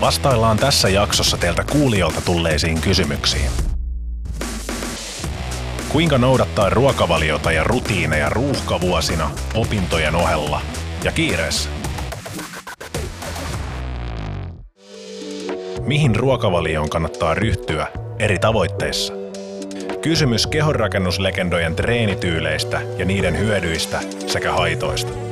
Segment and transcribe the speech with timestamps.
[0.00, 3.50] Vastaillaan tässä jaksossa teiltä kuulijoilta tulleisiin kysymyksiin.
[5.88, 10.60] Kuinka noudattaa ruokavaliota ja rutiineja ruuhkavuosina, opintojen ohella
[11.04, 11.68] ja kiireessä?
[15.80, 17.86] Mihin ruokavalioon kannattaa ryhtyä
[18.18, 19.12] eri tavoitteissa?
[20.02, 25.25] Kysymys kehonrakennuslegendojen treenityyleistä ja niiden hyödyistä sekä haitoista.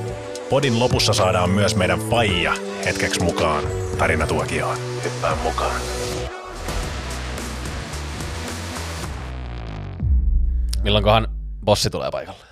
[0.54, 2.52] Podin lopussa saadaan myös meidän faija
[2.84, 3.64] hetkeksi mukaan
[3.98, 4.76] tarinatuokioon.
[5.04, 5.80] Hyppää mukaan.
[10.82, 11.28] Milloinkohan
[11.64, 12.44] bossi tulee paikalle?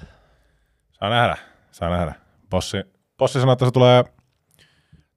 [0.93, 1.37] Saa nähdä,
[1.71, 2.15] saa nähdä.
[2.51, 2.77] Bossi,
[3.19, 4.05] bossi sanoi, että se tulee,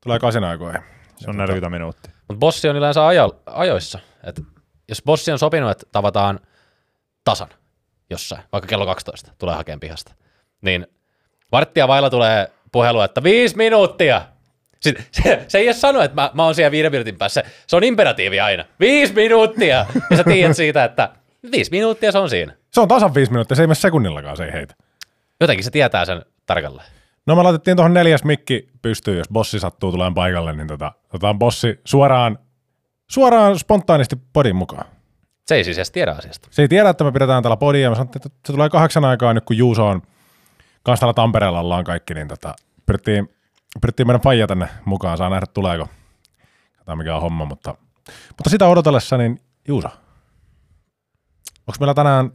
[0.03, 0.81] tulee kasin aikoihin.
[1.15, 2.13] Se on 40 minuuttia.
[2.27, 3.99] Mutta bossi on yleensä ajo, ajoissa.
[4.23, 4.41] Et
[4.89, 6.39] jos bossi on sopinut, että tavataan
[7.23, 7.49] tasan
[8.09, 10.13] jossain, vaikka kello 12 tulee hakemaan pihasta,
[10.61, 10.87] niin
[11.51, 14.21] varttia vailla tulee puhelu, että viisi minuuttia.
[14.79, 17.43] Sitten, se, se ei edes sano, että mä, mä oon siellä viiden minuutin päässä.
[17.67, 18.65] Se, on imperatiivi aina.
[18.79, 19.85] Viisi minuuttia!
[20.09, 21.09] Ja sä tiedät siitä, että
[21.51, 22.53] viisi minuuttia se on siinä.
[22.71, 24.75] Se on tasan viisi minuuttia, se ei mene sekunnillakaan, se ei heitä.
[25.41, 26.87] Jotenkin se tietää sen tarkalleen.
[27.25, 31.39] No me laitettiin tuohon neljäs mikki pystyyn, jos bossi sattuu tulemaan paikalle, niin tota, otetaan
[31.39, 32.39] bossi suoraan,
[33.07, 34.85] suoraan spontaanisti podin mukaan.
[35.45, 36.47] Se ei siis edes tiedä asiasta.
[36.51, 39.33] Se ei tiedä, että me pidetään täällä podia, mä sanottiin, että se tulee kahdeksan aikaa
[39.33, 40.01] nyt, kun Juuso on
[40.85, 42.53] kanssa täällä Tampereella ollaan kaikki, niin tota,
[42.85, 43.35] pyrittiin,
[43.81, 45.89] pyrittiin meidän faija tänne mukaan, saa nähdä tuleeko.
[46.71, 47.75] Katsotaan mikä on homma, mutta,
[48.29, 49.87] mutta sitä odotellessa, niin Juuso,
[51.47, 52.31] onko meillä tänään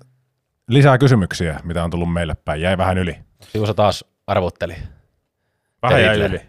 [0.69, 2.61] lisää kysymyksiä, mitä on tullut meille päin?
[2.61, 3.17] Jäi vähän yli.
[3.55, 4.77] Juuso taas arvutteli.
[5.83, 6.41] Vähän jäi yli.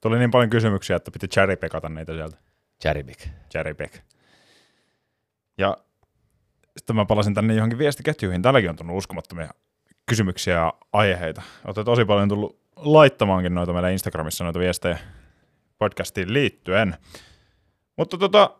[0.00, 2.36] Tuli niin paljon kysymyksiä, että piti cherrypickata niitä sieltä.
[2.82, 3.28] Cherrypick.
[3.50, 3.94] Cherrypick.
[5.58, 5.76] Ja
[6.76, 8.42] sitten mä palasin tänne johonkin viestiketjuihin.
[8.42, 9.50] Täälläkin on tullut uskomattomia
[10.08, 11.42] kysymyksiä ja aiheita.
[11.64, 14.98] Olette tosi paljon tullut laittamaankin noita meidän Instagramissa noita viestejä
[15.78, 16.94] podcastiin liittyen.
[17.96, 18.50] Mutta tota,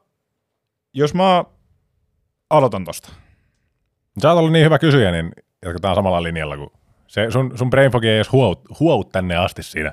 [0.95, 1.45] jos mä
[2.51, 3.13] aloitan tosta.
[4.23, 5.33] Sä oot ollut niin hyvä kysyjä, niin
[5.63, 6.71] jatketaan samalla linjalla, kun
[7.07, 9.93] se, sun, sun brain fog ei edes huout, huout tänne asti siinä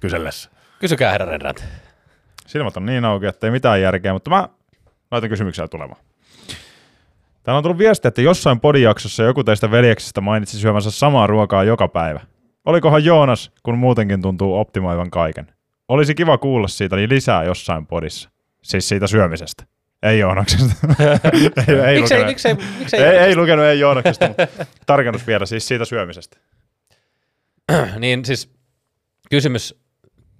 [0.00, 0.50] kysellessä.
[0.78, 1.64] Kysykää herra Renrat.
[2.46, 4.48] Silmät on niin auki, että ei mitään järkeä, mutta mä
[5.10, 6.00] laitan kysymyksiä tulemaan.
[7.44, 11.88] Täällä on tullut viesti, että jossain podijaksossa joku teistä veljeksistä mainitsi syömänsä samaa ruokaa joka
[11.88, 12.20] päivä.
[12.64, 15.46] Olikohan Joonas, kun muutenkin tuntuu optimoivan kaiken?
[15.88, 18.30] Olisi kiva kuulla siitä niin lisää jossain podissa.
[18.62, 19.64] Siis siitä syömisestä.
[20.02, 20.74] Ei Joonaksesta.
[21.68, 24.46] ei, ei, Miksei, lukenut, miksei, miksei, ei, ei lukenut, ei Joonaksesta, mutta
[24.86, 26.36] tarkennus vielä, siis siitä syömisestä.
[27.98, 28.52] Niin siis
[29.30, 29.82] kysymys,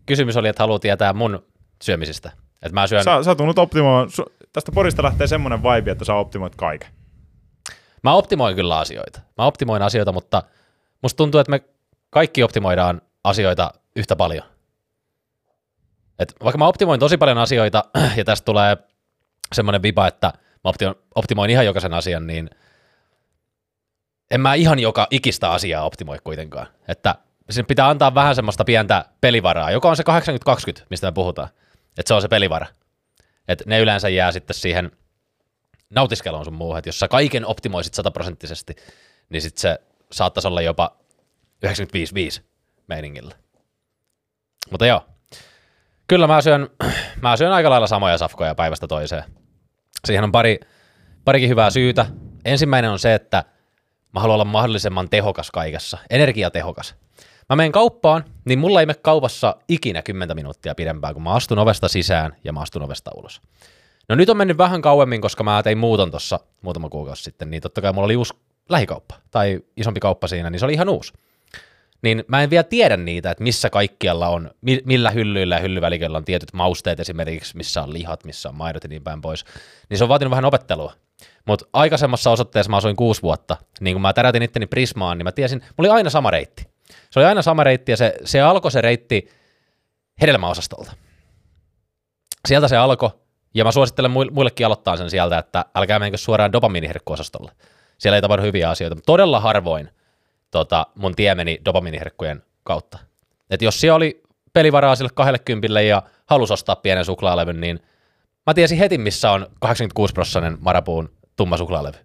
[0.06, 1.46] kysymys oli, että haluaa tietää mun
[1.82, 2.32] syömisistä.
[2.62, 4.08] Että mä syön, Sä, sä tunnut optimoimaan,
[4.52, 6.90] tästä podista lähtee semmoinen vibe, että sä optimoit kaiken.
[8.02, 9.20] mä optimoin kyllä asioita.
[9.38, 10.42] Mä optimoin asioita, mutta
[11.02, 11.60] musta tuntuu, että me
[12.10, 14.44] kaikki optimoidaan asioita yhtä paljon.
[16.18, 17.84] Et vaikka mä optimoin tosi paljon asioita,
[18.16, 18.76] ja tästä tulee
[19.54, 22.50] semmoinen viba, että mä optimoin, optimoin ihan jokaisen asian, niin
[24.30, 26.66] en mä ihan joka ikistä asiaa optimoi kuitenkaan.
[26.88, 27.14] Että
[27.50, 30.02] sinne pitää antaa vähän semmoista pientä pelivaraa, joka on se
[30.80, 31.48] 80-20, mistä me puhutaan.
[31.98, 32.66] Että se on se pelivara.
[33.48, 34.90] Että ne yleensä jää sitten siihen
[35.90, 38.76] nautiskeluun sun muuhun, että jos sä kaiken optimoisit sataprosenttisesti,
[39.28, 39.78] niin sit se
[40.12, 40.96] saattaisi olla jopa
[41.66, 42.42] 95-5
[42.86, 43.34] meiningillä.
[44.70, 45.06] Mutta joo,
[46.06, 46.70] kyllä mä syön,
[47.22, 49.24] mä syön aika lailla samoja safkoja päivästä toiseen.
[50.04, 50.60] Siihen on pari,
[51.24, 52.06] parikin hyvää syytä.
[52.44, 53.44] Ensimmäinen on se, että
[54.14, 56.94] mä haluan olla mahdollisimman tehokas kaikessa, energiatehokas.
[57.48, 61.58] Mä menen kauppaan, niin mulla ei mene kaupassa ikinä 10 minuuttia pidempään, kun mä astun
[61.58, 63.40] ovesta sisään ja mä astun ovesta ulos.
[64.08, 67.62] No nyt on mennyt vähän kauemmin, koska mä tein muuton tuossa muutama kuukausi sitten, niin
[67.62, 68.34] totta kai mulla oli uusi
[68.68, 71.12] lähikauppa tai isompi kauppa siinä, niin se oli ihan uusi.
[72.02, 76.18] Niin mä en vielä tiedä niitä, että missä kaikkialla on, mi- millä hyllyillä ja hyllyväliköllä
[76.18, 79.44] on tietyt mausteet esimerkiksi, missä on lihat, missä on maidot ja niin päin pois.
[79.90, 80.92] Niin se on vaatinut vähän opettelua.
[81.44, 85.32] Mutta aikaisemmassa osoitteessa mä asuin kuusi vuotta, niin kun mä tärätin itteni Prismaan, niin mä
[85.32, 86.73] tiesin, mulla oli aina sama reitti.
[87.10, 89.28] Se oli aina sama reitti ja se, se alkoi se reitti
[90.20, 90.92] hedelmäosastolta.
[92.48, 93.10] Sieltä se alkoi,
[93.54, 97.52] ja mä suosittelen muille- muillekin aloittaa sen sieltä, että älkää menkö suoraan dopamiiniherkkuosastolle.
[97.98, 99.90] Siellä ei tapahdu hyviä asioita, todella harvoin
[100.50, 102.98] tota, mun tie meni dopamiiniherkkujen kautta.
[103.50, 104.22] Et jos siellä oli
[104.52, 107.80] pelivaraa sille 20 ja halusi ostaa pienen suklaalevyn, niin
[108.46, 111.98] mä tiesin heti, missä on 86 prosentinen Marapuun tumma suklaalevy.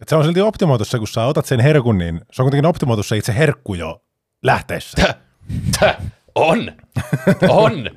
[0.00, 2.66] Et se on silti optimoitu se, kun sä otat sen herkun, niin se on kuitenkin
[2.66, 4.02] optimoitu se itse herkku jo
[4.42, 5.14] lähteessä.
[5.80, 5.96] Täh,
[6.34, 6.72] on,
[7.48, 7.90] on.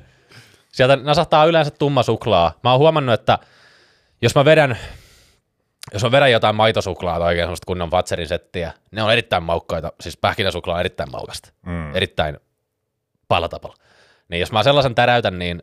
[0.72, 2.58] Sieltä nasahtaa yleensä tumma suklaa.
[2.64, 3.38] Mä oon huomannut, että
[4.22, 4.78] jos mä vedän,
[5.92, 9.92] jos mä vedän jotain maitosuklaa tai oikein semmoista kunnon Fatserin settiä, ne on erittäin maukkaita.
[10.00, 11.52] Siis pähkinäsuklaa on erittäin maukasta.
[11.66, 11.94] Mm.
[11.96, 12.38] Erittäin
[13.28, 13.76] palatapalla.
[14.28, 15.62] Niin jos mä sellaisen täräytän, niin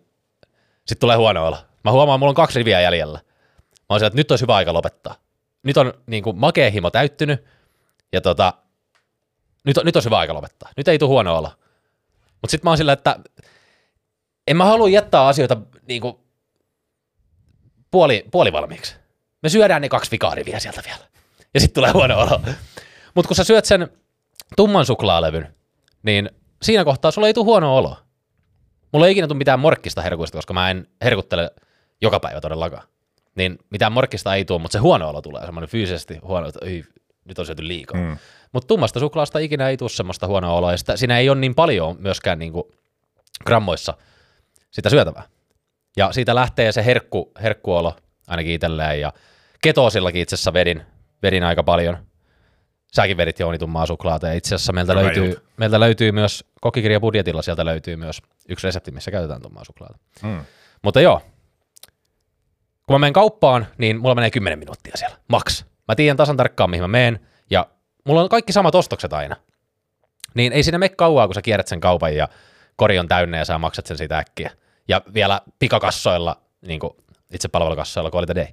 [0.87, 1.57] sit tulee huono olo.
[1.83, 3.19] Mä huomaan, että mulla on kaksi riviä jäljellä.
[3.19, 5.15] Mä oon siellä, että nyt olisi hyvä aika lopettaa.
[5.63, 7.45] Nyt on niin kuin, makea himo täyttynyt,
[8.11, 8.53] ja tota,
[9.63, 10.69] nyt, on, nyt olisi hyvä aika lopettaa.
[10.77, 11.51] Nyt ei tule huono olo.
[12.41, 13.19] Mutta sitten mä oon sillä, että
[14.47, 15.57] en mä halua jättää asioita
[15.87, 16.17] niin kuin,
[17.91, 18.95] puoli, puolivalmiiksi.
[19.43, 21.03] Me syödään ne kaksi vikaariviä sieltä vielä.
[21.53, 22.41] Ja sitten tulee huono olo.
[23.15, 23.87] Mutta kun sä syöt sen
[24.55, 25.55] tumman suklaalevyn,
[26.03, 26.29] niin
[26.61, 27.97] siinä kohtaa sulla ei tule huono olo.
[28.91, 31.51] Mulla ei ikinä tule mitään morkkista herkuista, koska mä en herkuttele
[32.01, 32.87] joka päivä todellakaan.
[33.35, 36.83] Niin mitään morkkista ei tule, mutta se huono olo tulee, semmoinen fyysisesti huono, että ei,
[37.25, 38.01] nyt on syöty liikaa.
[38.01, 38.17] Mm.
[38.51, 41.55] Mutta tummasta suklaasta ikinä ei tule semmoista huonoa oloa, ja sitä, siinä ei ole niin
[41.55, 42.63] paljon myöskään niin kuin
[43.45, 43.93] grammoissa
[44.71, 45.23] sitä syötävää.
[45.97, 47.95] Ja siitä lähtee se herkku, herkkuolo
[48.27, 49.13] ainakin itselleen, ja
[49.61, 50.81] ketosillakin itse asiassa vedin,
[51.23, 51.97] vedin aika paljon.
[52.95, 56.99] Säkin vedit Jouni tummaa suklaata, ja itse asiassa meiltä Hyvä löytyy, meiltä löytyy myös kokikirja
[56.99, 59.97] budjetilla, sieltä löytyy myös yksi resepti, missä käytetään tummaa suklaata.
[60.23, 60.45] Mm.
[60.81, 61.21] Mutta joo,
[62.87, 65.65] kun mä menen kauppaan, niin mulla menee 10 minuuttia siellä, maks.
[65.87, 67.19] Mä tiedän tasan tarkkaan, mihin mä menen,
[68.05, 69.35] mulla on kaikki samat ostokset aina.
[70.33, 72.27] Niin ei siinä mene kauaa, kun sä kierrät sen kaupan ja
[72.75, 74.51] kori on täynnä ja sä maksat sen siitä äkkiä.
[74.87, 76.93] Ja vielä pikakassoilla, niin kuin
[77.33, 78.47] itse palvelukassoilla, quality day.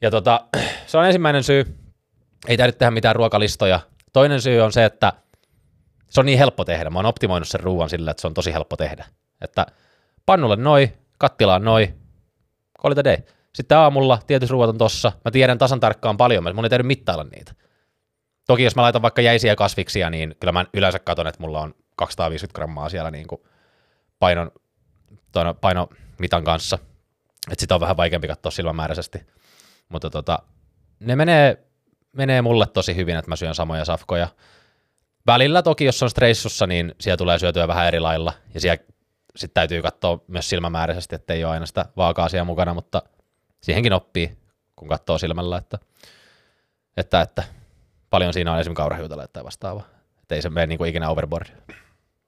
[0.00, 0.40] Ja tota,
[0.86, 1.76] se on ensimmäinen syy.
[2.48, 3.80] Ei täytyy tehdä mitään ruokalistoja.
[4.12, 5.12] Toinen syy on se, että
[6.10, 6.90] se on niin helppo tehdä.
[6.90, 9.04] Mä oon optimoinut sen ruoan sillä, että se on tosi helppo tehdä.
[9.40, 9.66] Että
[10.26, 11.94] pannulle noi, kattilaan noi,
[12.82, 13.16] call it a day.
[13.54, 15.12] Sitten aamulla tietysti ruoat on tossa.
[15.24, 17.54] Mä tiedän tasan tarkkaan paljon, mun ei täytyy mittailla niitä.
[18.48, 21.74] Toki jos mä laitan vaikka jäisiä kasviksia, niin kyllä mä yleensä katson, että mulla on
[21.96, 23.42] 250 grammaa siellä niin kuin
[24.18, 24.50] painon,
[25.32, 26.78] tuon painomitan kanssa.
[27.52, 29.26] Että sitä on vähän vaikeampi katsoa silmämääräisesti.
[29.88, 30.38] Mutta tota,
[31.00, 31.66] ne menee,
[32.12, 34.28] menee mulle tosi hyvin, että mä syön samoja safkoja.
[35.26, 38.32] Välillä toki, jos on stressussa, niin siellä tulee syötyä vähän eri lailla.
[38.54, 38.84] Ja siellä
[39.36, 43.02] sitten täytyy katsoa myös silmämääräisesti, että ei ole aina sitä vaakaa siellä mukana, mutta
[43.60, 44.38] siihenkin oppii,
[44.76, 45.78] kun katsoo silmällä, että,
[46.96, 47.57] että, että
[48.10, 49.82] paljon siinä on esimerkiksi kaurahiutaleita tai vastaava.
[50.22, 51.46] Että ei se mene niin kuin ikinä overboard.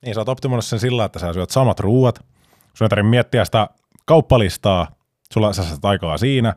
[0.02, 2.24] Niin, sä oot optimoinut sen sillä, että sä syöt samat ruuat.
[2.74, 3.68] Sun ei tarvitse miettiä sitä
[4.04, 4.86] kauppalistaa.
[5.32, 6.54] Sulla sä säästät aikaa siinä.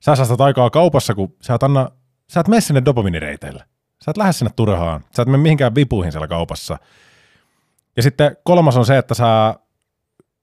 [0.00, 1.88] Sä säästät aikaa kaupassa, kun sä et, anna,
[2.30, 3.64] sä et mene sinne dopaminireiteille.
[4.04, 5.04] Sä et lähde sinne turhaan.
[5.16, 6.78] Sä et mene mihinkään vipuihin siellä kaupassa.
[7.96, 9.54] Ja sitten kolmas on se, että sä,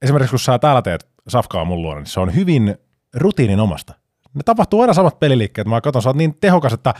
[0.01, 2.77] esimerkiksi kun sä täällä teet safkaa mun luona, niin se on hyvin
[3.13, 3.93] rutiininomasta.
[4.33, 5.67] Ne tapahtuu aina samat peliliikkeet.
[5.67, 6.93] Mä katson, sä oot niin tehokas, että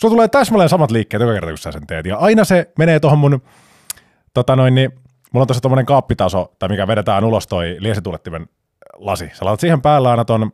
[0.00, 2.06] sulla tulee täsmälleen samat liikkeet joka kerta, kun sä sen teet.
[2.06, 3.42] Ja aina se menee tuohon mun,
[4.34, 4.90] tota noin, niin,
[5.32, 8.48] mulla on tuossa tommonen kaappitaso, tai mikä vedetään ulos toi liesituulettimen
[8.96, 9.30] lasi.
[9.34, 10.52] Sä laitat siihen päällä aina ton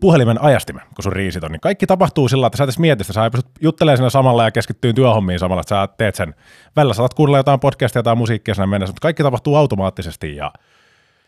[0.00, 3.04] puhelimen ajastimen, kun sun riisit on, niin kaikki tapahtuu sillä, että sä et edes mieti
[3.04, 6.34] sitä, sä pystyt juttelemaan siinä samalla ja keskittyy työhommiin samalla, että sä teet sen.
[6.76, 10.52] Välillä saatat kuunnella jotain podcastia, jotain musiikkia siinä mennessä, mutta kaikki tapahtuu automaattisesti ja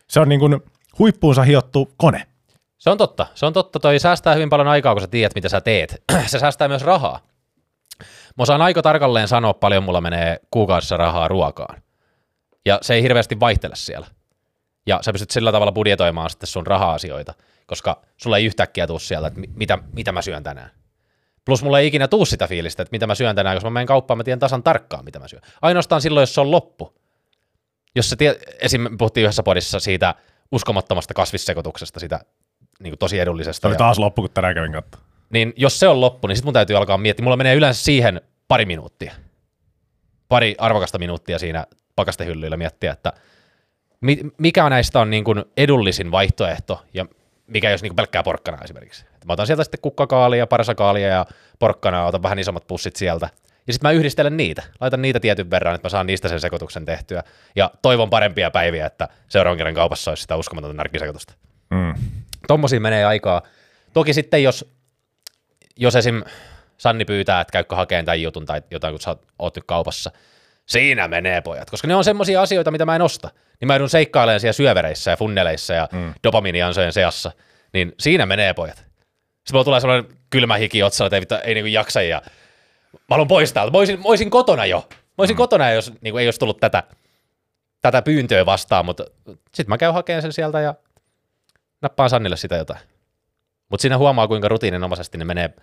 [0.07, 0.59] se on niin kuin
[0.99, 2.27] huippuunsa hiottu kone.
[2.83, 3.27] Se on totta.
[3.35, 3.79] Se on totta.
[3.79, 6.03] Toi säästää hyvin paljon aikaa, kun sä tiedät, mitä sä teet.
[6.31, 7.19] se säästää myös rahaa.
[8.37, 11.81] Mä osaan aika tarkalleen sanoa, paljon mulla menee kuukaudessa rahaa ruokaan.
[12.65, 14.07] Ja se ei hirveästi vaihtele siellä.
[14.85, 17.33] Ja sä pystyt sillä tavalla budjetoimaan sitten sun raha-asioita,
[17.67, 20.71] koska sulla ei yhtäkkiä tuu sieltä, että mi- mitä, mitä mä syön tänään.
[21.45, 23.87] Plus mulla ei ikinä tuu sitä fiilistä, että mitä mä syön tänään, koska mä menen
[23.87, 25.41] kauppaan, mä tiedän tasan tarkkaan, mitä mä syön.
[25.61, 26.93] Ainoastaan silloin, jos se on loppu.
[27.95, 28.97] Jos sä tie, esim.
[28.97, 30.15] puhuttiin yhdessä podissa siitä
[30.51, 32.19] uskomattomasta kasvissekoituksesta, sitä
[32.79, 33.61] niin tosi edullisesta.
[33.61, 35.01] Se oli ja- taas loppu, kun tänään kävin katsoa.
[35.29, 37.23] niin jos se on loppu, niin sitten mun täytyy alkaa miettiä.
[37.23, 39.13] Mulla menee yleensä siihen pari minuuttia.
[40.29, 41.65] Pari arvokasta minuuttia siinä
[41.95, 43.13] pakastehyllyillä miettiä, että
[44.01, 47.05] mi- mikä näistä on niin kuin edullisin vaihtoehto ja
[47.47, 49.05] mikä jos niin pelkkää porkkana esimerkiksi.
[49.25, 51.25] Mä otan sieltä sitten kukkakaalia, parsakaalia ja
[51.59, 53.29] porkkanaa, otan vähän isommat pussit sieltä.
[53.67, 54.63] Ja sitten mä yhdistelen niitä.
[54.81, 57.23] Laitan niitä tietyn verran, että mä saan niistä sen sekoituksen tehtyä.
[57.55, 61.33] Ja toivon parempia päiviä, että seuraavan kerran kaupassa olisi sitä uskomatonta narkkisekoitusta
[61.69, 61.93] Mm.
[62.47, 63.41] Tommosia menee aikaa.
[63.93, 64.73] Toki sitten jos,
[65.75, 66.23] jos esim.
[66.77, 70.11] Sanni pyytää, että käykö hakeen tai jutun tai jotain, kun sä oot- nyt kaupassa,
[70.65, 73.29] siinä menee pojat, koska ne on semmoisia asioita, mitä mä en osta.
[73.59, 76.13] Niin mä joudun seikkailemaan siellä syövereissä ja funneleissa ja mm.
[76.23, 77.31] dopaminiansojen seassa,
[77.73, 78.77] niin siinä menee pojat.
[78.77, 82.21] Sitten mulla tulee sellainen kylmä hiki otsalla, että ei, vittu, ei niinku jaksa ja
[82.91, 83.71] mä haluan pois täältä.
[83.71, 84.87] Mä olisin, mä olisin kotona jo.
[84.89, 85.37] Mä olisin mm.
[85.37, 86.83] kotona, jos niinku, ei olisi tullut tätä,
[87.81, 90.75] tätä pyyntöä vastaan, mutta sitten mä käyn hakemaan sen sieltä ja
[91.83, 92.79] nappaan Sannille sitä jotain.
[93.69, 95.53] Mutta siinä huomaa, kuinka rutiininomaisesti ne menee,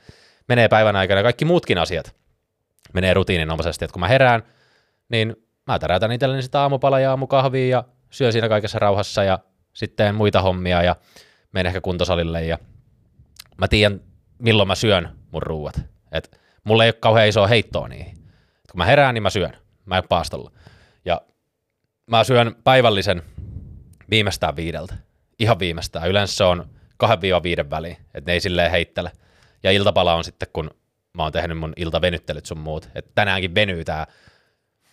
[0.48, 1.22] menee päivän aikana.
[1.22, 2.14] Kaikki muutkin asiat
[2.92, 3.84] menee rutiininomaisesti.
[3.84, 4.42] Et kun mä herään,
[5.08, 5.36] niin
[5.66, 9.38] mä täräytän itselleni sitä aamupalaa ja aamukahvia ja syön siinä kaikessa rauhassa ja
[9.72, 10.96] sitten muita hommia ja
[11.52, 12.58] menen ehkä kuntosalille ja
[13.58, 14.00] mä tiedän,
[14.38, 15.80] milloin mä syön mun ruuat.
[16.12, 18.12] Et mulla ei ole kauhean isoa heittoa niihin.
[18.64, 19.56] Et kun mä herään, niin mä syön.
[19.84, 20.50] Mä en paastolla.
[21.04, 21.20] Ja
[22.06, 23.22] mä syön päivällisen
[24.10, 24.94] viimeistään viideltä
[25.40, 26.08] ihan viimeistään.
[26.08, 26.70] Yleensä se on
[27.04, 29.12] 2-5 väliin, että ne ei silleen heittele.
[29.62, 30.70] Ja iltapala on sitten, kun
[31.14, 32.88] mä oon tehnyt mun iltavenyttelyt sun muut.
[32.94, 34.06] Että tänäänkin venyy tää,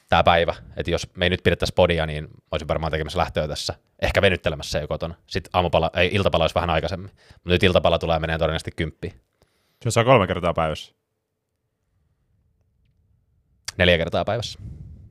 [0.10, 0.56] tää päivä.
[0.78, 3.74] Että jos me ei nyt pidettäisi podia, niin mä olisin varmaan tekemässä lähtöä tässä.
[4.02, 5.16] Ehkä venyttelemässä jo kotona.
[5.28, 7.12] Sitten aamupala, ei, iltapala olisi vähän aikaisemmin.
[7.34, 9.14] Mutta nyt iltapala tulee menee todennäköisesti kymppiin.
[9.84, 10.94] Se saa kolme kertaa päivässä.
[13.78, 14.60] Neljä kertaa päivässä.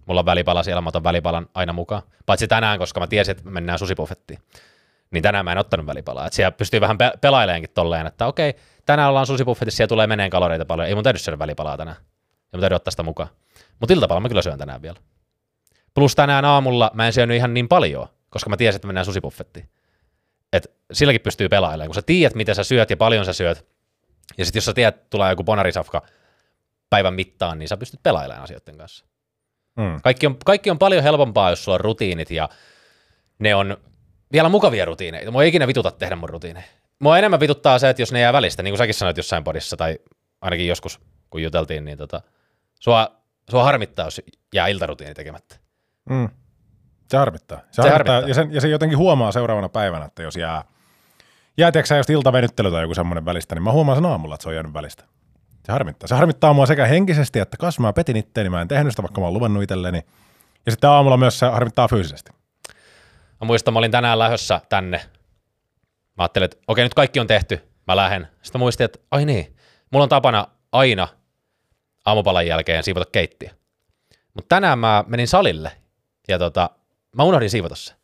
[0.06, 2.02] Mulla on välipala siellä, mä otan välipalan aina mukaan.
[2.26, 4.38] Paitsi tänään, koska mä tiesin, että mennään susipuffettiin.
[5.10, 6.26] Niin tänään mä en ottanut välipalaa.
[6.26, 8.54] Et siellä pystyy vähän pe- pelaileenkin tolleen, että okei,
[8.86, 10.88] tänään ollaan susipuffetissa, siellä tulee meneen kaloreita paljon.
[10.88, 11.96] Ei mun täydy syödä välipalaa tänään.
[11.96, 13.28] Ei mun täydy ottaa sitä mukaan.
[13.80, 15.00] Mutta iltapala mä kyllä syön tänään vielä.
[15.94, 19.68] Plus tänään aamulla mä en syönyt ihan niin paljon, koska mä tiesin, että mennään susipuffettiin.
[20.52, 23.66] Et silläkin pystyy pelailemaan, kun sä tiedät, mitä sä syöt ja paljon sä syöt.
[24.38, 26.02] Ja sitten jos sä tiedät, että tulee joku bonarisafka
[26.90, 29.04] päivän mittaan, niin sä pystyt pelailemaan asioiden kanssa.
[29.76, 30.00] Mm.
[30.02, 32.48] Kaikki on, kaikki on paljon helpompaa, jos sulla on rutiinit ja
[33.38, 33.76] ne on
[34.32, 35.30] vielä mukavia rutiineita.
[35.30, 36.66] Mua ei ikinä vituta tehdä mun rutiineja.
[36.98, 39.76] Mua enemmän vituttaa se, että jos ne jää välistä, niin kuin säkin sanoit jossain podissa
[39.76, 39.98] tai
[40.40, 42.20] ainakin joskus, kun juteltiin, niin tota,
[42.80, 43.08] sua,
[43.50, 44.22] sua harmittaa, jos
[44.54, 45.56] jää iltarutiini tekemättä.
[46.10, 46.28] Mm.
[47.08, 47.58] Se harmittaa.
[47.58, 48.14] Se, Se harmittaa.
[48.14, 48.28] harmittaa.
[48.28, 50.64] Ja, sen, ja se jotenkin huomaa seuraavana päivänä, että jos jää,
[51.58, 54.48] jää tiedätkö just iltavenyttely tai joku semmoinen välistä, niin mä huomaan sen aamulla, että se
[54.48, 55.04] on jäänyt välistä.
[55.66, 56.08] Se harmittaa.
[56.08, 59.20] Se harmittaa mua sekä henkisesti, että kas mä petin itteeni, mä en tehnyt sitä, vaikka
[59.20, 60.02] mä oon luvannut itselleni.
[60.66, 62.30] Ja sitten aamulla myös se harmittaa fyysisesti.
[63.40, 65.00] Mä muistan, mä olin tänään lähössä tänne.
[66.16, 68.28] Mä ajattelin, että okei, nyt kaikki on tehty, mä lähden.
[68.42, 69.56] Sitten muistin, että ai niin,
[69.92, 71.08] mulla on tapana aina
[72.04, 73.48] aamupalan jälkeen siivota keittiö.
[74.34, 75.72] Mutta tänään mä menin salille
[76.28, 76.70] ja tota,
[77.16, 77.94] mä unohdin siivota se.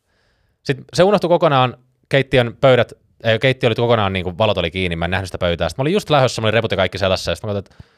[0.63, 1.77] Sitten se unohtui kokonaan,
[2.09, 5.37] keittiön pöydät, ei, keittiö oli kokonaan, niin kuin valot oli kiinni, mä en nähnyt sitä
[5.37, 5.69] pöytää.
[5.69, 7.77] Sitten mä olin just lähdössä, mä olin reput ja kaikki selässä, ja sitten mä katsoin,
[7.77, 7.93] että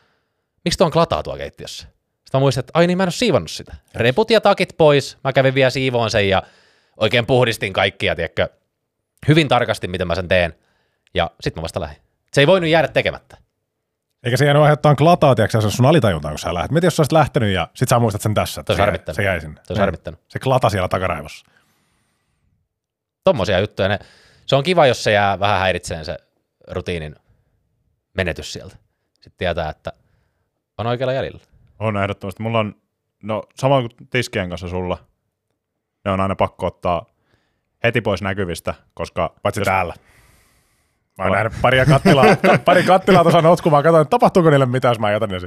[0.65, 1.87] miksi tuo on klataa tuo keittiössä?
[1.87, 3.75] Sitten mä muistin, että ai niin, mä en ole siivonnut sitä.
[3.95, 6.43] Reput ja takit pois, mä kävin vielä siivoon sen ja
[6.97, 8.49] oikein puhdistin kaikkia, tiedätkö,
[9.27, 10.53] hyvin tarkasti, miten mä sen teen.
[11.13, 12.01] Ja sitten mä vasta lähdin.
[12.33, 13.37] Se ei voinut jäädä tekemättä.
[14.23, 16.71] Eikä se jäänyt aiheuttaa klataa, tiedätkö sä, sun alitajuntaan, kun sä lähdet.
[16.71, 18.61] Mieti, jos sä olisit lähtenyt ja sit sä muistat sen tässä.
[18.61, 19.61] että se, se jäi sinne.
[19.63, 20.19] Se olisi harmittanut.
[20.27, 21.45] Se klata siellä takaraivossa.
[23.23, 23.87] Tommosia juttuja.
[23.87, 23.99] Ne,
[24.45, 26.17] se on kiva, jos se jää vähän häiritseen se
[26.67, 27.15] rutiinin
[28.13, 28.75] menetys sieltä.
[29.13, 29.93] Sitten tietää, että
[30.77, 31.39] on oikealla jäljellä.
[31.79, 32.43] On ehdottomasti.
[32.43, 32.75] Mulla on,
[33.23, 34.97] no sama kuin tiskien kanssa sulla,
[36.05, 37.05] ne on aina pakko ottaa
[37.83, 39.93] heti pois näkyvistä, koska Paitsi jos- täällä.
[41.17, 42.25] Mä oon nähnyt pari kattilaa,
[42.65, 45.39] pari kattilaa tuossa notkumaan, katsoin, että tapahtuuko niille mitään, jos mä jätän ne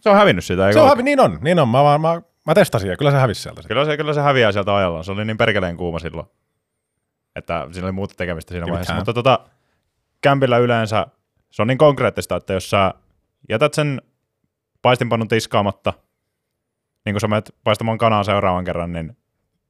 [0.00, 1.68] se on hävinnyt sitä, eikö Se on hävi, niin on, niin on.
[1.68, 3.62] Mä, mä, mä, mä testasin ja kyllä se hävisi sieltä.
[3.68, 5.04] Kyllä se, kyllä se häviää sieltä ajallaan.
[5.04, 6.26] Se oli niin perkeleen kuuma silloin,
[7.36, 8.94] että siinä oli muuta tekemistä siinä vaiheessa.
[8.94, 9.40] Mutta tota,
[10.20, 11.06] kämpillä yleensä
[11.50, 12.94] se on niin konkreettista, että jos sä
[13.48, 14.02] jätät sen
[14.82, 15.92] paistinpannun tiskaamatta,
[17.04, 19.16] niin kun sä menet paistamaan kanaa seuraavan kerran, niin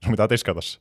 [0.04, 0.78] sun pitää tiskata se.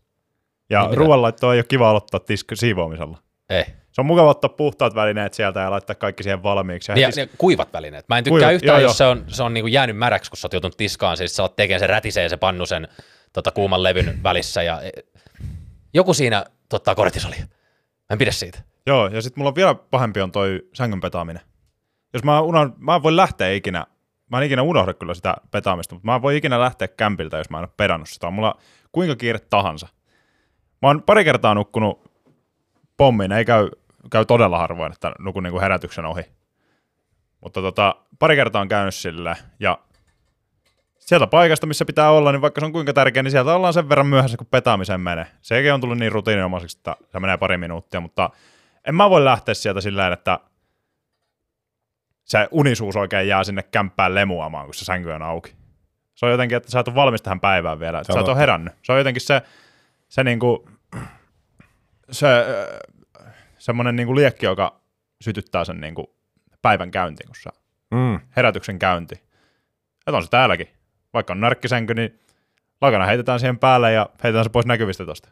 [0.69, 3.17] Ja Niin ruoanlaittoa ei ole kiva aloittaa tisk- siivoamisella.
[3.49, 3.63] Ei.
[3.91, 6.91] Se on mukava ottaa puhtaat välineet sieltä ja laittaa kaikki siihen valmiiksi.
[6.91, 8.05] Ja Ja, heti- ja kuivat välineet.
[8.09, 10.37] Mä en tykkää Kuivat, yhtään, joo, jos se on, se on niinku jäänyt märäksi, kun
[10.37, 12.87] sä oot joutunut tiskaan, siis sä oot tekemään se rätisee se pannu sen
[13.33, 14.89] tota, kuuman levyn välissä ja e,
[15.93, 17.39] joku siinä tottaa kortisolia.
[17.39, 18.59] Mä en pidä siitä.
[18.87, 21.41] Joo, ja sitten mulla on vielä pahempi on toi sängyn petaaminen.
[22.13, 23.85] Jos mä, unohdan, mä en voi lähteä ikinä,
[24.31, 27.49] mä en ikinä unohda kyllä sitä petaamista, mutta mä en voi ikinä lähteä kämpiltä, jos
[27.49, 28.27] mä en ole pedannut sitä.
[28.27, 28.57] On mulla
[28.95, 29.87] kuinka kiire tahansa.
[30.81, 32.11] Mä oon pari kertaa nukkunut
[32.97, 33.69] pommiin, ei käy,
[34.11, 36.23] käy todella harvoin, että nukun niinku herätyksen ohi.
[37.41, 39.79] Mutta tota, pari kertaa on käynyt sille ja
[40.99, 43.89] sieltä paikasta, missä pitää olla, niin vaikka se on kuinka tärkeä, niin sieltä ollaan sen
[43.89, 45.27] verran myöhässä, kun petaamiseen menee.
[45.41, 48.29] Sekin on tullut niin rutiininomaiseksi, että se menee pari minuuttia, mutta
[48.87, 50.39] en mä voi lähteä sieltä sillä että
[52.23, 55.64] se unisuus oikein jää sinne kämppään lemuamaan, kun se sänky on auki.
[56.15, 58.73] Se on jotenkin, että sä et ole valmis tähän päivään vielä, sä et ole herännyt.
[58.83, 59.41] Se on jotenkin se,
[60.09, 60.69] se niinku,
[62.11, 62.27] se
[63.57, 64.79] semmoinen niinku liekki, joka
[65.21, 66.15] sytyttää sen niinku
[66.61, 67.49] päivän käyntiin, kun sä
[67.91, 68.19] Mm.
[68.35, 69.15] herätyksen käynti.
[70.07, 70.67] Että on se täälläkin.
[71.13, 72.19] Vaikka on närkkisänky, niin
[72.81, 75.29] lakana heitetään siihen päälle ja heitetään se pois näkyvistä tosta.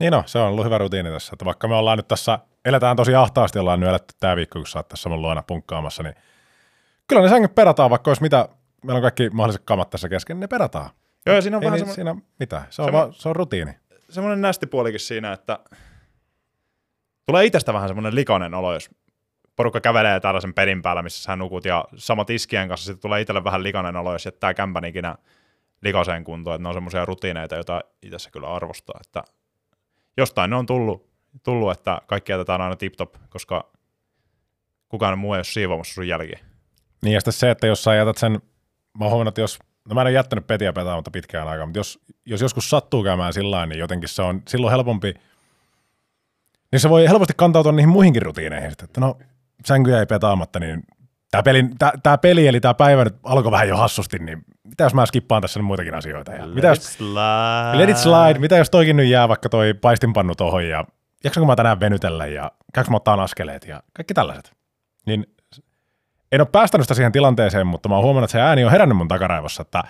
[0.00, 1.30] Niin no, se on ollut hyvä rutiini tässä.
[1.32, 4.66] Että vaikka me ollaan nyt tässä, eletään tosi ahtaasti, ollaan nyt eletty tämä viikko, kun
[4.66, 6.14] sä oot tässä mun luona punkkaamassa, niin
[7.08, 8.48] kyllä ne sängyt perataan, vaikka olisi mitä,
[8.84, 10.90] meillä on kaikki mahdolliset kamat tässä kesken, niin ne perataan.
[11.26, 12.64] Joo, ja siinä on Ei vähän niin, semmoinen, siinä mitään.
[12.70, 13.72] Se on, Semmo- vaan, se on rutiini.
[14.10, 15.58] semmoinen nästipuolikin siinä, että
[17.26, 18.90] tulee itsestä vähän semmoinen likainen olo, jos
[19.56, 23.44] porukka kävelee tällaisen pedin päällä, missä sä nukut, ja sama tiskien kanssa sitten tulee itselle
[23.44, 25.16] vähän likainen olo, jos jättää kämpän ikinä
[25.82, 29.24] likaseen kuntoon, että ne on semmoisia rutiineita, joita itse kyllä arvostaa, että
[30.16, 31.10] jostain ne on tullut,
[31.42, 33.70] tullut että kaikki jätetään aina tip-top, koska
[34.88, 36.38] kukaan muu ei ole siivoamassa sun jälkiä.
[37.02, 38.40] Niin ja sitten se, että jos sä jätät sen,
[38.98, 41.78] mä oon huomannut, että jos, no mä en ole jättänyt petiä petaamatta pitkään aikaa, mutta
[41.78, 45.14] jos, jos joskus sattuu käymään sillä niin jotenkin se on silloin helpompi
[46.72, 48.72] niin se voi helposti kantautua niihin muihinkin rutiineihin.
[48.82, 49.18] Että no,
[49.66, 50.82] sänkyjä ei petaamatta, niin
[51.30, 54.84] tämä peli, tää, tää peli eli tämä päivä nyt alkoi vähän jo hassusti, niin mitä
[54.84, 56.32] jos mä skippaan tässä nyt muitakin asioita?
[56.32, 57.78] Ja mitä Let jos, it slide.
[57.78, 60.84] let it slide, mitä jos toikin nyt jää vaikka toi paistinpannu tohon ja
[61.24, 64.52] jaksanko mä tänään venytellä ja käykö mä ottaa askeleet ja kaikki tällaiset.
[65.06, 65.26] Niin
[66.32, 68.98] en ole päästänyt sitä siihen tilanteeseen, mutta mä oon huomannut, että se ääni on herännyt
[68.98, 69.82] mun takaraivossa, että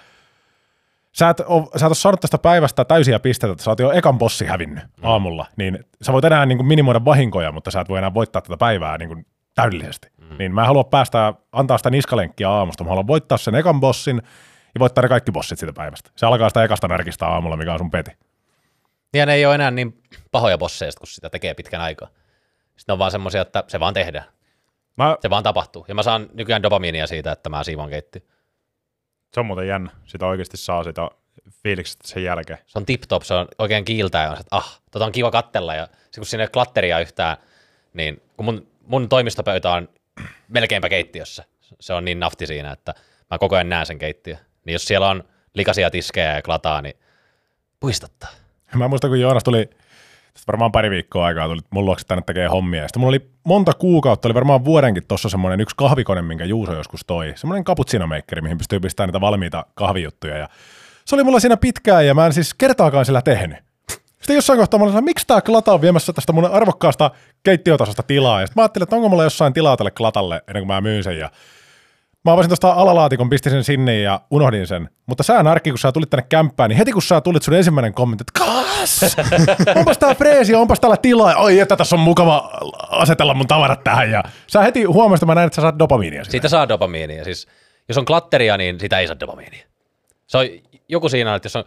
[1.12, 3.92] sä et, ole, sä et ole saanut tästä päivästä täysiä pisteitä, että sä oot jo
[3.92, 5.04] ekan bossi hävinnyt mm.
[5.04, 8.42] aamulla, niin sä voit enää niin kuin minimoida vahinkoja, mutta sä et voi enää voittaa
[8.42, 10.08] tätä päivää niin kuin täydellisesti.
[10.18, 10.36] Mm.
[10.38, 14.22] Niin mä en halua päästä, antaa sitä niskalenkkiä aamusta, mä haluan voittaa sen ekan bossin
[14.74, 16.10] ja voittaa ne kaikki bossit siitä päivästä.
[16.16, 18.10] Se alkaa sitä ekasta närkistä aamulla, mikä on sun peti.
[19.14, 22.08] Ja ne ei ole enää niin pahoja bosseja, kun sitä tekee pitkän aikaa.
[22.76, 24.24] Sitten on vaan semmoisia, että se vaan tehdään.
[25.00, 25.84] Mä, Se vaan tapahtuu.
[25.88, 28.24] Ja mä saan nykyään dopamiinia siitä, että mä siivon keitti.
[29.34, 29.90] se on muuten jännä.
[30.04, 31.10] Sitä oikeasti saa sitä
[31.62, 32.58] fiiliksestä sen jälkeen.
[32.66, 35.30] Se on tip-top, se on oikein kiiltää ja on se, että ah, tota on kiva
[35.30, 35.74] kattella.
[35.74, 37.36] Ja se, kun siinä ei ole klatteria yhtään,
[37.94, 39.88] niin kun mun, mun toimistopöytä on
[40.48, 41.44] melkeinpä keittiössä.
[41.80, 42.94] Se on niin nafti siinä, että
[43.30, 44.36] mä koko ajan näen sen keittiö.
[44.64, 46.94] Niin jos siellä on likaisia tiskejä ja klataa, niin
[47.80, 48.30] puistattaa.
[48.74, 49.70] Mä muistan, kun Joonas tuli
[50.32, 52.88] tästä varmaan pari viikkoa aikaa tuli mun luokse tänne tekee hommia.
[52.88, 57.00] Sitten mulla oli monta kuukautta, oli varmaan vuodenkin tuossa semmoinen yksi kahvikone, minkä Juuso joskus
[57.06, 57.32] toi.
[57.36, 60.36] Semmoinen cappuccino-meikkeri, mihin pystyy pistämään niitä valmiita kahvijuttuja.
[60.36, 60.48] Ja
[61.04, 63.58] se oli mulla siinä pitkään ja mä en siis kertaakaan sillä tehnyt.
[64.20, 67.10] Sitten jossain kohtaa mä olin, että miksi tää klata on viemässä tästä mun arvokkaasta
[67.42, 68.40] keittiötasosta tilaa.
[68.40, 71.04] Ja sitten mä ajattelin, että onko mulla jossain tilaa tälle klatalle ennen kuin mä myyn
[71.04, 71.18] sen.
[71.18, 71.30] Ja
[72.24, 74.90] Mä avasin tuosta alalaatikon, pistin sen sinne ja unohdin sen.
[75.06, 77.94] Mutta sä Narkki, kun sä tulit tänne kämppään, niin heti kun sä tulit sun ensimmäinen
[77.94, 79.16] kommentti, että kas!
[79.76, 81.36] onpas tää freesi, onpas täällä tilaa.
[81.36, 82.50] Oi, että tässä on mukava
[82.88, 84.10] asetella mun tavarat tähän.
[84.10, 86.30] Ja sä heti huomasit, että mä näin, että sä saat dopamiinia siitä.
[86.30, 87.24] Siitä saa dopamiinia.
[87.24, 87.48] Siis,
[87.88, 89.64] jos on klatteria, niin sitä ei saa dopamiinia.
[90.26, 90.46] Se on
[90.88, 91.64] joku siinä, että jos on,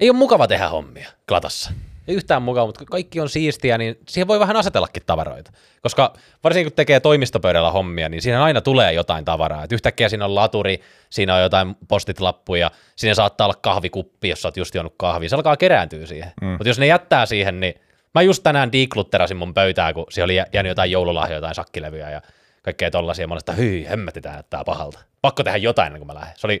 [0.00, 1.70] ei ole mukava tehdä hommia klatassa.
[2.10, 5.52] Ei yhtään mukava, mutta kaikki on siistiä, niin siihen voi vähän asetellakin tavaroita.
[5.82, 6.12] Koska
[6.44, 9.64] varsinkin kun tekee toimistopöydällä hommia, niin siinä aina tulee jotain tavaraa.
[9.64, 14.48] Et yhtäkkiä siinä on laturi, siinä on jotain postit-lappuja, siinä saattaa olla kahvikuppi, jos sä
[14.48, 15.28] oot just juonut kahvia.
[15.28, 16.32] Se alkaa kerääntyä siihen.
[16.42, 16.48] Mm.
[16.48, 17.74] Mutta jos ne jättää siihen, niin
[18.14, 22.10] mä just tänään dekluterasin mun pöytää, kun siellä oli jä- jäänyt jotain joululahjoja, jotain sakkilevyjä
[22.10, 22.20] ja
[22.62, 23.26] kaikkea tollasia.
[23.26, 24.98] Mä olin, että hyi, hemmetti tää näyttää pahalta.
[25.22, 26.34] Pakko tehdä jotain ennen kuin mä lähden.
[26.36, 26.60] Se oli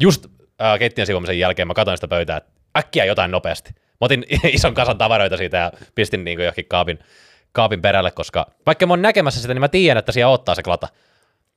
[0.00, 0.26] just
[0.62, 3.70] äh, keittiön siivomisen jälkeen, mä katsoin sitä pöytää, että äkkiä jotain nopeasti.
[4.00, 4.24] Mä otin
[4.56, 6.98] ison kasan tavaroita siitä ja pistin niin johonkin kaapin,
[7.52, 10.62] kaapin perälle, koska vaikka mä oon näkemässä sitä, niin mä tiedän, että siellä ottaa se
[10.62, 10.88] klata.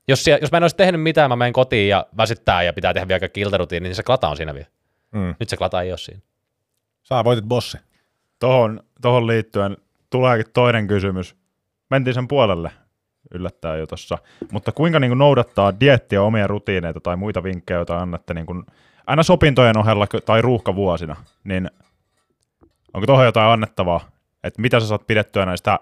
[0.08, 2.94] Jos, siellä, jos mä en olisi tehnyt mitään, mä menen kotiin ja väsyttää ja pitää
[2.94, 4.68] tehdä vielä kaikki iltarutiini, niin se klata on siinä vielä.
[5.12, 5.36] Mm.
[5.40, 6.22] Nyt se klata ei ole siinä.
[7.04, 7.78] Sä voitit bossi.
[8.40, 9.78] Tohon, tohon liittyen
[10.10, 11.36] tuleekin toinen kysymys.
[11.90, 12.72] Mentiin sen puolelle
[13.34, 14.18] yllättää jo tossa.
[14.52, 18.64] Mutta kuinka niin kuin noudattaa diettiä, omia rutiineita tai muita vinkkejä, joita annatte niin kuin
[19.08, 21.72] aina sopintojen ohella tai ruuhkavuosina, niin
[22.94, 24.12] onko tuohon jotain annettavaa?
[24.44, 25.80] Että mitä sä saat pidettyä näistä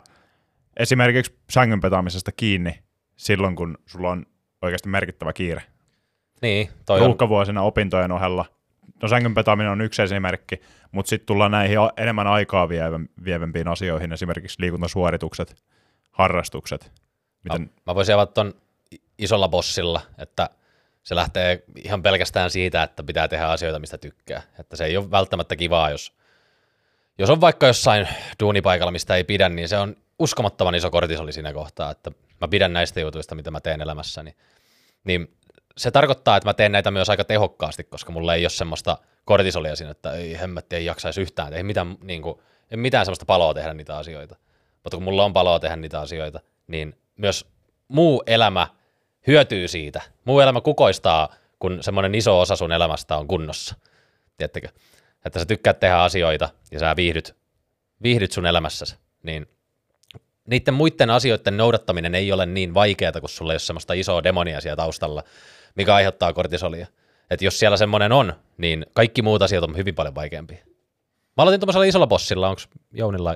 [0.78, 2.80] esimerkiksi sängyn petaamisesta kiinni
[3.16, 4.26] silloin, kun sulla on
[4.62, 5.64] oikeasti merkittävä kiire?
[6.42, 8.46] Niin, toi on, ruuhkavuosina opintojen ohella.
[9.02, 12.70] No sängyn petaaminen on yksi esimerkki, mutta sitten tullaan näihin enemmän aikaa
[13.26, 15.56] vievempiin asioihin, esimerkiksi liikuntasuoritukset,
[16.12, 16.92] harrastukset.
[17.44, 18.54] Miten, mä, mä voisin avata ton
[19.18, 20.50] isolla bossilla, että
[21.04, 24.42] se lähtee ihan pelkästään siitä, että pitää tehdä asioita, mistä tykkää.
[24.60, 26.14] Että se ei ole välttämättä kivaa, jos,
[27.20, 28.08] jos on vaikka jossain
[28.40, 32.74] duunipaikalla, mistä ei pidä, niin se on uskomattoman iso kortisoli siinä kohtaa, että mä pidän
[32.74, 34.36] näistä jutuista, mitä mä teen elämässäni.
[35.04, 35.36] Niin
[35.78, 39.76] se tarkoittaa, että mä teen näitä myös aika tehokkaasti, koska mulla ei ole semmoista kortisolia
[39.76, 42.40] siinä, että ei hemmetti, ei jaksaisi yhtään, ei mitään, niin kuin,
[42.72, 44.36] ei mitään semmoista paloa tehdä niitä asioita.
[44.84, 47.46] Mutta kun mulla on paloa tehdä niitä asioita, niin myös
[47.88, 48.68] muu elämä
[49.28, 50.02] hyötyy siitä.
[50.26, 53.76] Muu elämä kukoistaa, kun semmoinen iso osa sun elämästä on kunnossa.
[54.38, 54.70] Tiedättekö?
[55.26, 57.36] Että sä tykkäät tehdä asioita ja sä viihdyt,
[58.04, 59.48] viihdyt sun elämässäsi, niin
[60.48, 64.62] niiden muiden asioiden noudattaminen ei ole niin vaikeaa, kun sulla ei ole semmoista isoa demonia
[64.62, 65.24] siellä taustalla,
[65.76, 66.88] mikä aiheuttaa kortisolia.
[67.30, 70.58] Että jos siellä semmoinen on, niin kaikki muut asiat on hyvin paljon vaikeampia.
[71.38, 73.36] Mä aloitin tuommoisella isolla bossilla, onko Jounilla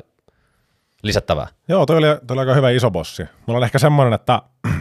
[1.03, 1.47] lisättävää?
[1.67, 3.23] Joo, toi oli, toi oli aika hyvä iso bossi.
[3.45, 4.41] Mulla on ehkä semmoinen, että,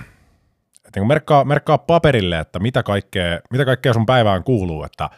[0.87, 5.11] että niin merkkaa, merkkaa paperille, että mitä kaikkea, mitä kaikkea sun päivään kuuluu, että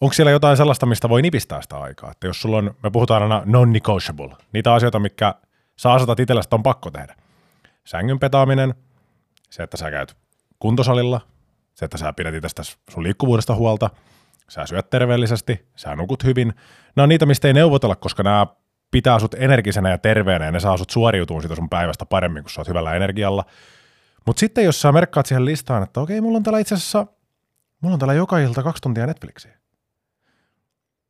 [0.00, 2.10] onko siellä jotain sellaista, mistä voi nipistää sitä aikaa.
[2.10, 5.34] Että jos sulla on, me puhutaan aina non-negotiable, niitä asioita, mikä
[5.76, 7.14] sä asetat itsellesi, on pakko tehdä.
[7.84, 8.74] Sängyn petaaminen,
[9.50, 10.16] se, että sä käyt
[10.58, 11.20] kuntosalilla,
[11.74, 13.90] se, että sä pidät itsestä sun liikkuvuudesta huolta,
[14.48, 16.54] sä syöt terveellisesti, sä nukut hyvin.
[16.96, 18.46] Nämä on niitä, mistä ei neuvotella, koska nämä
[18.90, 22.50] pitää sut energisenä ja terveenä ja ne saa sut suoriutumaan siitä sun päivästä paremmin, kun
[22.50, 23.44] sä oot hyvällä energialla.
[24.26, 27.06] Mutta sitten jos sä merkkaat siihen listaan, että okei, mulla on täällä itse asiassa,
[27.80, 29.58] mulla on täällä joka ilta kaksi tuntia Netflixiä.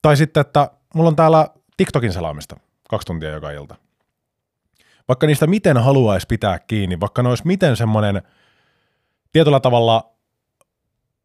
[0.02, 2.56] Tai sitten, että mulla on täällä TikTokin selaamista
[2.88, 3.74] kaksi tuntia joka ilta.
[5.08, 8.22] vaikka niistä miten haluaisi pitää kiinni, vaikka ne olisi miten semmoinen
[9.32, 10.12] tietyllä tavalla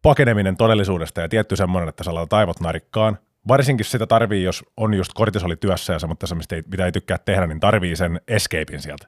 [0.01, 4.93] pakeneminen todellisuudesta ja tietty semmoinen, että sä laitat aivot narikkaan, varsinkin sitä tarvii, jos on
[4.93, 8.81] just kortisoli työssä ja semmoista, mistä ei, mitä ei tykkää tehdä, niin tarvii sen escapein
[8.81, 9.07] sieltä.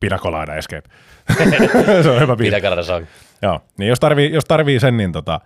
[0.00, 0.88] Pinakolaida escape.
[2.02, 2.50] se on hyvä biisi.
[2.50, 3.06] Mitä Kanada song?
[3.42, 5.40] Joo, niin jos tarvii, jos tarvii sen, niin tota,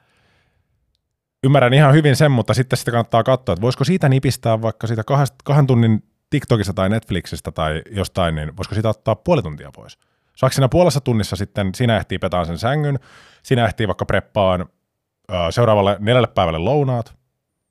[1.45, 5.05] ymmärrän ihan hyvin sen, mutta sitten sitä kannattaa katsoa, että voisiko siitä nipistää vaikka siitä
[5.05, 9.99] kahdesta, kahden tunnin TikTokista tai Netflixistä tai jostain, niin voisiko siitä ottaa puoli tuntia pois?
[10.37, 12.99] Saako siinä puolessa tunnissa sitten, sinä ehtii petaan sen sängyn,
[13.43, 17.15] sinä ehtii vaikka preppaan ö, seuraavalle neljälle päivälle lounaat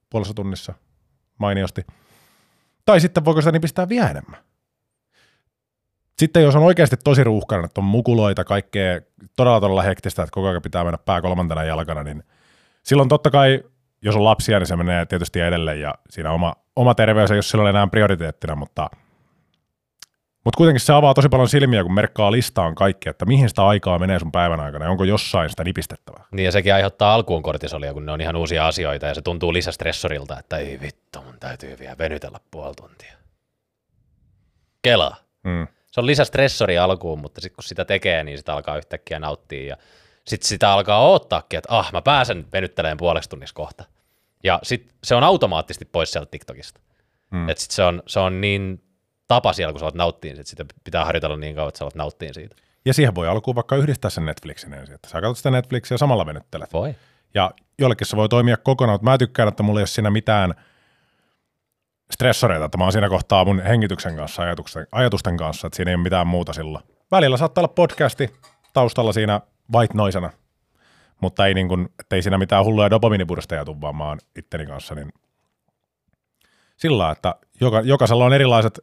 [0.09, 0.73] puolessa tunnissa,
[1.37, 1.85] mainiosti.
[2.85, 4.39] Tai sitten voiko sitä nipistää vielä enemmän?
[6.19, 9.01] Sitten jos on oikeasti tosi ruuhkainen, että on mukuloita, kaikkea
[9.35, 12.23] todella todella hektistä, että koko ajan pitää mennä pää kolmantena jalkana, niin
[12.87, 13.63] silloin totta kai,
[14.01, 17.41] jos on lapsia, niin se menee tietysti edelleen ja siinä oma, oma terveys ei ole
[17.41, 18.89] silloin enää prioriteettina, mutta,
[20.43, 23.99] mutta kuitenkin se avaa tosi paljon silmiä, kun merkkaa listaan kaikki, että mihin sitä aikaa
[23.99, 26.23] menee sun päivän aikana ja onko jossain sitä nipistettävää.
[26.31, 29.53] Niin ja sekin aiheuttaa alkuun kortisolia, kun ne on ihan uusia asioita ja se tuntuu
[29.53, 33.13] lisästressorilta, että ei vittu, mun täytyy vielä venytellä puoli tuntia.
[34.81, 35.15] Kelaa.
[35.43, 35.67] Mm.
[35.91, 39.77] Se on lisästressori alkuun, mutta sitten kun sitä tekee, niin sitä alkaa yhtäkkiä nauttia ja
[40.27, 43.83] sitten sitä alkaa odottaakin, että ah, mä pääsen venyttelemään puoleksi tunnissa kohta.
[44.43, 46.79] Ja sitten se on automaattisesti pois sieltä TikTokista.
[47.31, 47.49] Mm.
[47.49, 48.83] Että sit se on, se on niin
[49.27, 51.95] tapa siellä, kun sä oot nauttiin, että sitä pitää harjoitella niin kauan, että sä oot
[51.95, 52.55] nauttiin siitä.
[52.85, 55.97] Ja siihen voi alkuun vaikka yhdistää sen Netflixin ensin, että sä katsot sitä Netflixiä ja
[55.97, 56.73] samalla venyttelet.
[56.73, 56.95] Voi.
[57.33, 60.53] Ja jollekin se voi toimia kokonaan, mutta mä tykkään, että mulla ei ole siinä mitään
[62.13, 65.95] stressoreita, että mä oon siinä kohtaa mun hengityksen kanssa, ajatusten, ajatusten kanssa, että siinä ei
[65.95, 66.83] ole mitään muuta silloin.
[67.11, 68.33] Välillä saattaa olla podcasti
[68.73, 69.41] taustalla siinä
[69.73, 70.29] white noisena,
[71.21, 74.95] mutta ei, niin kuin, ei siinä mitään hulluja dopaminibursteja tule, vaan mä oon itteni kanssa,
[74.95, 75.13] niin
[76.77, 78.79] sillä lailla, että joka, jokaisella on erilaiset,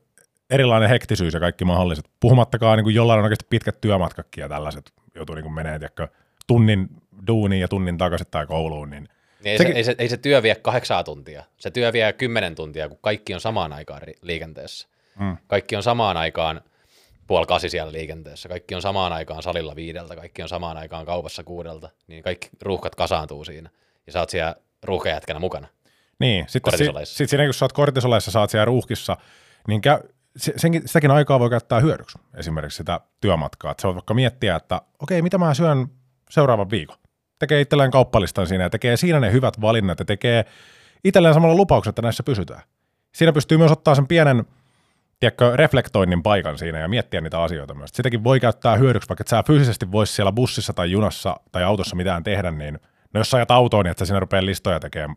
[0.51, 2.05] erilainen hektisyys ja kaikki mahdolliset.
[2.20, 6.09] Puhumattakaan niin kuin jollain on oikeasti pitkät työmatkatkin ja tällaiset joutuu niin menee, tiedätkö,
[6.47, 6.88] tunnin
[7.27, 9.09] duuniin ja tunnin takaisin tai kouluun, niin
[9.44, 11.44] Niin ei, se, ei, se, ei se työ vie kahdeksaa tuntia.
[11.57, 14.88] Se työ vie kymmenen tuntia, kun kaikki on samaan aikaan liikenteessä.
[15.18, 15.37] Mm.
[15.47, 16.61] Kaikki on samaan aikaan
[17.26, 18.48] puoli kasi siellä liikenteessä.
[18.48, 20.16] Kaikki on samaan aikaan salilla viideltä.
[20.16, 21.90] Kaikki on samaan aikaan kaupassa kuudelta.
[22.06, 23.70] Niin kaikki ruuhkat kasaantuu siinä.
[24.06, 25.68] Ja sä oot siellä ruuhkajätkänä mukana.
[26.18, 29.16] Niin, sitten si, sit siinä kun sä oot kortisoleissa, sä oot siellä ruuhkissa,
[29.68, 29.80] niin
[30.37, 33.70] se, senkin, sitäkin aikaa voi käyttää hyödyksi, esimerkiksi sitä työmatkaa.
[33.70, 35.87] Että sä voit vaikka miettiä, että okei, mitä mä syön
[36.30, 36.96] seuraavan viikon.
[37.38, 40.44] Tekee itselleen kauppalistan siinä ja tekee siinä ne hyvät valinnat ja tekee
[41.04, 42.62] itselleen samalla lupauksen, että näissä pysytään.
[43.14, 44.44] Siinä pystyy myös ottaa sen pienen
[45.24, 47.90] tiedätkö, reflektoinnin paikan siinä ja miettiä niitä asioita myös.
[47.92, 51.96] Sitäkin voi käyttää hyödyksi, vaikka et sä fyysisesti vois siellä bussissa tai junassa tai autossa
[51.96, 52.78] mitään tehdä, niin
[53.14, 55.16] no jos sä ajat autoon, niin että sä siinä rupeaa listoja tekemään,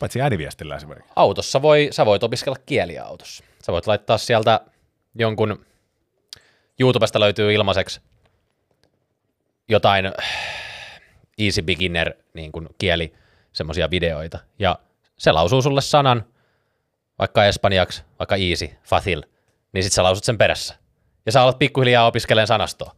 [0.00, 1.12] paitsi ääniviestillä esimerkiksi.
[1.16, 3.44] Autossa voi, sä voit opiskella kieliä autossa.
[3.62, 4.60] Sä voit laittaa sieltä
[5.14, 5.66] jonkun,
[6.80, 8.00] YouTubesta löytyy ilmaiseksi
[9.68, 10.12] jotain
[11.38, 13.12] easy beginner niin kuin kieli,
[13.52, 14.38] semmoisia videoita.
[14.58, 14.78] Ja
[15.18, 16.24] se lausuu sulle sanan,
[17.18, 19.22] vaikka espanjaksi, vaikka easy, facil,
[19.72, 20.74] niin sit sä lausut sen perässä.
[21.26, 22.92] Ja sä alat pikkuhiljaa opiskelemaan sanastoa.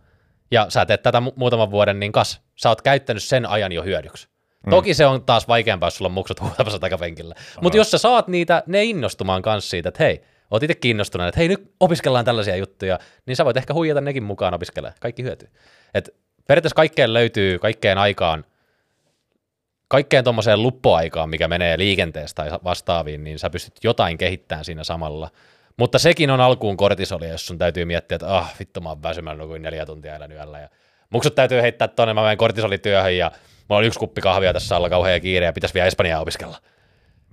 [0.50, 3.82] Ja sä teet tätä mu- muutaman vuoden, niin kas, sä oot käyttänyt sen ajan jo
[3.82, 4.28] hyödyksi.
[4.66, 4.70] Mm.
[4.70, 7.34] Toki se on taas vaikeampaa, jos sulla on muksut huutamassa takapenkillä.
[7.60, 11.38] Mutta jos sä saat niitä, ne innostumaan kanssa siitä, että hei, oot itse kiinnostunut, että
[11.38, 14.96] hei nyt opiskellaan tällaisia juttuja, niin sä voit ehkä huijata nekin mukaan opiskelemaan.
[15.00, 15.48] Kaikki hyötyy.
[15.94, 16.14] Et
[16.48, 18.44] periaatteessa kaikkeen löytyy, kaikkeen aikaan,
[19.88, 25.30] kaikkeen tuommoiseen luppoaikaan, mikä menee liikenteestä tai vastaaviin, niin sä pystyt jotain kehittämään siinä samalla.
[25.76, 29.38] Mutta sekin on alkuun kortisolia, jos sun täytyy miettiä, että ah, vittu mä oon väsymään
[29.38, 30.58] nukuin neljä tuntia elänyt yöllä.
[30.58, 30.68] Ja
[31.10, 33.30] muksut täytyy heittää tonne, mä menen kortisolityöhön ja
[33.68, 36.56] mulla on yksi kuppi kahvia tässä alla kauhean kiire ja pitäisi vielä Espanjaa opiskella.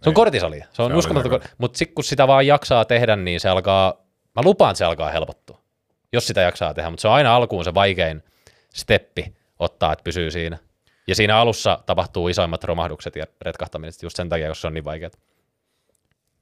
[0.03, 0.65] Se on kortisolia.
[0.71, 1.41] Se on on uskomaton.
[1.57, 3.93] Mutta sitten kun sitä vaan jaksaa tehdä, niin se alkaa,
[4.35, 5.61] mä lupaan, että se alkaa helpottua.
[6.13, 8.23] Jos sitä jaksaa tehdä, mutta se on aina alkuun se vaikein
[8.73, 10.57] steppi ottaa, että pysyy siinä.
[11.07, 14.85] Ja siinä alussa tapahtuu isoimmat romahdukset ja retkahtamiset just sen takia, koska se on niin
[14.85, 15.11] vaikeaa.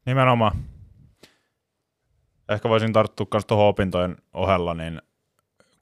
[0.06, 0.64] Nimenomaan.
[2.50, 5.02] Ehkä voisin tarttua myös tuohon opintojen ohella, niin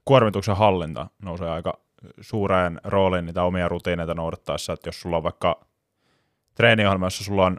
[0.05, 1.79] kuormituksen hallinta nousee aika
[2.21, 5.65] suureen rooliin niitä omia rutiineita noudattaessa, että jos sulla on vaikka
[6.55, 7.57] treeniohjelma, jossa sulla on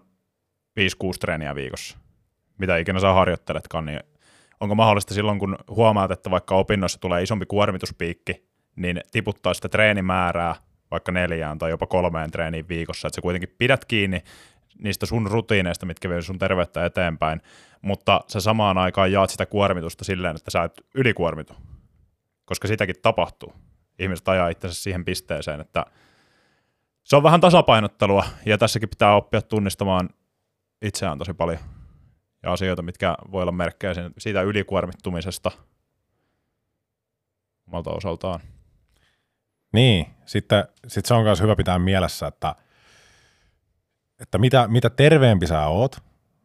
[0.81, 0.83] 5-6
[1.21, 1.99] treeniä viikossa,
[2.59, 4.01] mitä ikinä sä harjoitteletkaan, niin
[4.61, 10.55] onko mahdollista silloin, kun huomaat, että vaikka opinnoissa tulee isompi kuormituspiikki, niin tiputtaa sitä treenimäärää
[10.91, 14.23] vaikka neljään tai jopa kolmeen treeniin viikossa, että sä kuitenkin pidät kiinni
[14.79, 17.41] niistä sun rutiineista, mitkä vie sun terveyttä eteenpäin,
[17.83, 21.55] mutta sä samaan aikaan jaat sitä kuormitusta silleen, että sä et ylikuormitu,
[22.45, 23.53] koska sitäkin tapahtuu.
[23.99, 25.87] Ihmiset ajaa itsensä siihen pisteeseen, että
[27.05, 30.11] se on vähän tasapainottelua, ja tässäkin pitää oppia tunnistamaan
[30.83, 31.59] itseään tosi paljon,
[32.43, 35.51] ja asioita, mitkä voi olla merkkejä siitä ylikuormittumisesta,
[37.67, 38.41] omalta osaltaan.
[39.73, 42.55] Niin, sitten sit se on myös hyvä pitää mielessä, että,
[44.21, 45.97] että mitä, mitä terveempi sä oot,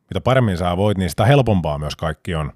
[0.09, 2.51] mitä paremmin sä voit, niin sitä helpompaa myös kaikki on.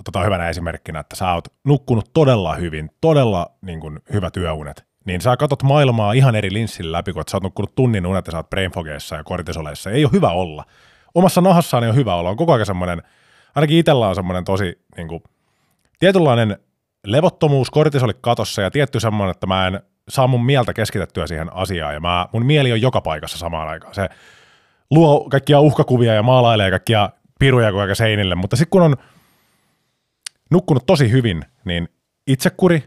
[0.00, 5.20] Otetaan hyvänä esimerkkinä, että sä oot nukkunut todella hyvin, todella niin kuin, hyvä työunet, niin
[5.20, 8.36] sä katot maailmaa ihan eri linssillä läpi, kun sä oot nukkunut tunnin unet ja sä
[8.36, 9.90] oot brainfogeissa ja kortisoleissa.
[9.90, 10.64] Ei ole hyvä olla.
[11.14, 12.30] Omassa nahassaan ei ole hyvä olla.
[12.30, 13.02] On koko ajan semmoinen,
[13.54, 15.22] ainakin itsellä on semmoinen tosi niin kuin,
[15.98, 16.58] tietynlainen
[17.06, 21.94] levottomuus, kortisoli katossa ja tietty semmoinen, että mä en saa mun mieltä keskitettyä siihen asiaan
[21.94, 23.94] ja mä, mun mieli on joka paikassa samaan aikaan.
[23.94, 24.08] Se
[24.90, 28.96] luo kaikkia uhkakuvia ja maalailee kaikkia piruja kuin aika seinille, mutta sitten kun on
[30.50, 31.88] nukkunut tosi hyvin, niin
[32.26, 32.84] itsekuri,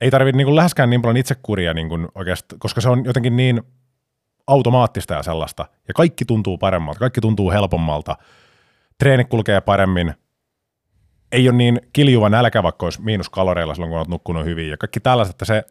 [0.00, 1.88] ei tarvitse niin läheskään niin paljon itsekuria niin
[2.58, 3.62] koska se on jotenkin niin
[4.46, 5.66] automaattista ja sellaista.
[5.88, 8.16] Ja kaikki tuntuu paremmalta, kaikki tuntuu helpommalta.
[8.98, 10.14] Treeni kulkee paremmin,
[11.32, 14.68] ei ole niin kiljuva nälkä, vaikka olisi miinuskaloreilla silloin, kun olet nukkunut hyvin.
[14.68, 15.64] Ja kaikki tällaiset, että se,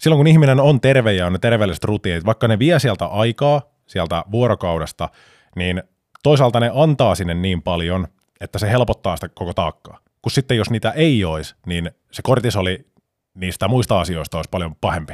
[0.00, 3.62] silloin kun ihminen on terve ja on ne terveelliset rutiinit, vaikka ne vie sieltä aikaa,
[3.86, 5.08] sieltä vuorokaudesta,
[5.56, 5.82] niin
[6.22, 8.08] toisaalta ne antaa sinne niin paljon,
[8.40, 9.98] että se helpottaa sitä koko taakkaa.
[10.22, 12.86] Kun sitten jos niitä ei olisi, niin se kortisoli
[13.34, 15.12] niistä muista asioista olisi paljon pahempi.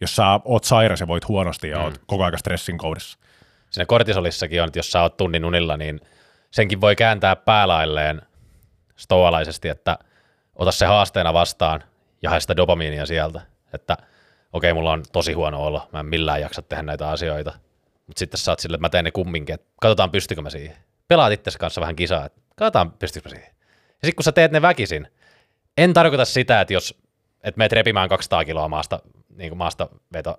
[0.00, 1.84] Jos sä oot sairas ja voit huonosti ja mm.
[1.84, 3.18] oot koko ajan stressin koudissa.
[3.70, 6.00] Siinä kortisolissakin on, että jos sä oot tunnin unilla, niin
[6.50, 8.22] senkin voi kääntää päälailleen
[8.96, 9.98] stoalaisesti, että
[10.54, 11.82] ota se haasteena vastaan
[12.22, 13.40] ja hae sitä dopamiinia sieltä,
[13.74, 13.96] että
[14.52, 17.52] okei, mulla on tosi huono olo, mä en millään jaksa tehdä näitä asioita,
[18.06, 20.76] mutta sitten sä oot sille, että mä teen ne kumminkin, että katsotaan pystykö mä siihen.
[21.08, 23.54] Pelaat itse kanssa vähän kisaa, että katsotaan pystykö mä siihen.
[23.88, 25.08] Ja sitten kun sä teet ne väkisin,
[25.78, 26.94] en tarkoita sitä, että jos
[27.42, 29.00] että meet repimään 200 kiloa maasta,
[29.36, 30.36] niin kuin maasta veto,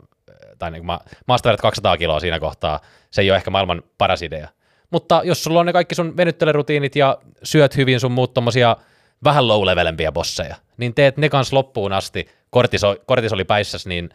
[0.60, 2.80] tai niin kuin ma, maasta vedät 200 kiloa siinä kohtaa,
[3.12, 4.48] se ei ole ehkä maailman paras idea.
[4.90, 8.78] Mutta jos sulla on ne kaikki sun venyttelyrutiinit ja syöt hyvin sun muut tommosia
[9.24, 14.10] vähän low levelempiä bosseja, niin teet ne kans loppuun asti kortiso, kortisoli päissäs, niin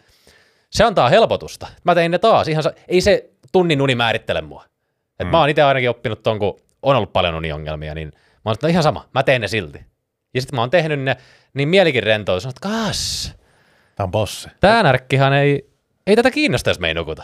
[0.71, 1.67] se antaa helpotusta.
[1.85, 2.49] Mä tein ne taas.
[2.49, 4.65] Ihan sa- ei se tunnin uni määrittele mua.
[5.21, 5.31] Et mm.
[5.31, 8.69] Mä oon itse ainakin oppinut ton, kun on ollut paljon uniongelmia, niin mä oon no
[8.69, 9.85] ihan sama, mä teen ne silti.
[10.35, 11.17] Ja sitten mä oon tehnyt ne,
[11.55, 13.33] niin mielikin rentoutus, että kas.
[13.97, 14.49] Tää on bossi.
[14.61, 15.71] Tää närkkihan ei,
[16.07, 17.23] ei tätä kiinnosta, jos me ei nukuta.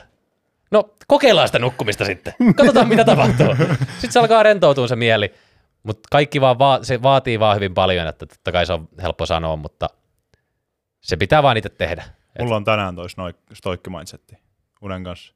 [0.70, 2.34] No, kokeillaan sitä nukkumista sitten.
[2.56, 3.46] Katsotaan, mitä tapahtuu.
[3.92, 5.34] Sitten se alkaa rentoutua se mieli.
[5.82, 9.26] Mutta kaikki vaan, va- se vaatii vaan hyvin paljon, että totta kai se on helppo
[9.26, 9.90] sanoa, mutta
[11.00, 12.04] se pitää vaan itse tehdä.
[12.38, 13.06] Mulla on tänään toi
[13.52, 14.36] stoikki mindsetti
[14.82, 15.34] unen kanssa.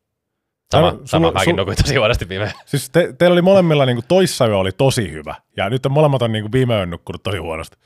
[0.70, 2.52] Sama, sama sulla- mäkin sul- nukuin tosi huonosti viime.
[2.66, 6.22] Siis te, teillä oli molemmilla niinku toissa yö oli tosi hyvä, ja nyt on molemmat
[6.22, 7.76] on niinku viime yön nukkunut tosi huonosti.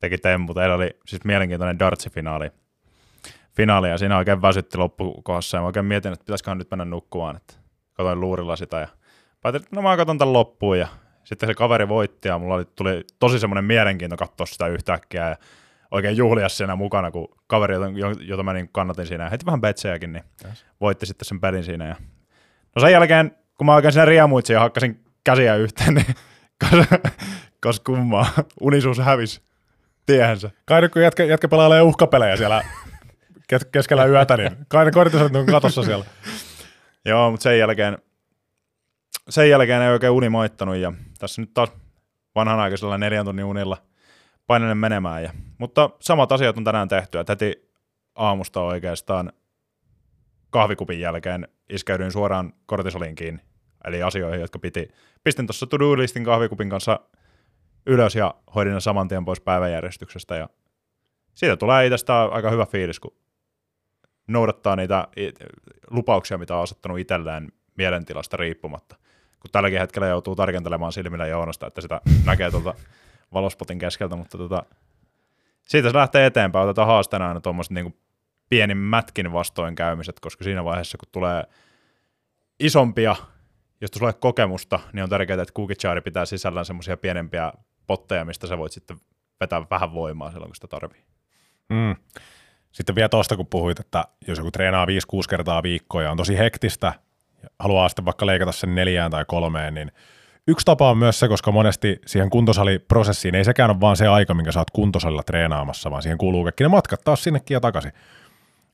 [0.00, 0.54] Teki temppu.
[0.54, 2.50] Teillä oli siis mielenkiintoinen dartsi-finaali.
[3.56, 7.36] Finaali, ja siinä oikein väsytti loppukohdassa, ja mä oikein mietin, että pitäisiköhän nyt mennä nukkumaan.
[7.36, 7.54] Että
[7.92, 8.88] katoin luurilla sitä, ja
[9.40, 10.88] päätin, että no mä katson tämän loppuun, ja
[11.24, 15.36] sitten se kaveri voitti, ja mulla oli, tuli tosi semmoinen mielenkiinto katsoa sitä yhtäkkiä, ja
[15.90, 20.12] oikein juhlia siinä mukana, kun kaveri, jota, jota mä niin kannatin siinä, heti vähän betsejäkin,
[20.12, 20.64] niin Yes.
[20.80, 21.86] voitti sitten sen pelin siinä.
[21.88, 21.96] Ja...
[22.76, 26.06] No sen jälkeen, kun mä oikein siinä riemuitsin ja hakkasin käsiä yhteen, niin
[26.60, 26.86] kas,
[27.60, 28.26] kas kummaa,
[28.60, 29.42] unisuus hävisi
[30.06, 30.50] tiehensä.
[30.64, 32.64] Kai nyt kun jätkä, jätkä pelailee uhkapelejä siellä
[33.48, 36.04] kes- keskellä yötä, niin kai ne kortisolit on katossa siellä.
[37.04, 37.98] Joo, mutta sen jälkeen,
[39.28, 41.72] sen jälkeen ei oikein uni moittanut ja tässä nyt taas
[42.34, 43.76] vanhanaikaisella neljän tunnin unilla
[44.50, 45.22] painelen menemään.
[45.22, 47.70] Ja, mutta samat asiat on tänään tehty, että heti
[48.14, 49.32] aamusta oikeastaan
[50.50, 53.40] kahvikupin jälkeen iskeydyin suoraan kortisoliin kiinni.
[53.84, 54.88] Eli asioihin, jotka piti.
[55.22, 57.00] Pistin tuossa to-do-listin kahvikupin kanssa
[57.86, 60.36] ylös ja hoidin ne saman tien pois päiväjärjestyksestä.
[60.36, 60.48] Ja
[61.34, 63.16] siitä tulee itsestään aika hyvä fiilis, kun
[64.28, 65.08] noudattaa niitä
[65.90, 68.96] lupauksia, mitä on asettanut itselleen mielentilasta riippumatta.
[69.40, 72.74] Kun tälläkin hetkellä joutuu tarkentelemaan silmillä Joonasta, että sitä näkee tuolta
[73.32, 74.62] valospotin keskeltä, mutta tota,
[75.62, 76.64] siitä se lähtee eteenpäin.
[76.64, 77.96] Otetaan haasteena aina tuommoiset niin
[78.48, 81.44] pienimmätkin vastoinkäymiset, koska siinä vaiheessa, kun tulee
[82.60, 83.16] isompia,
[83.80, 87.52] josta sulle kokemusta, niin on tärkeää, että Kukichaari pitää sisällään semmoisia pienempiä
[87.86, 88.96] potteja, mistä sä voit sitten
[89.40, 91.04] vetää vähän voimaa silloin, kun sitä tarvii.
[91.68, 91.96] Mm.
[92.72, 94.88] Sitten vielä tuosta, kun puhuit, että jos joku treenaa 5-6
[95.28, 96.92] kertaa viikkoa ja on tosi hektistä,
[97.42, 99.92] ja haluaa sitten vaikka leikata sen neljään tai kolmeen, niin
[100.48, 104.34] yksi tapa on myös se, koska monesti siihen kuntosaliprosessiin ei sekään ole vaan se aika,
[104.34, 107.92] minkä sä oot kuntosalilla treenaamassa, vaan siihen kuuluu kaikki ne matkat taas sinnekin ja takaisin.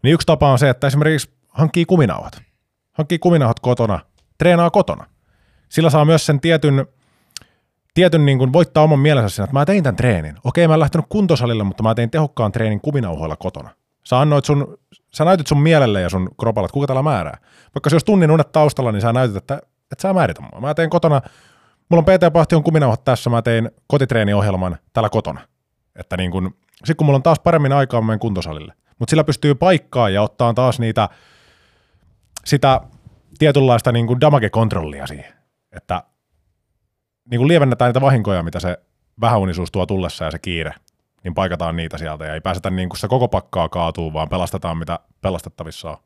[0.03, 2.43] Niin yksi tapa on se, että esimerkiksi hankkii kuminauhat.
[2.93, 4.01] Hankkii kuminauhat kotona,
[4.39, 5.07] treenaa kotona.
[5.69, 6.87] Sillä saa myös sen tietyn
[7.97, 10.37] tietyn niin kuin voittaa oman mielensä siinä, että mä tein tämän treenin.
[10.45, 13.71] Okei, mä en lähtenyt kuntosalille, mutta mä tein tehokkaan treenin kuminauhoilla kotona.
[14.05, 14.79] Sä, annoit sun,
[15.15, 17.39] sä näytit sun mielelle ja sun kropalle, että kuka täällä määrää.
[17.75, 19.55] Vaikka se olisi tunnin unet taustalla, niin sä näytit, että,
[19.93, 20.61] että sä määritä mua.
[20.61, 21.21] Mä tein kotona,
[21.89, 25.41] mulla on PT Pahtion kuminauhat tässä, mä tein kotitreeniohjelman täällä kotona.
[25.97, 28.75] Että niin kun, sit kun mulla on taas paremmin aikaa, mä menen kuntosalille.
[28.99, 31.09] Mutta sillä pystyy paikkaan ja ottaa taas niitä,
[32.45, 32.81] sitä
[33.39, 35.35] tietynlaista niin kuin damage-kontrollia siihen.
[35.73, 36.03] Että
[37.31, 38.79] niin kuin lievennetään niitä vahinkoja, mitä se
[39.21, 40.75] vähäunisuus tuo tullessa ja se kiire,
[41.25, 44.79] niin paikataan niitä sieltä ja ei pääsetä niin kuin se koko pakkaa kaatuu, vaan pelastetaan
[44.79, 45.97] mitä pelastettavissa on.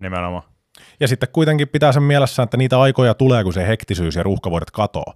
[0.00, 0.53] Nimenomaan.
[1.00, 4.70] Ja sitten kuitenkin pitää sen mielessä, että niitä aikoja tulee, kun se hektisyys ja ruuhkavuodet
[4.70, 5.14] katoo.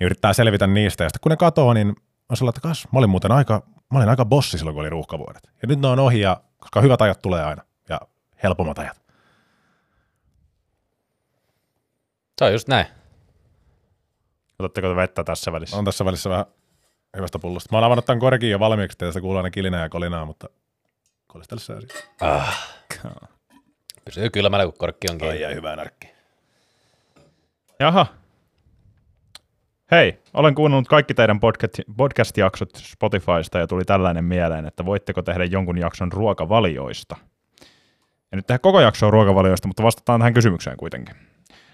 [0.00, 1.04] Niin yrittää selvitä niistä.
[1.04, 1.88] Ja sitten kun ne katoo, niin
[2.28, 3.62] on sellainen, että kas, mä olin muuten aika,
[3.92, 5.42] mä olin aika bossi silloin, kun oli ruuhkavuodet.
[5.62, 7.62] Ja nyt ne on ohi, ja, koska hyvät ajat tulee aina.
[7.88, 8.00] Ja
[8.42, 9.02] helpommat ajat.
[12.38, 12.86] Se on just näin.
[14.58, 15.76] Otatteko te vettä tässä välissä?
[15.76, 16.46] On tässä välissä vähän
[17.16, 17.68] hyvästä pullosta.
[17.72, 20.48] Mä oon avannut tämän korkin jo valmiiksi, teistä kuuluu aina kilinää ja kolinaa, mutta
[21.26, 21.88] kolistele se asia.
[24.04, 25.36] Pysyy kylmällä, kun korkki on kiinni.
[25.36, 26.08] Ai jäi hyvää närkki.
[27.80, 28.06] Jaha.
[29.90, 35.44] Hei, olen kuunnellut kaikki teidän podcast- podcast-jaksot Spotifysta ja tuli tällainen mieleen, että voitteko tehdä
[35.44, 37.16] jonkun jakson ruokavalioista.
[38.32, 41.16] En nyt tehdä koko jaksoa ruokavalioista, mutta vastataan tähän kysymykseen kuitenkin.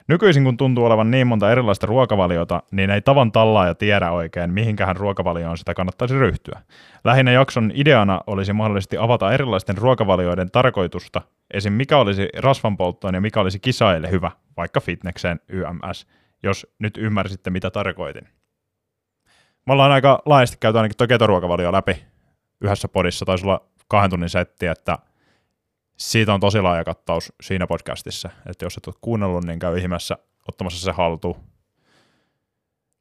[0.08, 4.96] Nykyisin kun tuntuu olevan niin monta erilaista ruokavaliota, niin ei tavan tallaaja tiedä oikein, mihinkähän
[4.96, 6.60] ruokavalioon sitä kannattaisi ryhtyä.
[7.04, 11.22] Lähinnä jakson ideana olisi mahdollisesti avata erilaisten ruokavalioiden tarkoitusta,
[11.54, 11.72] esim.
[11.72, 16.06] mikä olisi rasvanpolttoon ja mikä olisi kisaille hyvä, vaikka fitnekseen YMS,
[16.42, 18.28] jos nyt ymmärsitte mitä tarkoitin.
[19.66, 22.04] Me ollaan aika laajasti käyty ainakin tuo ketoruokavalio läpi
[22.60, 24.98] yhdessä podissa, taisi olla kahden tunnin setti, että
[25.98, 30.18] siitä on tosi laaja kattaus siinä podcastissa, että jos et ole kuunnellut, niin käy ihmeessä
[30.48, 31.36] ottamassa se haltuun.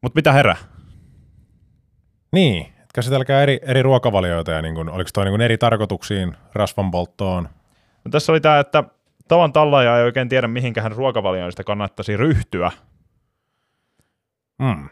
[0.02, 0.58] Mutta mitä herää?
[2.32, 6.38] Niin, että käsitelkää eri, eri ruokavalioita ja niin kun, oliko toi niin kun eri tarkoituksiin
[6.54, 7.50] rasvanpolttoon.
[8.06, 8.84] No tässä oli tämä, että
[9.28, 12.72] tavan tallaaja ei oikein tiedä, mihinkähän ruokavalioon sitä kannattaisi ryhtyä.
[14.60, 14.90] Mm.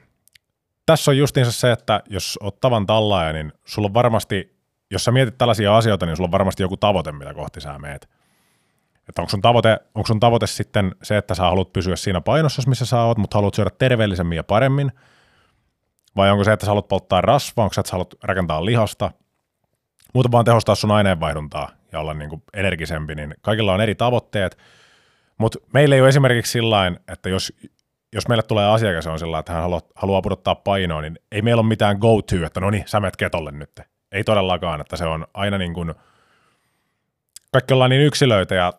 [0.86, 4.55] Tässä on justiinsa se, että jos oot tavan tallaaja, niin sulla on varmasti,
[4.92, 8.10] jos sä mietit tällaisia asioita, niin sulla on varmasti joku tavoite, mitä kohti sä meet.
[9.10, 12.62] Että onko sun, tavoite, onko sun tavoite sitten se, että sä haluat pysyä siinä painossa,
[12.68, 14.92] missä sä oot, mutta haluat syödä terveellisemmin ja paremmin?
[16.16, 19.12] Vai onko se, että sä haluat polttaa rasvaa, onko se, että sä haluat rakentaa lihasta?
[20.14, 24.58] Muuta vaan tehostaa sun aineenvaihduntaa ja olla niin kuin energisempi, niin kaikilla on eri tavoitteet.
[25.38, 27.54] Mutta meillä ei ole esimerkiksi sillä että jos,
[28.14, 31.60] jos meille tulee asiakas on sillä että hän haluaa, haluaa pudottaa painoa, niin ei meillä
[31.60, 33.82] ole mitään go-to, että no niin, sä menet ketolle nyt.
[34.12, 35.94] Ei todellakaan, että se on aina niin kuin,
[37.52, 38.74] kaikki ollaan niin yksilöitä ja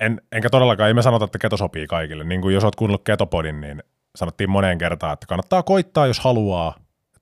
[0.00, 2.24] en, enkä todellakaan, ei me sanota, että keto sopii kaikille.
[2.24, 3.82] Niin kuin jos oot kuunnellut ketopodin, niin
[4.16, 6.74] sanottiin moneen kertaan, että kannattaa koittaa, jos haluaa.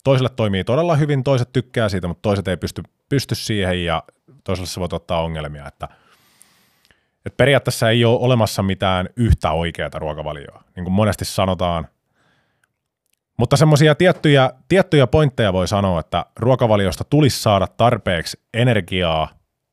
[0.04, 4.02] Toiselle toimii todella hyvin, toiset tykkää siitä, mutta toiset ei pysty, pysty siihen ja
[4.44, 5.66] toiselle se voi ottaa ongelmia.
[5.66, 5.88] Että,
[7.26, 11.88] että periaatteessa ei ole olemassa mitään yhtä oikeaa ruokavalioa, niin kuin monesti sanotaan.
[13.38, 19.28] Mutta semmoisia tiettyjä, tiettyjä pointteja voi sanoa, että ruokavaliosta tulisi saada tarpeeksi energiaa,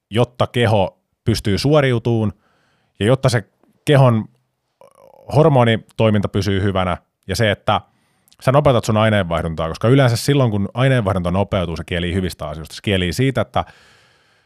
[0.09, 2.33] jotta keho pystyy suoriutumaan
[2.99, 3.43] ja jotta se
[3.85, 4.25] kehon
[5.35, 6.97] hormonitoiminta pysyy hyvänä
[7.27, 7.81] ja se, että
[8.41, 12.75] sä nopeutat sun aineenvaihduntaa, koska yleensä silloin, kun aineenvaihdunta nopeutuu, se kielii hyvistä asioista.
[12.75, 13.65] Se kielii siitä, että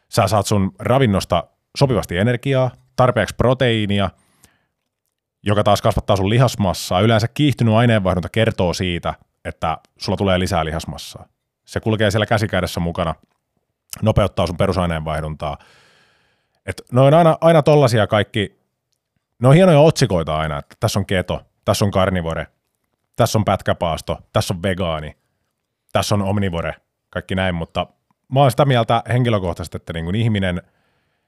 [0.10, 1.43] sä saat sun ravinnosta
[1.77, 4.10] sopivasti energiaa, tarpeeksi proteiinia,
[5.43, 7.02] joka taas kasvattaa sun lihasmassaa.
[7.02, 9.13] Yleensä kiihtynyt aineenvaihdunta kertoo siitä,
[9.45, 11.25] että sulla tulee lisää lihasmassaa.
[11.65, 13.15] Se kulkee siellä käsikädessä mukana,
[14.02, 15.58] nopeuttaa sun perusaineenvaihduntaa.
[16.65, 18.60] Et ne on aina, aina tollasia kaikki,
[19.39, 22.47] ne on hienoja otsikoita aina, että tässä on keto, tässä on karnivore,
[23.15, 25.17] tässä on pätkäpaasto, tässä on vegaani,
[25.91, 26.75] tässä on omnivore,
[27.10, 27.88] kaikki näin, mutta
[28.34, 30.62] mä oon sitä mieltä henkilökohtaisesti, että niin kuin ihminen,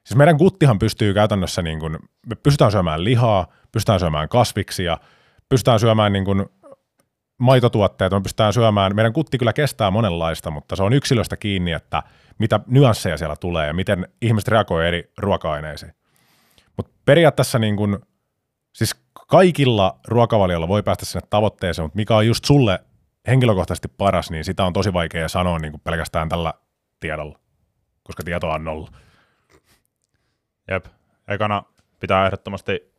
[0.04, 4.98] siis meidän guttihan pystyy käytännössä, niin kuin, me pystytään syömään lihaa, pystytään syömään kasviksia,
[5.48, 6.46] pystytään syömään niin kuin
[7.38, 12.02] maitotuotteita, me pystytään syömään, meidän kutti kyllä kestää monenlaista, mutta se on yksilöstä kiinni, että
[12.38, 15.92] mitä nyansseja siellä tulee ja miten ihmiset reagoi eri ruoka-aineisiin.
[16.76, 17.98] Mutta periaatteessa niin kuin,
[18.72, 18.94] siis
[19.28, 22.78] kaikilla ruokavaliolla voi päästä sinne tavoitteeseen, mutta mikä on just sulle
[23.26, 26.54] henkilökohtaisesti paras, niin sitä on tosi vaikea sanoa niin kuin pelkästään tällä
[27.00, 27.38] tiedolla,
[28.02, 28.90] koska tietoa on nolla.
[30.70, 30.86] Jep.
[31.28, 31.62] Ekana
[32.00, 32.91] pitää ehdottomasti,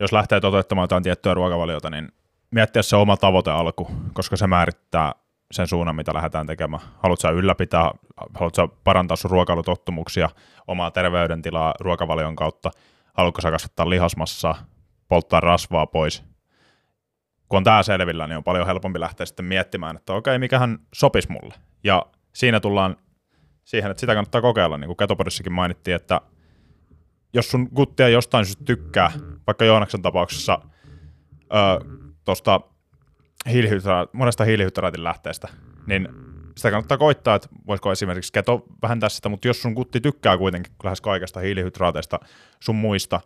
[0.00, 2.08] jos lähtee toteuttamaan jotain tiettyä ruokavaliota, niin
[2.50, 5.12] miettiä se oma tavoite alku, koska se määrittää
[5.50, 6.82] sen suunnan, mitä lähdetään tekemään.
[7.02, 7.90] Haluatko sä ylläpitää,
[8.34, 10.28] haluatko sä parantaa sun ruokailutottumuksia,
[10.66, 12.70] omaa terveydentilaa ruokavalion kautta,
[13.14, 14.58] haluatko sä kasvattaa lihasmassaa,
[15.08, 16.24] polttaa rasvaa pois.
[17.48, 21.32] Kun on tää selvillä, niin on paljon helpompi lähteä sitten miettimään, että okei, mikähän sopisi
[21.32, 21.54] mulle.
[21.84, 22.96] Ja siinä tullaan
[23.64, 26.20] siihen, että sitä kannattaa kokeilla, niin kuin Ketopodissakin mainittiin, että
[27.32, 29.12] jos sun guttia jostain syystä tykkää,
[29.46, 30.58] vaikka Joonaksen tapauksessa
[32.24, 32.60] tuosta
[33.50, 35.48] hiilihydraat, monesta hiilihydraatin lähteestä,
[35.86, 36.08] niin
[36.56, 40.72] sitä kannattaa koittaa, että voisiko esimerkiksi keto vähentää sitä, mutta jos sun kutti tykkää kuitenkin
[40.84, 42.20] lähes kaikesta hiilihydraateista
[42.60, 43.20] sun muista,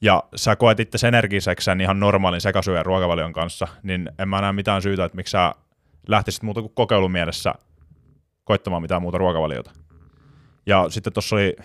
[0.00, 4.52] ja sä koet itse energiseksi sen ihan normaalin sekasyön ruokavalion kanssa, niin en mä näe
[4.52, 5.54] mitään syytä, että miksi sä
[6.08, 7.54] lähtisit muuta kuin kokeilumielessä
[8.44, 9.70] koittamaan mitään muuta ruokavaliota.
[10.66, 11.56] Ja sitten tuossa oli,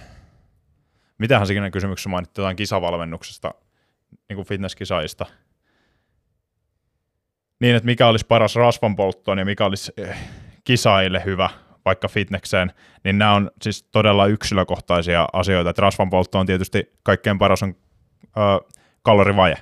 [1.24, 3.53] mitähän sekin kysymyksessä mainittiin jotain kisavalmennuksesta,
[4.30, 5.26] niin kuin fitnesskisaista.
[7.59, 10.17] Niin, että mikä olisi paras rasvanpolttoon ja mikä olisi eh,
[10.63, 11.49] kisaille hyvä,
[11.86, 15.69] vaikka fitnekseen, niin nämä on siis todella yksilökohtaisia asioita.
[15.69, 17.76] Että rasvanpoltto on tietysti kaikkein paras on
[18.26, 19.57] ö, kalorivaje.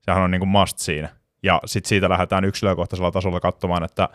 [0.00, 1.08] Sehän on niin kuin must siinä.
[1.42, 4.08] Ja sitten siitä lähdetään yksilökohtaisella tasolla katsomaan, että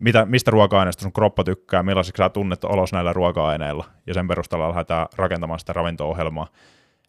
[0.00, 4.68] mitä, mistä ruoka-aineista sun kroppa tykkää, millaiseksi sä tunnet olos näillä ruoka-aineilla, ja sen perusteella
[4.68, 6.46] lähdetään rakentamaan sitä ravinto-ohjelmaa.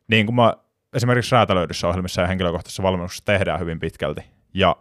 [0.08, 0.54] Niin kuin mä
[0.94, 4.22] esimerkiksi räätälöidyssä ohjelmissa ja henkilökohtaisessa valmennuksessa tehdään hyvin pitkälti.
[4.54, 4.76] Ja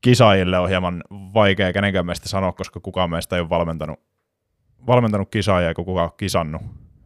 [0.00, 4.00] kisaajille on hieman vaikea kenenkään meistä sanoa, koska kukaan meistä ei ole valmentanut,
[4.86, 6.62] valmentanut kisaajia eikä kukaan ole kisannut,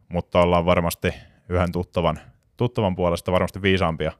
[0.08, 1.14] mutta ollaan varmasti
[1.48, 2.20] yhden tuttavan,
[2.56, 4.12] tuttavan puolesta varmasti viisaampia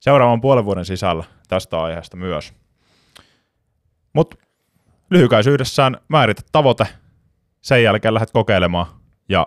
[0.00, 2.65] seuraavan puolen vuoden sisällä tästä aiheesta myös.
[4.16, 4.36] Mutta
[5.10, 6.86] lyhykäisyydessään määritä tavoite,
[7.60, 8.86] sen jälkeen lähdet kokeilemaan
[9.28, 9.46] ja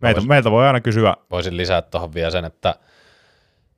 [0.00, 2.74] meiltä, Vois- meiltä voi aina kysyä, Voisin lisätä tuohon vielä sen, että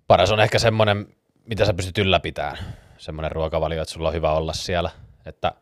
[0.06, 1.06] paras on ehkä semmoinen,
[1.44, 2.58] mitä sä pystyt ylläpitämään.
[2.96, 4.90] Semmoinen ruokavalio, että sulla on hyvä olla siellä.
[5.26, 5.52] Että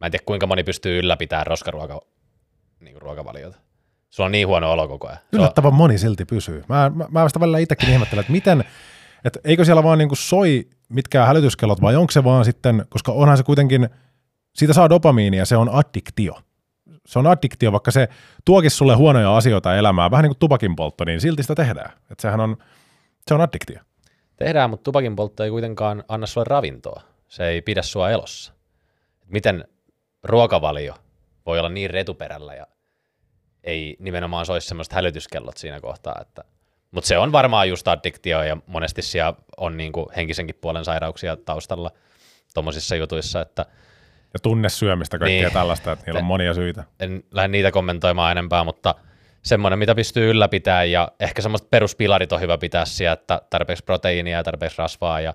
[0.00, 2.00] mä en tiedä, kuinka moni pystyy ylläpitämään roskaruoka,
[2.80, 3.58] niin ruokavaliota.
[4.10, 5.18] Sulla on niin huono olo koko ajan.
[5.18, 6.64] Se on, Yllättävän moni silti pysyy.
[6.68, 8.64] Mä, mä, mä sitä välillä itsekin ihmettelen, että miten,
[9.24, 13.36] että eikö siellä vaan niinku soi mitkään hälytyskellot vai onko se vaan sitten, koska onhan
[13.36, 13.88] se kuitenkin,
[14.54, 16.34] siitä saa dopamiinia, se on addiktio.
[17.06, 18.08] Se on addiktio, vaikka se
[18.44, 21.92] tuokin sulle huonoja asioita elämään, vähän niin kuin tupakin poltto, niin silti sitä tehdään.
[22.10, 22.56] Että sehän on,
[23.28, 23.80] se on addiktio.
[24.36, 27.02] tehdään, mutta tupakin poltto ei kuitenkaan anna sulle ravintoa.
[27.28, 28.52] Se ei pidä sua elossa.
[29.26, 29.64] Miten
[30.22, 30.94] ruokavalio
[31.46, 32.66] voi olla niin retuperällä ja
[33.64, 36.18] ei nimenomaan soisi semmoiset hälytyskellot siinä kohtaa.
[36.20, 36.44] Että,
[36.90, 41.90] mutta se on varmaan just addiktio ja monesti siellä on niinku henkisenkin puolen sairauksia taustalla
[42.54, 43.66] tuommoisissa jutuissa, että
[44.34, 45.52] Ja tunnesyömistä, kaikkea Niin.
[45.52, 46.84] tällaista, että niillä on monia syitä.
[47.00, 48.94] en lähde niitä kommentoimaan enempää, mutta
[49.42, 54.36] semmoinen, mitä pystyy ylläpitämään ja ehkä semmoiset peruspilarit on hyvä pitää siellä, että tarpeeksi proteiinia
[54.36, 55.34] ja tarpeeksi rasvaa ja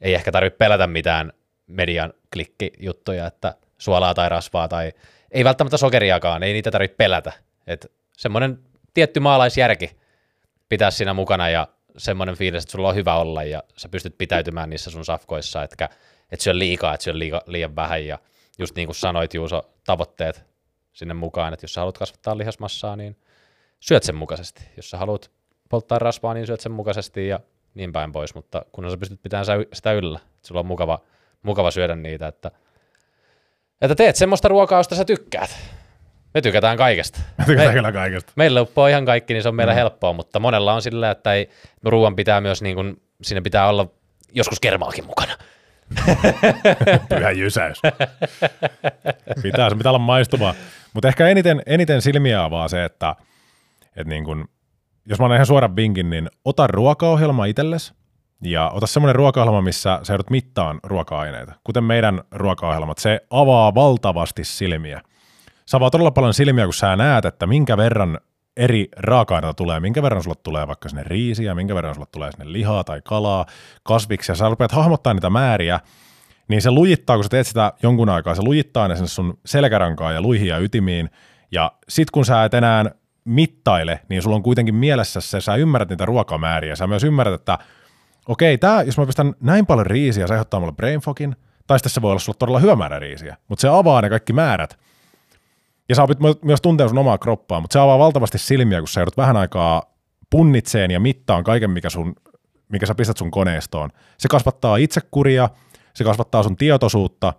[0.00, 1.32] ei ehkä tarvitse pelätä mitään
[1.66, 4.92] median klikkijuttuja, että suolaa tai rasvaa tai
[5.30, 7.32] ei välttämättä sokeriakaan, ei niitä tarvitse pelätä.
[7.66, 8.58] Et semmoinen
[8.94, 9.90] tietty maalaisjärki
[10.68, 14.70] pitää siinä mukana ja semmoinen fiilis, että sulla on hyvä olla ja sä pystyt pitäytymään
[14.70, 15.88] niissä sun safkoissa, etkä
[16.32, 18.18] et syö liikaa, et syö liiga, liian vähän ja
[18.58, 20.44] just niin kuin sanoit Juuso, tavoitteet
[20.92, 23.16] sinne mukaan, että jos sä haluat kasvattaa lihasmassaa, niin
[23.80, 24.62] syöt sen mukaisesti.
[24.76, 25.30] Jos sä haluat
[25.68, 27.40] polttaa rasvaa, niin syöt sen mukaisesti ja
[27.74, 30.98] niin päin pois, mutta kun sä pystyt pitämään sitä yllä, että sulla on mukava,
[31.42, 32.50] mukava syödä niitä, että,
[33.80, 35.77] että teet semmoista ruokaa, josta sä tykkäät.
[36.34, 37.20] Me tykätään kaikesta.
[37.38, 38.32] Me, kyllä kaikesta.
[38.36, 39.76] meillä uppoo ihan kaikki, niin se on meillä mm.
[39.76, 41.50] helppoa, mutta monella on sillä, että ei,
[41.84, 43.86] ruoan pitää myös, niin kuin, siinä pitää olla
[44.32, 45.32] joskus kermaakin mukana.
[47.08, 47.82] Pyhä jysäys.
[49.42, 50.54] pitää, se pitää olla maistuvaa.
[50.94, 53.16] Mutta ehkä eniten, eniten silmiä avaa se, että,
[53.96, 54.48] että niin kun,
[55.06, 57.94] jos mä annan ihan suoran vinkin, niin ota ruokaohjelma itsellesi
[58.42, 61.52] ja ota semmoinen ruokaohjelma, missä sä joudut mittaan ruoka-aineita.
[61.64, 65.00] Kuten meidän ruokaohjelmat, se avaa valtavasti silmiä.
[65.68, 68.18] Se avaa todella paljon silmiä, kun sä näet, että minkä verran
[68.56, 72.52] eri raaka-aineita tulee, minkä verran sulle tulee vaikka sinne riisiä, minkä verran sulle tulee sinne
[72.52, 73.46] lihaa tai kalaa,
[73.82, 75.80] kasviksia, sä rupeat hahmottaa niitä määriä,
[76.48, 80.14] niin se lujittaa, kun sä teet sitä jonkun aikaa, se lujittaa ne sinne sun selkärankaan
[80.14, 81.10] ja luihin ja ytimiin,
[81.52, 82.84] ja sit kun sä et enää
[83.24, 87.58] mittaile, niin sulla on kuitenkin mielessä se, sä ymmärrät niitä ruokamääriä, sä myös ymmärrät, että
[88.28, 91.90] okei, tää, jos mä pistän näin paljon riisiä, se aiheuttaa mulle brain fogin, tai sitten
[91.90, 94.87] se voi olla sulla todella hyvä määrä riisiä, mutta se avaa ne kaikki määrät,
[95.88, 98.88] ja sä opit my- myös tuntea sun omaa kroppaa, mutta se avaa valtavasti silmiä, kun
[98.88, 99.82] sä joudut vähän aikaa
[100.30, 102.14] punnitseen ja mittaan kaiken, mikä, sun,
[102.72, 103.90] mikä sä pistät sun koneistoon.
[104.18, 105.48] Se kasvattaa itsekuria,
[105.94, 107.34] se kasvattaa sun tietoisuutta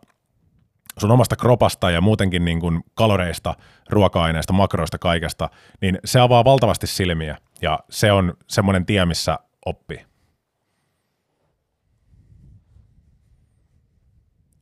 [0.97, 3.55] sun omasta kropasta ja muutenkin niin kuin kaloreista,
[3.89, 5.49] ruoka-aineista, makroista, kaikesta,
[5.81, 10.05] niin se avaa valtavasti silmiä ja se on semmoinen tie, missä oppii.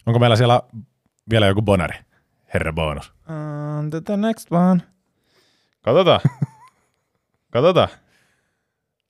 [0.06, 0.62] Onko meillä siellä
[1.30, 2.07] vielä joku bonari?
[2.54, 3.14] Herra bonus.
[3.78, 4.82] On to the next one.
[5.82, 6.20] Katsotaan.
[7.54, 7.90] Katsotaan.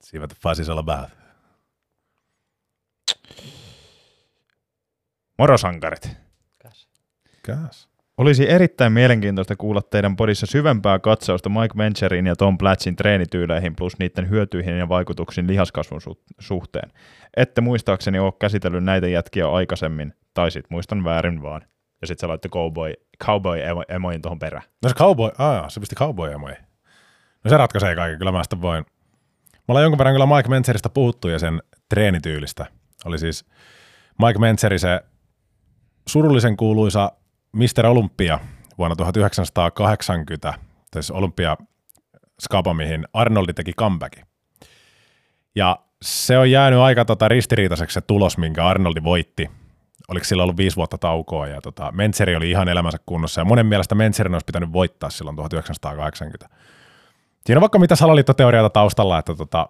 [0.00, 1.10] See what the fuss is all about.
[5.38, 6.10] Morosankarit.
[7.42, 7.88] Käs.
[8.18, 13.98] Olisi erittäin mielenkiintoista kuulla teidän podissa syvempää katsausta Mike Mencherin ja Tom Platsin treenityyleihin plus
[13.98, 16.90] niiden hyötyihin ja vaikutuksiin lihaskasvun su- suhteen.
[17.36, 21.62] Ette muistaakseni ole käsitellyt näitä jätkiä aikaisemmin, tai sit muistan väärin vaan.
[22.00, 22.92] Ja sit se laittoi cowboy,
[23.24, 24.64] cowboy emo, emoin tuohon perään.
[24.82, 26.52] No se cowboy, aah, se pisti cowboy moi.
[27.44, 28.84] No se ratkaisee kaiken, kyllä mä sitä voin.
[29.52, 32.66] Me ollaan jonkun verran kyllä Mike Mentzeristä puhuttu ja sen treenityylistä.
[33.04, 33.44] Oli siis
[34.26, 35.00] Mike Mentzeri se
[36.08, 37.12] surullisen kuuluisa
[37.52, 37.86] Mr.
[37.86, 38.38] Olympia
[38.78, 40.54] vuonna 1980,
[40.92, 41.56] siis Olympia
[42.40, 44.24] skapa, mihin Arnoldi teki comebackin.
[45.54, 49.50] Ja se on jäänyt aika tota ristiriitaiseksi se tulos, minkä Arnoldi voitti.
[50.08, 53.66] Oliko sillä ollut viisi vuotta taukoa ja tota, Mentseri oli ihan elämänsä kunnossa ja monen
[53.66, 56.48] mielestä Mentserin olisi pitänyt voittaa silloin 1980.
[57.46, 59.68] Siinä on vaikka mitä salaliittoteorioita taustalla, että tota,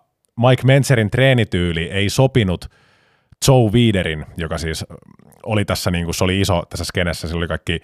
[0.48, 2.64] Mike Mentzerin treenityyli ei sopinut
[3.48, 4.84] Joe Wiederin, joka siis
[5.46, 7.80] oli tässä, niin kuin, se oli iso tässä skenessä, se oli kaikki,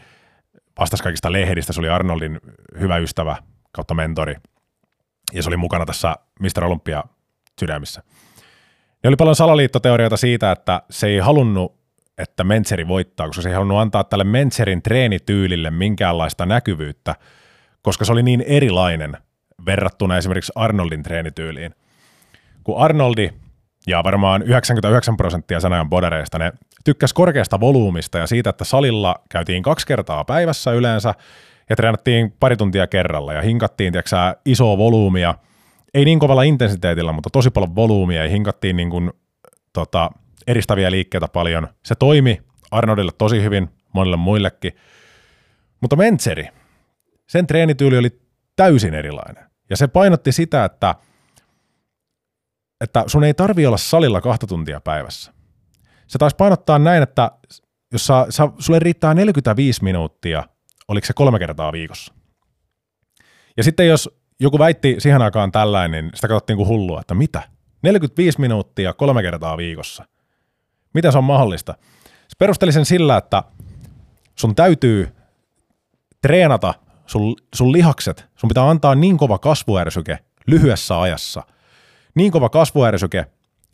[0.79, 2.41] vastas kaikista lehdistä, se oli Arnoldin
[2.81, 3.37] hyvä ystävä
[3.73, 4.35] kautta mentori,
[5.33, 6.65] ja se oli mukana tässä Mr.
[6.65, 7.05] Olympia
[7.61, 8.03] sydämissä.
[9.05, 11.84] Ne oli paljon salaliittoteorioita siitä, että se ei halunnut,
[12.19, 17.15] että Mentseri voittaa, koska se ei halunnut antaa tälle Mentserin treenityylille minkäänlaista näkyvyyttä,
[17.83, 19.17] koska se oli niin erilainen
[19.67, 21.75] verrattuna esimerkiksi Arnoldin treenityyliin.
[22.65, 23.31] Kun Arnoldi
[23.87, 26.53] ja varmaan 99 prosenttia sanajan bodareista, ne
[26.85, 31.15] tykkäs korkeasta volyymista ja siitä, että salilla käytiin kaksi kertaa päivässä yleensä
[31.71, 35.35] ja treenattiin pari tuntia kerralla ja hinkattiin tiiäksä, isoa volyymia,
[35.95, 39.11] ei niin kovalla intensiteetillä, mutta tosi paljon volyymia ja hinkattiin niin kuin,
[39.73, 40.11] tota,
[40.47, 41.69] eristäviä liikkeitä paljon.
[41.85, 44.73] Se toimi Arnoldille tosi hyvin, monille muillekin,
[45.81, 46.49] mutta Mentseri,
[47.29, 48.21] sen treenityyli oli
[48.57, 49.45] täysin erilainen.
[49.71, 50.95] Ja se painotti sitä, että,
[52.81, 55.33] että sun ei tarvi olla salilla kahta tuntia päivässä.
[56.07, 57.31] Se taisi painottaa näin, että
[57.93, 60.45] jos sä, sä, sulle riittää 45 minuuttia,
[60.89, 62.15] oliko se kolme kertaa viikossa.
[63.57, 67.43] Ja sitten jos joku väitti siihen aikaan tällainen, niin sitä katsottiin kuin hullua, että mitä?
[67.83, 70.05] 45 minuuttia kolme kertaa viikossa.
[70.95, 71.75] Miten se on mahdollista?
[72.05, 73.43] Se perusteli sen sillä, että
[74.35, 75.15] sun täytyy
[76.23, 76.75] treenata
[77.07, 81.43] sun, sun lihakset, sun pitää antaa niin kova kasvuärsyke lyhyessä ajassa.
[82.15, 83.27] Niin kova kasvuärsyke,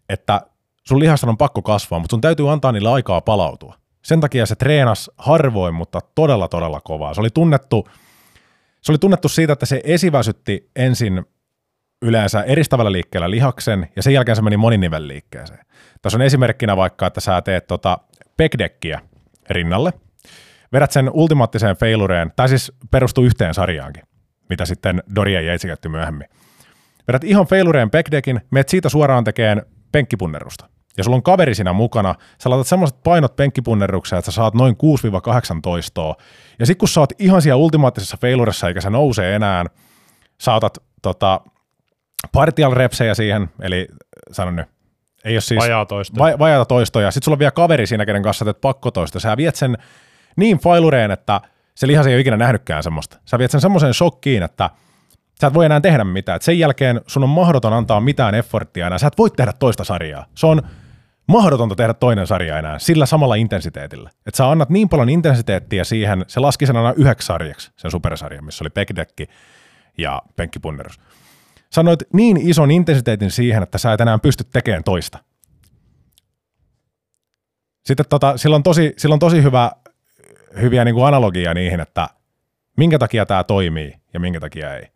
[0.09, 0.41] että
[0.85, 3.75] sun lihasta on pakko kasvaa, mutta sun täytyy antaa niille aikaa palautua.
[4.03, 7.15] Sen takia se treenas harvoin, mutta todella todella kovaa.
[7.15, 7.89] Se oli tunnettu,
[8.81, 11.25] se oli tunnettu siitä, että se esiväsytti ensin
[12.03, 15.61] yleensä eristävällä liikkeellä lihaksen ja sen jälkeen se meni moninivel liikkeeseen.
[16.03, 17.99] Tässä on esimerkkinä vaikka, että sä teet tota
[18.37, 19.01] pekdekkiä
[19.51, 19.93] rinnalle,
[20.73, 24.03] vedät sen ultimaattiseen failureen, tai siis perustuu yhteen sarjaankin,
[24.49, 26.29] mitä sitten Doria Yates käytti myöhemmin.
[27.09, 30.67] Vedät ihan failureen backdeckin, meet siitä suoraan tekeen penkkipunnerusta.
[30.97, 34.77] Ja sulla on kaveri siinä mukana, sä laitat semmoiset painot penkkipunnerukseen, että sä saat noin
[35.57, 36.17] 6-8 toistoa.
[36.59, 39.65] Ja sit kun sä oot ihan siellä ultimaattisessa failuressa eikä se nouse enää,
[40.41, 41.41] sä otat tota,
[42.33, 43.89] partial repsejä siihen, eli
[44.33, 44.67] sanon nyt,
[45.25, 46.33] ei ole siis Vajaa toistoja.
[46.33, 47.11] Va- vajaata toistoja.
[47.11, 49.21] Sitten sulla on vielä kaveri siinä, kenen kanssa teet pakkotoista.
[49.21, 49.79] Sä viet sen
[50.37, 51.41] niin failureen, että
[51.75, 53.19] se lihas ei ole ikinä nähnytkään semmoista.
[53.25, 54.71] Sä viet sen semmoiseen shokkiin, että
[55.41, 56.37] sä et voi enää tehdä mitään.
[56.37, 58.99] Et sen jälkeen sun on mahdoton antaa mitään efforttia enää.
[58.99, 60.27] Sä et voi tehdä toista sarjaa.
[60.35, 60.63] Se on
[61.27, 64.11] mahdotonta tehdä toinen sarja enää sillä samalla intensiteetillä.
[64.27, 68.45] Että sä annat niin paljon intensiteettiä siihen, se laski sen aina yhdeksi sarjaksi, sen supersarjan,
[68.45, 69.29] missä oli pekdekki
[69.99, 71.01] ja penkkipunnerus.
[71.73, 75.19] Sanoit niin ison intensiteetin siihen, että sä et enää pysty tekemään toista.
[77.85, 79.73] Sitten tota, sillä on tosi, sillä on tosi hyvä,
[80.61, 82.09] hyviä niin kuin analogia niihin, että
[82.77, 84.87] minkä takia tämä toimii ja minkä takia ei.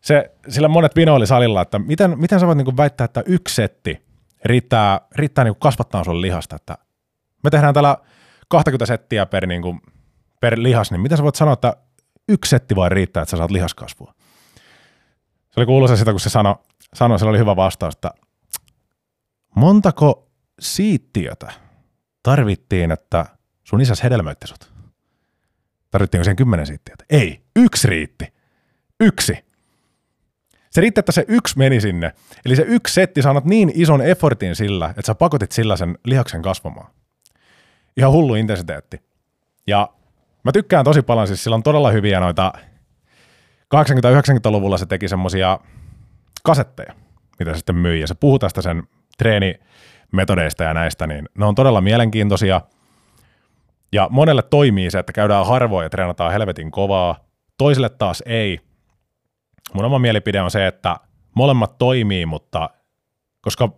[0.00, 3.54] Se, sillä monet vinoili salilla, että miten, miten sä voit niin kuin väittää, että yksi
[3.54, 4.06] setti
[4.44, 6.78] riittää, riittää niin kuin kasvattaa sun lihasta, että
[7.44, 7.96] me tehdään täällä
[8.48, 9.80] 20 settiä per, niin kuin,
[10.40, 11.76] per lihas, niin miten sä voit sanoa, että
[12.28, 14.14] yksi setti vain riittää, että sä saat lihaskasvua?
[15.56, 16.54] Se oli kuuluisa sitä, kun se sanoi,
[16.94, 18.10] sanoi sillä oli hyvä vastaus, että
[19.54, 20.28] montako
[20.60, 21.52] siittiötä
[22.22, 23.26] tarvittiin, että
[23.64, 24.72] sun isäs hedelmöitti sut?
[25.90, 27.04] Tarvittiinko siihen kymmenen siittiötä?
[27.10, 28.32] Ei, yksi riitti.
[29.00, 29.44] Yksi.
[30.70, 32.12] Se riitti, että se yksi meni sinne.
[32.44, 35.98] Eli se yksi setti, sä annat niin ison effortin sillä, että sä pakotit sillä sen
[36.04, 36.90] lihaksen kasvamaan.
[37.96, 39.00] Ihan hullu intensiteetti.
[39.66, 39.88] Ja
[40.42, 42.52] mä tykkään tosi paljon, siis sillä on todella hyviä noita,
[43.74, 45.58] 80-90-luvulla se teki semmosia
[46.42, 46.94] kasetteja,
[47.38, 48.82] mitä se sitten myi, ja se puhuu tästä sen
[49.18, 52.60] treenimetodeista ja näistä, niin ne on todella mielenkiintoisia.
[53.92, 57.16] Ja monelle toimii se, että käydään harvoin ja treenataan helvetin kovaa,
[57.58, 58.60] toisille taas ei.
[59.74, 60.96] Mun oma mielipide on se, että
[61.34, 62.70] molemmat toimii, mutta
[63.40, 63.68] koska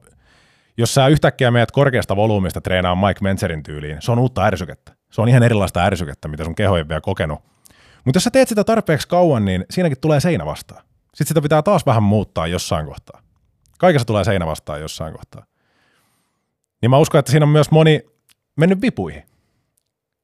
[0.76, 4.92] jos sä yhtäkkiä meet korkeasta volyymista treenaa Mike Menzerin tyyliin, se on uutta ärsykettä.
[5.12, 7.38] Se on ihan erilaista ärsykettä, mitä sun keho ei vielä kokenut.
[8.08, 10.82] Mutta jos sä teet sitä tarpeeksi kauan, niin siinäkin tulee seinä vastaan.
[11.04, 13.22] Sitten sitä pitää taas vähän muuttaa jossain kohtaa.
[13.78, 15.44] Kaikessa tulee seinä vastaan jossain kohtaa.
[16.82, 18.00] Niin mä uskon, että siinä on myös moni
[18.56, 19.22] mennyt vipuihin.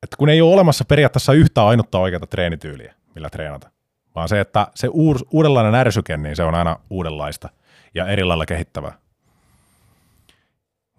[0.02, 3.70] että kun ei ole olemassa periaatteessa yhtä ainutta oikeata treenityyliä, millä treenata,
[4.14, 7.48] vaan se, että se uus, uudenlainen ärsyke, niin se on aina uudenlaista
[7.94, 8.98] ja eri lailla kehittävää.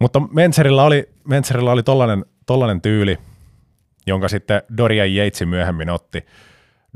[0.00, 3.18] Mutta Menserillä oli, Menserillä oli tollainen, tollainen tyyli,
[4.06, 6.26] jonka sitten Dorian Yates myöhemmin otti.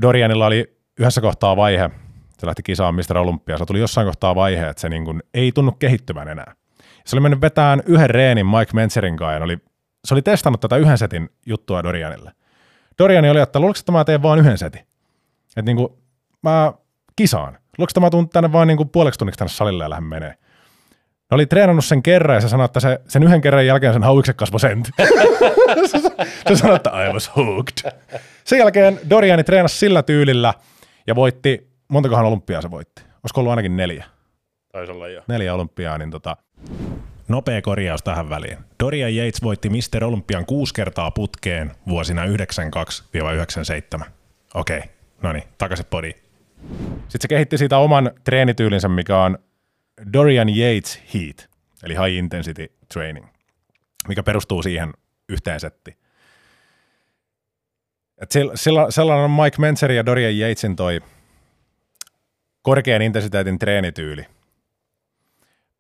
[0.03, 1.91] Dorianilla oli yhdessä kohtaa vaihe,
[2.39, 3.59] se lähti kisaan Mr.
[3.59, 6.55] Se tuli jossain kohtaa vaihe, että se niin kuin ei tunnu kehittyvän enää.
[7.05, 9.59] Se oli mennyt vetään yhden reenin Mike Menzerin kanssa oli,
[10.05, 12.33] se oli testannut tätä yhden setin juttua Dorianille.
[12.99, 14.81] Doriani oli, että luuletko, että mä teen vaan yhden setin?
[15.49, 15.89] Että niin kuin,
[16.43, 16.73] mä
[17.17, 17.53] kisaan.
[17.53, 20.35] Luuletko, että mä tuun tänne vaan niin kuin puoleksi tunniksi tänne salille ja lähden menee.
[21.31, 24.03] Ne oli treenannut sen kerran ja se sanoi, että se, sen yhden kerran jälkeen sen
[24.03, 24.91] hauikset kasvoi sentti.
[26.49, 27.93] se sanoi, että I was hooked.
[28.45, 30.55] Sen jälkeen Doriani treenasi sillä tyylillä
[31.07, 33.03] ja voitti, montakohan olympiaa se voitti?
[33.03, 34.05] Olisiko ollut ainakin neljä?
[34.73, 35.23] Taisi olla jo.
[35.29, 36.37] Neljä olympiaa, niin tota,
[37.29, 38.59] Nopea korjaus tähän väliin.
[38.83, 40.05] Dorian Yates voitti Mr.
[40.05, 44.05] Olympian kuusi kertaa putkeen vuosina 92-97.
[44.55, 44.83] Okei,
[45.23, 46.15] no niin, takaisin podiin.
[46.99, 49.39] Sitten se kehitti siitä oman treenityylinsä, mikä on
[50.13, 51.49] Dorian Yates Heat,
[51.83, 53.27] eli High Intensity Training,
[54.09, 54.93] mikä perustuu siihen
[55.29, 55.97] yhteen settiin.
[58.19, 58.31] Et
[58.89, 61.01] sellainen on Mike Menzer ja Dorian Yatesin toi
[62.63, 64.27] korkean intensiteetin treenityyli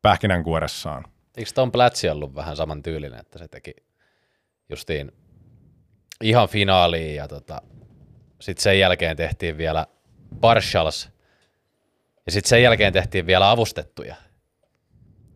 [0.02, 1.04] pähkinänkuoressaan.
[1.36, 3.74] Eikö Tom Platzi ollut vähän saman tyylinen, että se teki
[4.68, 5.12] justiin
[6.20, 7.62] ihan finaaliin ja tota,
[8.40, 9.86] sitten sen jälkeen tehtiin vielä
[10.40, 11.10] partials
[12.30, 14.14] ja sitten sen jälkeen tehtiin vielä avustettuja.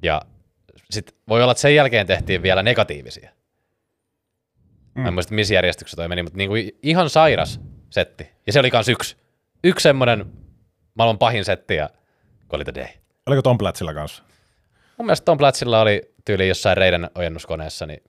[0.03, 0.23] Ja
[0.91, 3.31] sitten voi olla, että sen jälkeen tehtiin vielä negatiivisia.
[4.95, 5.03] Mm.
[5.03, 8.31] Mä en muista, missä järjestyksessä toi meni, mutta niinku ihan sairas setti.
[8.47, 9.17] Ja se oli kans yksi.
[9.65, 10.33] Yksi semmoinen
[10.95, 11.91] maailman pahin setti ja
[12.49, 12.89] call it a day.
[13.27, 14.23] Oliko Tom Platzilla kanssa?
[14.97, 18.03] Mun mielestä Tom Platzilla oli tyyli jossain reiden ojennuskoneessa, niin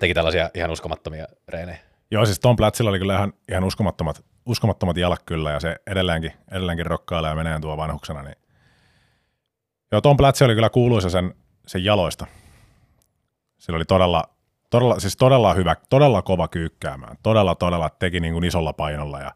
[0.00, 1.89] teki tällaisia ihan uskomattomia reinejä.
[2.10, 6.32] Joo, siis Tom Platzilla oli kyllä ihan, ihan uskomattomat, uskomattomat jalat kyllä, ja se edelleenkin,
[6.50, 8.22] edelleenkin rokkailee ja menee tuo vanhuksena.
[8.22, 8.36] Niin.
[9.92, 11.34] Joo, Tom Platzi oli kyllä kuuluisa sen,
[11.66, 12.26] sen jaloista.
[13.58, 14.24] Sillä oli todella,
[14.70, 17.16] todella, siis todella hyvä, todella kova kyykkäämään.
[17.22, 19.20] Todella, todella teki niin kuin isolla painolla.
[19.20, 19.32] Ja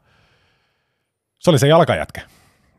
[1.39, 2.21] se oli se jalkajätkä,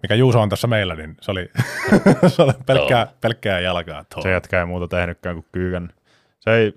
[0.04, 1.50] mikä Juuso on tässä meillä, niin se oli,
[2.36, 4.04] se oli pelkkää, pelkkää jalkaa.
[4.04, 4.24] Tuo.
[4.24, 5.94] Se jätkä ei muuta tehnytkään kuin kyykän.
[6.40, 6.74] Se ei,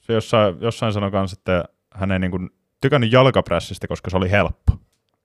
[0.00, 1.64] se jossain, jossain sanoi kanssa, että
[1.94, 4.72] hän ei niin kuin tykännyt jalkaprässistä, koska se oli helppo.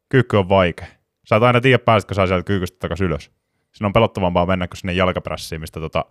[0.09, 0.87] Kyykky on vaikea.
[1.29, 3.31] Sä et aina tiedä, pääsetkö sä sieltä kyykystä takaisin ylös.
[3.71, 6.05] Siinä on pelottavampaa mennä kuin sinne jalkaprässiin, mistä tota,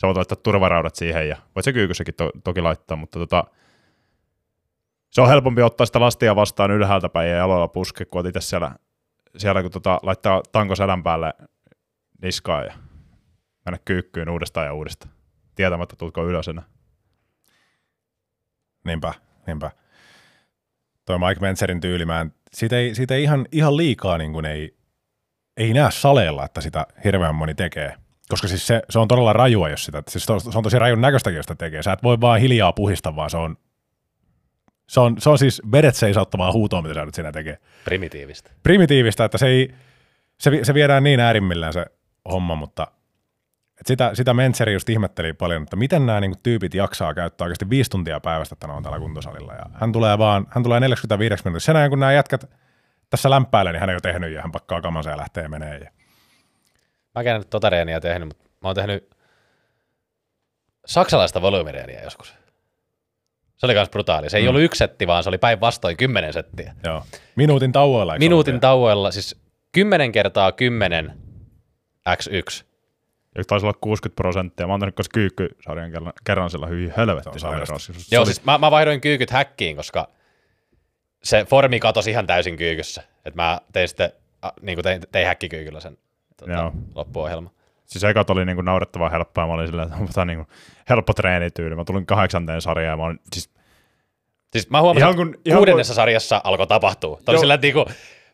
[0.00, 3.44] sä voit laittaa turvaraudat siihen ja voit se kyykyssäkin to, toki laittaa, mutta tota,
[5.10, 8.74] se on helpompi ottaa sitä lastia vastaan ylhäältä päin ja jaloilla puske, kun itse siellä,
[9.36, 11.34] siellä kun tota, laittaa tanko sedän päälle
[12.22, 12.72] niskaan ja
[13.64, 15.14] mennä kyykkyyn uudestaan ja uudestaan.
[15.54, 16.64] Tietämättä, tuutko ylös enää.
[18.84, 19.14] Niinpä,
[19.48, 19.70] niinpä.
[21.04, 24.44] Toi Mike Menzerin tyyli, mä en, siitä ei, siitä ei ihan, ihan liikaa niin kuin
[24.44, 24.76] ei,
[25.56, 27.94] ei näe saleella, että sitä hirveän moni tekee.
[28.28, 30.78] Koska siis se, se on todella rajua, jos sitä, siis se on, se on tosi
[30.78, 31.82] rajun näköistäkin, jos sitä tekee.
[31.82, 33.56] Sä et voi vaan hiljaa puhista, vaan se on,
[34.88, 37.58] se on, se on siis vedet seisauttavaa huutoa, mitä sä nyt siinä tekee.
[37.84, 38.50] Primitiivistä.
[38.62, 39.74] Primitiivistä, että se, ei,
[40.40, 41.86] se, se viedään niin äärimmillään se
[42.30, 42.86] homma, mutta
[43.80, 47.70] et sitä, sitä Mentzeri just ihmetteli paljon, että miten nämä niinku tyypit jaksaa käyttää oikeasti
[47.70, 49.52] viisi tuntia päivästä, että ne on täällä kuntosalilla.
[49.52, 51.60] Ja hän tulee vaan, hän tulee 45 minuuttia.
[51.60, 52.50] Sen ajan, kun nämä jätkät
[53.10, 55.78] tässä lämpäilee, niin hän ei ole tehnyt ja hän pakkaa kamansa ja lähtee menee.
[55.78, 55.90] Ja...
[57.14, 59.10] Mä en tota reeniä tehnyt, mutta mä oon tehnyt
[60.86, 62.34] saksalaista volyymireeniä joskus.
[63.56, 64.30] Se oli myös brutaali.
[64.30, 64.48] Se ei mm.
[64.48, 66.74] ollut yksi setti, vaan se oli päinvastoin kymmenen settiä.
[66.84, 67.04] Joo.
[67.36, 68.18] Minuutin tauoilla.
[68.18, 69.40] Minuutin ollut tauoilla, siis
[69.72, 71.18] 10 kertaa 10
[72.08, 72.67] x1.
[73.36, 74.66] Ja taisi olla 60 prosenttia.
[74.66, 77.22] Mä oon tehnyt kanssa kyykkysarjan kerran, kerran sillä hyvin helvetti.
[77.40, 77.78] Se on sairasta.
[77.78, 80.08] Se Joo, oli- siis mä, mä vaihdoin kyykyt häkkiin, koska
[81.22, 83.02] se formi katosi ihan täysin kyykyssä.
[83.24, 84.12] Et mä tein sitten,
[84.44, 85.98] äh, niin kuin tein, tein häkkikyykyllä sen
[86.36, 86.72] tota, Joo.
[86.94, 87.50] loppuohjelman.
[87.86, 89.46] Siis ekat oli niinku naurettavan helppoa.
[89.46, 90.46] Mä olin silleen, että onpa tää niinku
[90.90, 91.74] helppo treenityyli.
[91.74, 93.50] Mä tulin kahdeksanteen sarjaan ja mä olin, siis
[94.52, 97.16] Siis mä huomasin, Ihan että kun- ihan kuudennessa sarjassa alkoi tapahtua.
[97.24, 97.84] Tämä oli sillä, että niinku,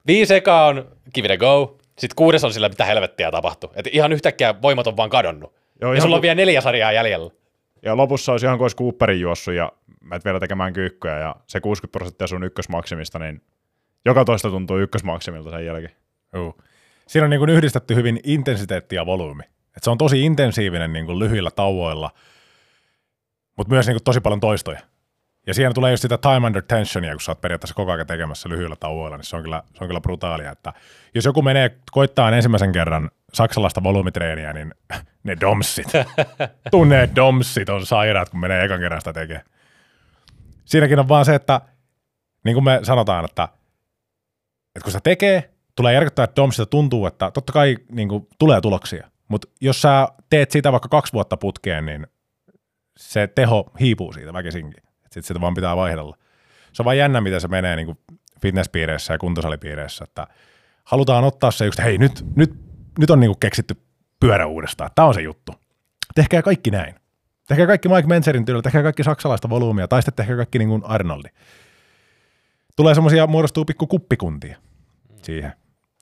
[0.06, 3.72] viisi ekaa on give it a go, sitten kuudes on sillä, mitä helvettiä tapahtuu.
[3.74, 5.54] Et ihan yhtäkkiä voimat on vaan kadonnut.
[5.80, 7.30] Joo, ja ihan sulla on vielä neljä sarjaa jäljellä.
[7.82, 11.60] Ja lopussa olisi ihan kuin olisi Cooperin juossut ja menet vielä tekemään kyykkyä ja se
[11.60, 13.42] 60 prosenttia sun ykkösmaksimista, niin
[14.04, 15.94] joka toista tuntuu ykkösmaksimilta sen jälkeen.
[16.34, 16.62] Juu.
[17.06, 19.42] Siinä on niin kuin yhdistetty hyvin intensiteetti ja volyymi.
[19.76, 22.10] Et se on tosi intensiivinen niin kuin lyhyillä tauoilla,
[23.56, 24.80] mutta myös niin kuin tosi paljon toistoja.
[25.46, 28.48] Ja siinä tulee just sitä time under tensionia, kun sä oot periaatteessa koko ajan tekemässä
[28.48, 30.52] lyhyillä tauoilla, niin se on kyllä, se on kyllä brutaalia.
[30.52, 30.72] Että
[31.14, 34.74] jos joku menee koittaa ensimmäisen kerran saksalaista volyymitreeniä, niin
[35.24, 35.86] ne domsit,
[36.70, 39.46] tunne domsit on sairaat, kun menee ekan kerran sitä tekemään.
[40.64, 41.60] Siinäkin on vaan se, että
[42.44, 43.48] niin kuin me sanotaan, että,
[44.76, 48.60] että kun se tekee, tulee järkyttää, että Domsista tuntuu, että totta kai niin kuin, tulee
[48.60, 49.10] tuloksia.
[49.28, 52.06] Mutta jos sä teet sitä vaikka kaksi vuotta putkeen, niin
[52.96, 54.82] se teho hiipuu siitä väkisinkin.
[55.14, 56.16] Sitten sitä vaan pitää vaihdella.
[56.72, 57.98] Se on vaan jännä, miten se menee niin
[58.40, 60.26] fitnesspiireissä ja kuntosalipiireissä, että
[60.84, 62.54] halutaan ottaa se just, hei nyt, nyt,
[62.98, 63.76] nyt on niin kuin keksitty
[64.20, 64.90] pyörä uudestaan.
[64.94, 65.52] Tämä on se juttu.
[66.14, 66.94] Tehkää kaikki näin.
[67.48, 70.82] Tehkää kaikki Mike Menzerin tyylillä, tehkää kaikki saksalaista volyymia, tai sitten tehkää kaikki niin kuin
[70.84, 71.28] Arnoldi.
[72.76, 74.58] Tulee semmoisia, muodostuu pikku kuppikuntia
[75.22, 75.52] siihen.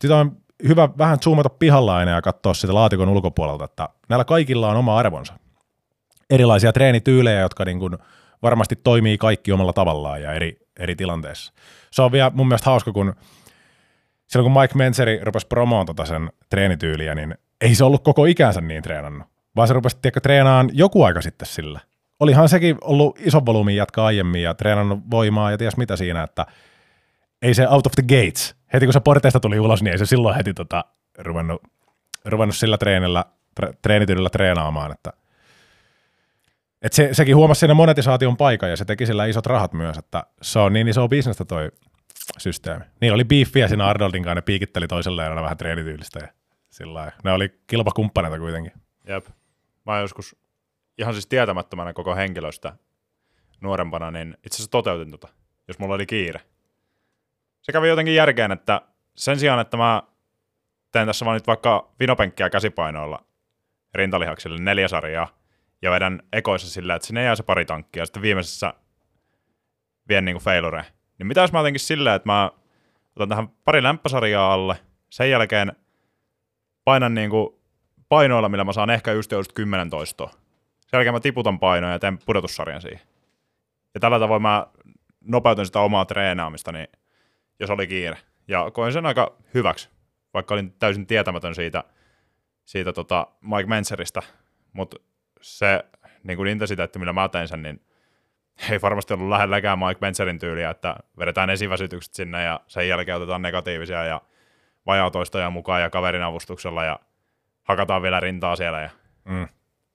[0.00, 0.36] Sitä on
[0.68, 4.98] hyvä vähän zoomata pihalla aina ja katsoa sitä laatikon ulkopuolelta, että näillä kaikilla on oma
[4.98, 5.34] arvonsa.
[6.30, 7.98] Erilaisia treenityylejä, jotka niin kuin
[8.42, 11.52] varmasti toimii kaikki omalla tavallaan ja eri, eri tilanteissa.
[11.90, 13.14] Se on vielä mun mielestä hauska, kun
[14.26, 18.60] silloin kun Mike Menzeri rupesi promoon tota sen treenityyliä, niin ei se ollut koko ikänsä
[18.60, 21.80] niin treenannut, vaan se rupesi tiedätkö, treenaan joku aika sitten sillä.
[22.20, 26.46] Olihan sekin ollut ison volyymin jatkaa aiemmin ja treenannut voimaa ja ties mitä siinä, että
[27.42, 28.56] ei se out of the gates.
[28.72, 30.84] Heti kun se porteista tuli ulos, niin ei se silloin heti tota,
[31.18, 31.62] ruvennut,
[32.24, 33.24] ruvennut sillä treenillä,
[33.54, 35.12] tre, treenityydellä treenaamaan, että
[36.82, 40.22] et se, sekin huomasi siinä monetisaation paikan ja se teki sillä isot rahat myös, että
[40.42, 41.70] se on niin iso bisnestä toi
[42.38, 42.84] systeemi.
[43.00, 46.28] Niin oli beefiä siinä Arnoldin kanssa, ne piikitteli toiselleen aina vähän treenityylistä ja
[46.70, 47.12] sillä lailla.
[47.24, 48.72] Ne oli kilpakumppaneita kuitenkin.
[49.08, 49.26] Jep.
[49.86, 50.36] Mä joskus
[50.98, 52.76] ihan siis tietämättömänä koko henkilöstä
[53.60, 55.28] nuorempana, niin itse asiassa toteutin tota,
[55.68, 56.40] jos mulla oli kiire.
[57.62, 58.80] Se kävi jotenkin järkeen, että
[59.16, 60.02] sen sijaan, että mä
[60.92, 63.24] teen tässä vaan nyt vaikka vinopenkkiä käsipainoilla
[63.94, 65.41] rintalihaksille neljä sarjaa
[65.82, 68.74] ja vedän ekoissa sillä, että sinne jää se pari tankkia ja sitten viimeisessä
[70.08, 70.84] vien niinku failure.
[71.18, 72.50] Niin mitä jos mä jotenkin silleen, että mä
[73.16, 74.76] otan tähän pari lämpösarjaa alle,
[75.10, 75.72] sen jälkeen
[76.84, 77.62] painan niinku
[78.08, 80.30] painoilla, millä mä saan ehkä just just 10 toistoa.
[80.80, 83.00] Sen jälkeen mä tiputan painoja ja teen pudotussarjan siihen.
[83.94, 84.66] Ja tällä tavoin mä
[85.20, 86.88] nopeutin sitä omaa treenaamista, niin
[87.60, 88.18] jos oli kiire.
[88.48, 89.90] Ja koin sen aika hyväksi,
[90.34, 91.84] vaikka olin täysin tietämätön siitä,
[92.64, 94.22] siitä tota Mike Menseristä,
[94.72, 94.96] mutta
[95.42, 95.84] se
[96.22, 97.80] niin kuin intensiteetti, millä mä tein sen, niin
[98.70, 103.42] ei varmasti ollut lähelläkään Mike Menzerin tyyliä, että vedetään esiväsytykset sinne ja sen jälkeen otetaan
[103.42, 104.20] negatiivisia ja
[104.86, 106.98] vajaatoistoja mukaan ja kaverin avustuksella ja
[107.62, 108.90] hakataan vielä rintaa siellä ja
[109.24, 109.48] mm.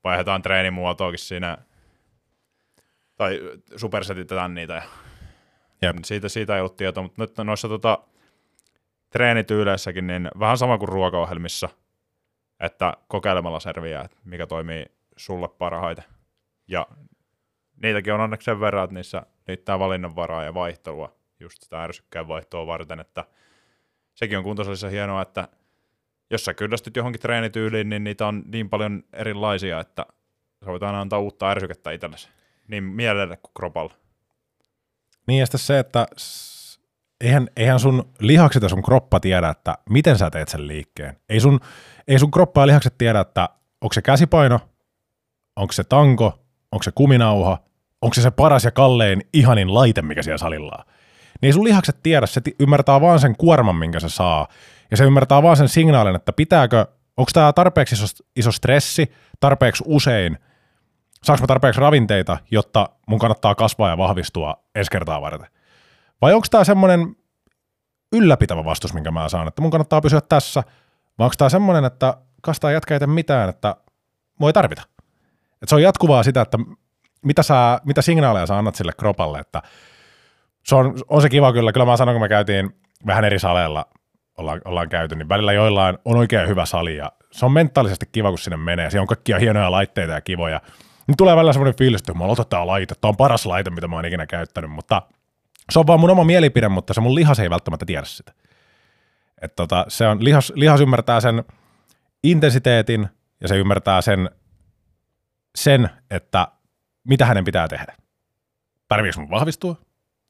[0.03, 1.57] vaihdetaan treenimuotoakin siinä
[3.15, 3.39] tai
[3.75, 4.83] supersetitetään niitä ja
[5.81, 5.95] Jep.
[6.05, 7.99] Siitä, siitä ei ollut tietoa, mutta nyt noissa tota,
[9.09, 11.69] treenityyleissäkin niin vähän sama kuin ruokaohjelmissa,
[12.59, 14.85] että kokeilemalla selviää, että mikä toimii
[15.17, 16.03] sulle parhaiten.
[16.67, 16.87] Ja
[17.81, 22.67] niitäkin on onneksi sen verran, että niissä liittää valinnanvaraa ja vaihtelua just sitä ärsykkään vaihtoa
[22.67, 23.25] varten, että
[24.13, 25.47] sekin on kuntosalissa hienoa, että
[26.29, 30.05] jos sä kyllästyt johonkin treenityyliin, niin niitä on niin paljon erilaisia, että
[30.65, 32.29] sä voit aina antaa uutta ärsykettä itsellesi,
[32.67, 33.93] niin mielelle kuin kropalla.
[35.27, 36.07] Niin ja sitten se, että
[37.21, 41.17] eihän, eihän sun lihakset ja sun kroppa tiedä, että miten sä teet sen liikkeen.
[41.29, 41.59] Ei sun,
[42.07, 43.49] ei sun kroppa ja lihakset tiedä, että
[43.81, 44.59] onko se käsipaino,
[45.57, 46.39] onko se tanko,
[46.71, 47.57] onko se kuminauha,
[48.01, 50.93] onko se se paras ja kallein ihanin laite, mikä siellä salilla on.
[51.41, 54.47] Niin ei sun lihakset tiedä, se ymmärtää vaan sen kuorman, minkä se saa.
[54.91, 56.85] Ja se ymmärtää vaan sen signaalin, että pitääkö,
[57.17, 58.05] onko tämä tarpeeksi iso,
[58.35, 60.37] iso stressi, tarpeeksi usein,
[61.23, 65.47] saanko mä tarpeeksi ravinteita, jotta mun kannattaa kasvaa ja vahvistua ensi kertaa varten.
[66.21, 67.15] Vai onko tämä semmoinen
[68.13, 70.63] ylläpitävä vastus, minkä mä saan, että mun kannattaa pysyä tässä,
[71.19, 73.75] vai onko tämä semmoinen, että kastaa jätkä ei mitään, että
[74.39, 74.96] voi tarvita.
[75.61, 76.57] Et se on jatkuvaa sitä, että
[77.21, 79.61] mitä, sä, mitä signaaleja sä annat sille kropalle, että
[80.63, 81.71] se on, on se kiva kyllä.
[81.71, 83.85] Kyllä mä sanon, kun me käytiin vähän eri saleilla,
[84.37, 88.29] ollaan, ollaan käyty, niin välillä joillain on oikein hyvä sali ja se on mentaalisesti kiva,
[88.29, 88.89] kun sinne menee.
[88.89, 90.61] Siellä on kaikkia hienoja laitteita ja kivoja.
[91.07, 93.87] Niin tulee välillä semmoinen fiilis, että mä otan tää laite, tää on paras laite, mitä
[93.87, 95.01] mä oon ikinä käyttänyt, mutta
[95.71, 98.33] se on vaan mun oma mielipide, mutta se mun lihas ei välttämättä tiedä sitä.
[99.41, 101.43] Et tota, se on, lihas, lihas ymmärtää sen
[102.23, 103.07] intensiteetin
[103.41, 104.29] ja se ymmärtää sen,
[105.57, 106.47] sen, että
[107.03, 107.95] mitä hänen pitää tehdä.
[108.87, 109.75] Tarviiko mun vahvistua?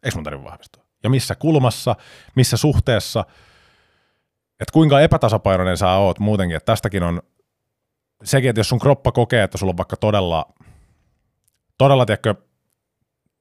[0.03, 0.83] Eikö mun tarvitse vahvistua?
[1.03, 1.95] Ja missä kulmassa,
[2.35, 3.25] missä suhteessa,
[4.59, 7.21] että kuinka epätasapainoinen sä oot muutenkin, että tästäkin on
[8.23, 10.45] sekin, että jos sun kroppa kokee, että sulla on vaikka todella,
[11.77, 12.35] todella tiedätkö,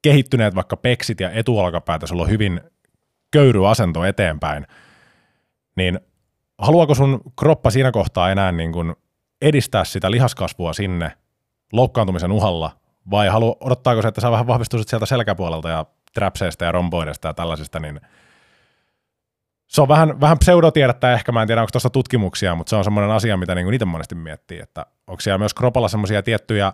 [0.02, 2.60] kehittyneet vaikka peksit ja etuolkapäätä, sulla on hyvin
[3.30, 4.66] köyry asento eteenpäin,
[5.76, 6.00] niin
[6.58, 8.96] haluaako sun kroppa siinä kohtaa enää niin kuin
[9.42, 11.12] edistää sitä lihaskasvua sinne
[11.72, 12.70] loukkaantumisen uhalla,
[13.10, 17.34] vai halu, odottaako se, että sä vähän vahvistuisit sieltä selkäpuolelta ja trapseista ja romboidesta ja
[17.34, 18.00] tällaisista, niin
[19.66, 22.84] se on vähän, vähän pseudotiedettä ehkä, mä en tiedä onko tuosta tutkimuksia, mutta se on
[22.84, 26.72] semmoinen asia, mitä niinku itse monesti miettii, että onko siellä myös kropalla semmoisia tiettyjä,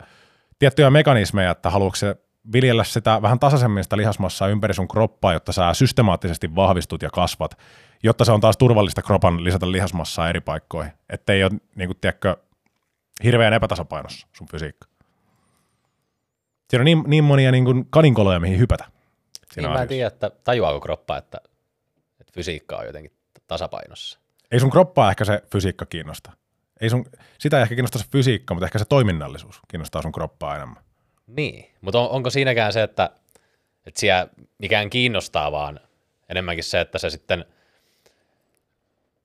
[0.58, 2.16] tiettyjä mekanismeja, että haluatko se
[2.52, 7.58] viljellä sitä vähän tasaisemmin sitä lihasmassaa ympäri sun kroppaa, jotta sä systemaattisesti vahvistut ja kasvat,
[8.02, 12.36] jotta se on taas turvallista kropan lisätä lihasmassaa eri paikkoihin, ettei ole, niin kuin, tiedätkö,
[13.24, 14.88] hirveän epätasapainossa sun fysiikka.
[16.70, 18.84] Siinä on niin, niin monia niin kuin kaninkoloja, mihin hypätä.
[19.52, 21.40] Siinä Niin mä en tiedä, että tajuaako kroppa, että,
[22.20, 23.12] että fysiikka on jotenkin
[23.46, 24.18] tasapainossa.
[24.50, 26.32] Ei sun kroppaa ehkä se fysiikka kiinnosta.
[26.80, 27.04] Ei sun,
[27.38, 30.82] sitä ei ehkä kiinnosta se fysiikka, mutta ehkä se toiminnallisuus kiinnostaa sun kroppaa enemmän.
[31.26, 33.10] Niin, mutta on, onko siinäkään se, että,
[33.86, 35.80] että siellä mikään kiinnostaa, vaan
[36.28, 37.44] enemmänkin se, että se sitten,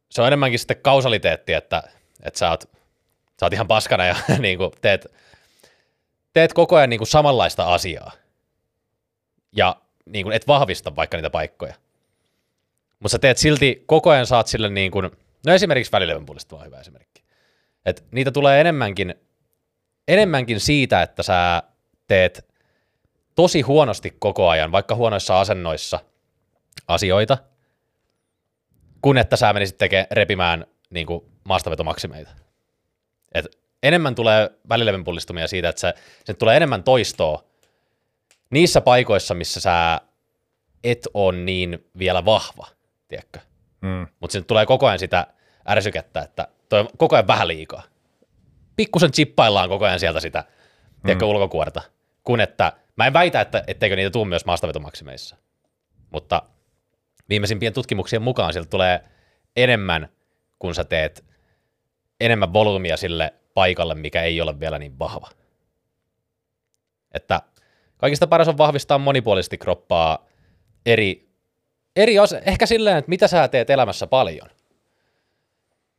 [0.09, 1.83] se on enemmänkin sitten kausaliteetti, että,
[2.23, 2.76] että sä oot,
[3.39, 5.07] sä oot ihan paskana ja niin kuin teet,
[6.33, 8.11] teet koko ajan niin kuin samanlaista asiaa
[9.55, 9.75] ja
[10.05, 11.73] niin kuin et vahvista vaikka niitä paikkoja.
[12.99, 15.11] Mutta sä teet silti, koko ajan saat sille niin kuin,
[15.45, 17.23] no esimerkiksi välilevänpuolista on hyvä esimerkki.
[17.85, 19.15] Et niitä tulee enemmänkin,
[20.07, 21.63] enemmänkin siitä, että sä
[22.07, 22.47] teet
[23.35, 25.99] tosi huonosti koko ajan, vaikka huonoissa asennoissa
[26.87, 27.37] asioita,
[29.01, 32.46] kun että sä menisit teke, repimään niin kuin maastavetomaksimeita.
[33.39, 35.93] Et enemmän tulee välilevynpullistumia siitä, että se,
[36.25, 37.43] se tulee enemmän toistoa
[38.49, 40.01] niissä paikoissa, missä sä
[40.83, 42.67] et on niin vielä vahva,
[43.07, 43.39] tiedätkö?
[43.81, 44.07] Mm.
[44.19, 45.27] Mutta sinne tulee koko ajan sitä
[45.69, 47.83] ärsykettä, että toi on koko ajan vähän liikaa.
[48.75, 50.43] Pikkusen chippaillaan koko ajan sieltä sitä,
[51.05, 51.29] tiedätkö, Mm.
[51.29, 51.81] ulkokuorta.
[52.23, 55.35] Kun että, mä en väitä, että etteikö niitä tule myös maastavetomaksimeissa.
[56.09, 56.41] Mutta
[57.29, 59.03] viimeisimpien tutkimuksien mukaan sieltä tulee
[59.55, 60.09] enemmän,
[60.59, 61.25] kun sä teet
[62.21, 65.29] enemmän volyymia sille paikalle, mikä ei ole vielä niin vahva.
[67.13, 67.41] Että
[67.97, 70.25] kaikista paras on vahvistaa monipuolisesti kroppaa
[70.85, 71.29] eri,
[71.95, 74.49] eri ase- ehkä silleen, että mitä sä teet elämässä paljon.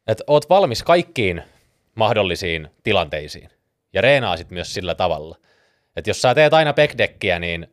[0.07, 1.43] Että oot valmis kaikkiin
[1.95, 3.51] mahdollisiin tilanteisiin
[3.93, 5.37] ja reenaasit myös sillä tavalla.
[5.97, 7.67] Että jos sä teet aina backdeckiä, niin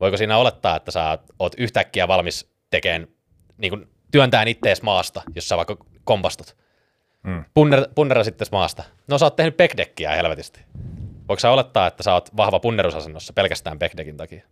[0.00, 3.08] voiko siinä olettaa, että sä oot yhtäkkiä valmis tekemään,
[3.56, 6.63] niin kuin työntään ittees maasta, jos sä vaikka kompastut.
[7.24, 7.44] Mm.
[7.54, 8.84] Punner, punnera sitten maasta.
[9.08, 10.60] No sä oot tehnyt backdeckiä helvetisti.
[11.28, 14.42] Voiko sä olettaa, että sä oot vahva punnerusasennossa pelkästään backdeckin takia?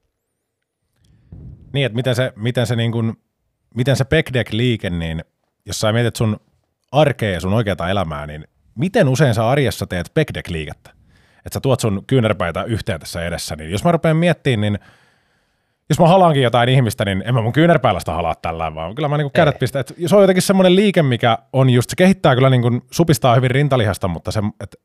[1.72, 3.12] Niin, että miten se, miten se, niin kuin,
[3.74, 5.24] miten se backdeck-liike, niin
[5.66, 6.40] jos sä mietit sun
[6.92, 10.90] arkea ja sun oikeata elämää, niin miten usein sä arjessa teet backdeck-liikettä?
[11.36, 14.78] Että sä tuot sun kyynärpäitä yhteen tässä edessä, niin jos mä rupean miettimään, niin
[15.88, 19.08] jos mä halaankin jotain ihmistä, niin en mä mun kyynärpäällä sitä halaa tällä, vaan kyllä
[19.08, 19.80] mä niin kädet pistän.
[19.80, 23.34] Et se on jotenkin semmoinen liike, mikä on just, se kehittää kyllä niin kuin, supistaa
[23.34, 24.76] hyvin rintalihasta, mutta se, et,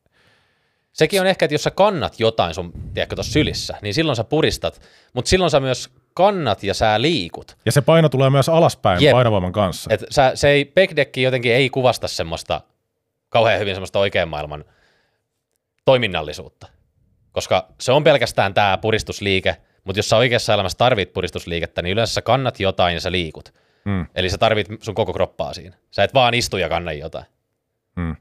[0.98, 4.24] Sekin on ehkä, että jos sä kannat jotain sun, tiedätkö, tuossa sylissä, niin silloin sä
[4.24, 4.82] puristat,
[5.14, 7.58] mutta silloin sä myös kannat ja sä liikut.
[7.66, 9.12] ja se paino tulee myös alaspäin Jep.
[9.12, 9.94] painovoiman kanssa.
[9.94, 12.62] Et sä, se ei, backdeck jotenkin ei kuvasta semmoista
[13.30, 14.66] kauhean hyvin semmoista oikean maailman
[15.86, 16.68] toiminnallisuutta.
[17.32, 19.58] Koska se on pelkästään tämä puristusliike,
[19.88, 23.54] mutta jos sä oikeassa elämässä tarvit puristusliikettä, niin yleensä sä kannat jotain ja sä liikut.
[23.86, 24.06] Mm.
[24.16, 25.76] Eli sä tarvit sun koko kroppaa siinä.
[25.92, 27.26] Sä et vaan istu ja kanna jotain.
[27.96, 28.16] Mm.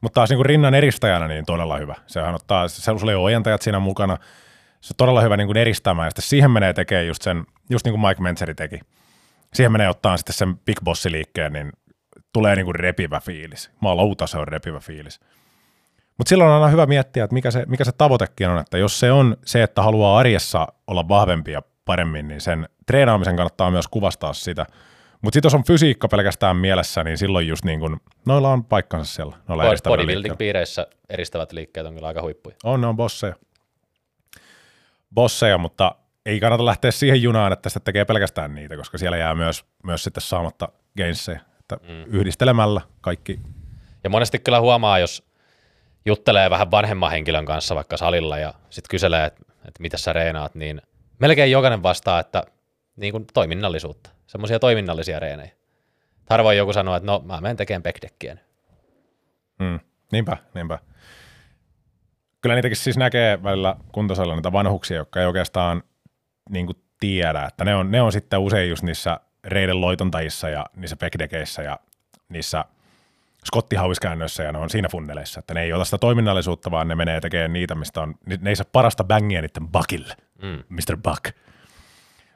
[0.00, 1.94] Mutta taas niin kuin rinnan eristäjänä niin todella hyvä.
[2.06, 4.16] Sehän ottaa, se sulla ei ole ojentajat siinä mukana.
[4.80, 7.84] Se on todella hyvä niin kuin eristämään ja sitten siihen menee tekemään just sen, just
[7.84, 8.80] niin kuin Mike Mentzeri teki.
[9.54, 11.72] Siihen menee ottaa sitten sen big bossiliikkeen, niin
[12.32, 13.70] tulee niin kuin repivä fiilis.
[13.80, 15.20] Malauta se on repivä fiilis.
[16.18, 19.00] Mutta silloin on aina hyvä miettiä, että mikä se, mikä se tavoitekin on, että jos
[19.00, 23.88] se on se, että haluaa arjessa olla vahvempi ja paremmin, niin sen treenaamisen kannattaa myös
[23.88, 24.66] kuvastaa sitä.
[25.22, 27.96] Mutta sitten jos on fysiikka pelkästään mielessä, niin silloin just niin kuin,
[28.26, 29.36] noilla on paikkansa siellä.
[29.48, 29.64] Noilla.
[29.64, 32.56] Bodybuilding-piireissä eristävät liikkeet on kyllä aika huippuja.
[32.64, 33.34] On, ne on bosseja.
[35.14, 35.94] Bosseja, mutta
[36.26, 40.04] ei kannata lähteä siihen junaan, että sitä tekee pelkästään niitä, koska siellä jää myös, myös
[40.04, 41.40] sitten saamatta gainsseja.
[41.60, 42.04] Että mm.
[42.06, 43.40] yhdistelemällä kaikki.
[44.04, 45.27] Ja monesti kyllä huomaa, jos
[46.06, 50.54] juttelee vähän vanhemman henkilön kanssa vaikka salilla ja sitten kyselee, että, että mitä sä reenaat,
[50.54, 50.82] niin
[51.18, 52.42] melkein jokainen vastaa, että
[52.96, 55.50] niin kuin toiminnallisuutta, semmoisia toiminnallisia reenejä.
[56.30, 57.82] Harvoin joku sanoo, että no mä menen tekemään
[58.28, 58.38] nyt.
[59.58, 59.80] Mm.
[60.12, 60.78] Niinpä, niinpä.
[62.40, 65.82] Kyllä niitäkin siis näkee välillä kuntosalilla niitä vanhuksia, jotka ei oikeastaan
[66.50, 70.66] niin kuin tiedä, että ne on, ne on sitten usein just niissä reiden loitontajissa ja
[70.76, 71.78] niissä backdeckeissä ja
[72.28, 72.64] niissä
[73.44, 77.20] skottihauiskäännöissä ja ne on siinä funneleissa, että ne ei ota sitä toiminnallisuutta, vaan ne menee
[77.20, 80.64] tekemään niitä, mistä on, ne ei saa parasta bängiä niiden bakille, Mm.
[80.68, 80.96] Mr.
[81.04, 81.36] Buck.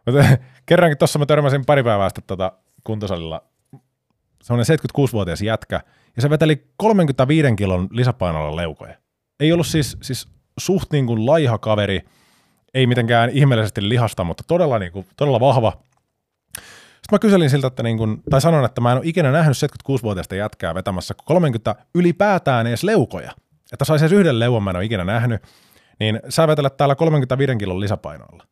[0.06, 0.24] Mutta
[0.66, 2.52] kerrankin tuossa mä törmäsin pari päivää sitten tota
[2.84, 3.42] kuntosalilla
[4.42, 5.80] semmoinen 76-vuotias jätkä,
[6.16, 8.94] ja se veteli 35 kilon lisäpainolla leukoja.
[9.40, 10.28] Ei ollut siis, siis
[10.58, 12.00] suht niin kuin laiha kaveri,
[12.74, 15.72] ei mitenkään ihmeellisesti lihasta, mutta todella, niin kuin, todella vahva.
[17.02, 19.56] Sitten mä kyselin siltä, että niin kuin, tai sanon, että mä en ole ikinä nähnyt
[19.56, 23.32] 76-vuotiaista jätkää vetämässä 30 ylipäätään edes leukoja.
[23.72, 25.42] Että saisi edes yhden leuan mä en ole ikinä nähnyt.
[26.00, 28.44] niin sä vetelet täällä 35 kilon lisäpainoilla.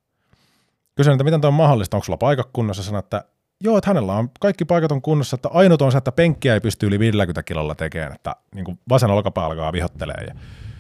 [0.95, 3.25] Kysyin, että miten tuo on mahdollista, onko sulla paikat kunnossa, sanoin, että
[3.61, 6.61] joo, että hänellä on kaikki paikat on kunnossa, että ainut on se, että penkkiä ei
[6.61, 10.25] pysty yli 50 kilolla tekemään, että niin kuin vasen olkapää alkaa vihottelee.
[10.27, 10.35] Ja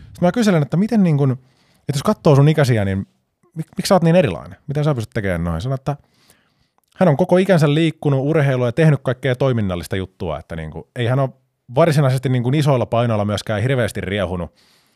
[0.05, 3.07] sitten mä kyselen, että miten niin kuin, että jos katsoo sun ikäisiä, niin
[3.55, 4.59] mik, miksi sä oot niin erilainen?
[4.67, 5.61] Miten sä pystyt tekemään noin?
[5.61, 5.97] Sanoin, että
[7.01, 11.07] hän on koko ikänsä liikkunut urheilua ja tehnyt kaikkea toiminnallista juttua, että niin kuin, ei
[11.07, 11.31] hän ole
[11.75, 14.55] varsinaisesti niin kuin isoilla painoilla myöskään hirveästi riehunut.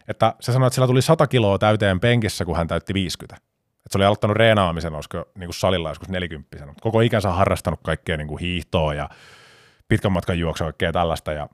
[0.09, 3.37] Että se sanoi, että sillä tuli 100 kiloa täyteen penkissä, kun hän täytti 50.
[3.37, 7.81] Että se oli aloittanut reenaamisen, olisiko niin kuin salilla joskus 40 mutta koko ikänsä harrastanut
[7.83, 9.09] kaikkea niin kuin hiihtoa ja
[9.89, 11.33] pitkän matkan juoksua kaikkea tällaista.
[11.33, 11.49] Ja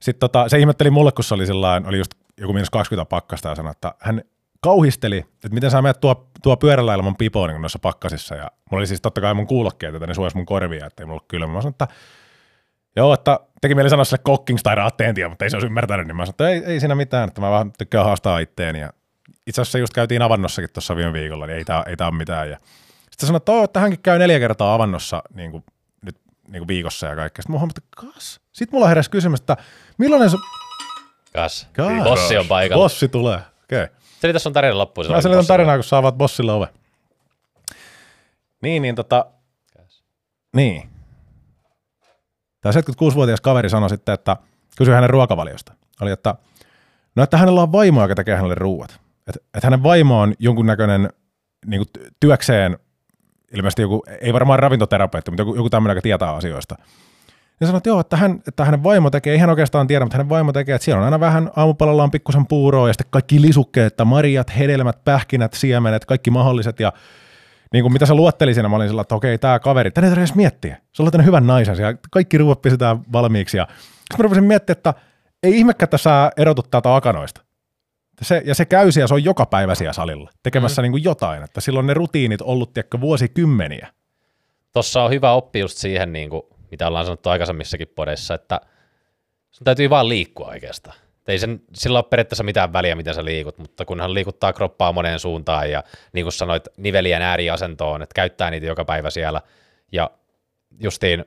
[0.00, 3.48] sitten tota, se ihmetteli mulle, kun se oli, sillain, oli just joku miinus 20 pakkasta
[3.48, 4.22] ja sanoi, että hän
[4.60, 8.34] kauhisteli, että miten sä menet tuo, tuo pyörällä ilman pipoa niin noissa pakkasissa.
[8.34, 11.06] Ja mulla oli siis totta kai mun kuulokkeet, että ne suojasi mun korvia, että ei
[11.06, 11.52] mulla ollut kylmä.
[11.52, 11.88] Mä sanoin, että
[12.96, 16.16] joo, että teki mieli sanoa sille kokkings tai raatteentiä, mutta ei se olisi ymmärtänyt, niin
[16.16, 18.80] mä sanoin, että ei, ei siinä mitään, että mä vaan tykkään haastaa itteeni.
[18.80, 18.92] Ja
[19.46, 22.50] itse asiassa just käytiin avannossakin tuossa viime viikolla, niin ei tämä ei tää ole mitään.
[22.50, 22.58] Ja
[23.10, 25.64] sitten sanoi, että, että hänkin käy neljä kertaa avannossa niin kuin,
[26.02, 26.16] nyt
[26.48, 27.42] niin kuin viikossa ja kaikkea.
[27.42, 28.40] Sitten mä huomasin, että kas.
[28.52, 29.56] Sitten mulla heräsi kysymys, että
[29.98, 30.36] millainen se...
[31.32, 31.68] Kas.
[31.72, 32.04] Kas.
[32.04, 32.84] Bossi on paikalla.
[32.84, 33.40] Bossi tulee.
[33.64, 33.84] Okei.
[33.84, 33.97] Okay.
[34.20, 35.10] Selitä sun tarina loppuun.
[35.10, 36.68] Mä selitän tarinaa, kun sä avaat bossille ove.
[38.62, 39.26] Niin, niin tota...
[40.56, 40.90] Niin.
[42.60, 44.36] Tämä 76-vuotias kaveri sanoi sitten, että
[44.78, 45.74] kysyi hänen ruokavaliosta.
[46.00, 46.34] Oli, että
[47.16, 49.00] no, että hänellä on vaimo, joka tekee hänelle ruuat.
[49.28, 51.10] Että, että hänen vaimo on jonkunnäköinen
[51.66, 52.78] niin kuin työkseen,
[53.54, 56.76] ilmeisesti joku, ei varmaan ravintoterapeutti, mutta joku, joku tämmöinen, joka tietää asioista.
[57.60, 60.16] Ja sanoi, että joo, että, hän, että hänen vaimo tekee, ei hän oikeastaan tiedä, mutta
[60.16, 63.42] hänen vaimo tekee, että siellä on aina vähän aamupalalla on pikkusen puuroa ja sitten kaikki
[63.42, 66.92] lisukkeet, että marjat, hedelmät, pähkinät, siemenet, kaikki mahdolliset ja
[67.72, 70.14] niin kuin mitä sä luotteli siinä, mä olin sillä, että okei, tämä kaveri, tänne ei
[70.14, 70.76] tarvitse miettiä.
[70.92, 73.56] Se on hyvän naisen ja kaikki ruuat pistetään valmiiksi.
[73.56, 74.94] Ja sitten mä rupesin miettimään, että
[75.42, 77.40] ei ihmekään, että sä erotut täältä akanoista.
[78.22, 80.84] Se, ja se käy siellä, se on joka päivä siellä salilla, tekemässä mm.
[80.84, 81.42] niin kuin jotain.
[81.42, 83.88] Että silloin ne rutiinit ollut tiedäkö, vuosikymmeniä.
[84.72, 88.60] Tossa on hyvä oppi just siihen, niin kuin, mitä ollaan sanottu aikaisemmissakin podeissa, että
[89.50, 90.96] sun täytyy vaan liikkua oikeastaan.
[91.28, 95.18] Ei sen, sillä ole periaatteessa mitään väliä, miten sä liikut, mutta kunhan liikuttaa kroppaa moneen
[95.18, 99.40] suuntaan ja niin kuin sanoit, nivelien ääriasentoon, että käyttää niitä joka päivä siellä
[99.92, 100.10] ja
[100.80, 101.24] justiin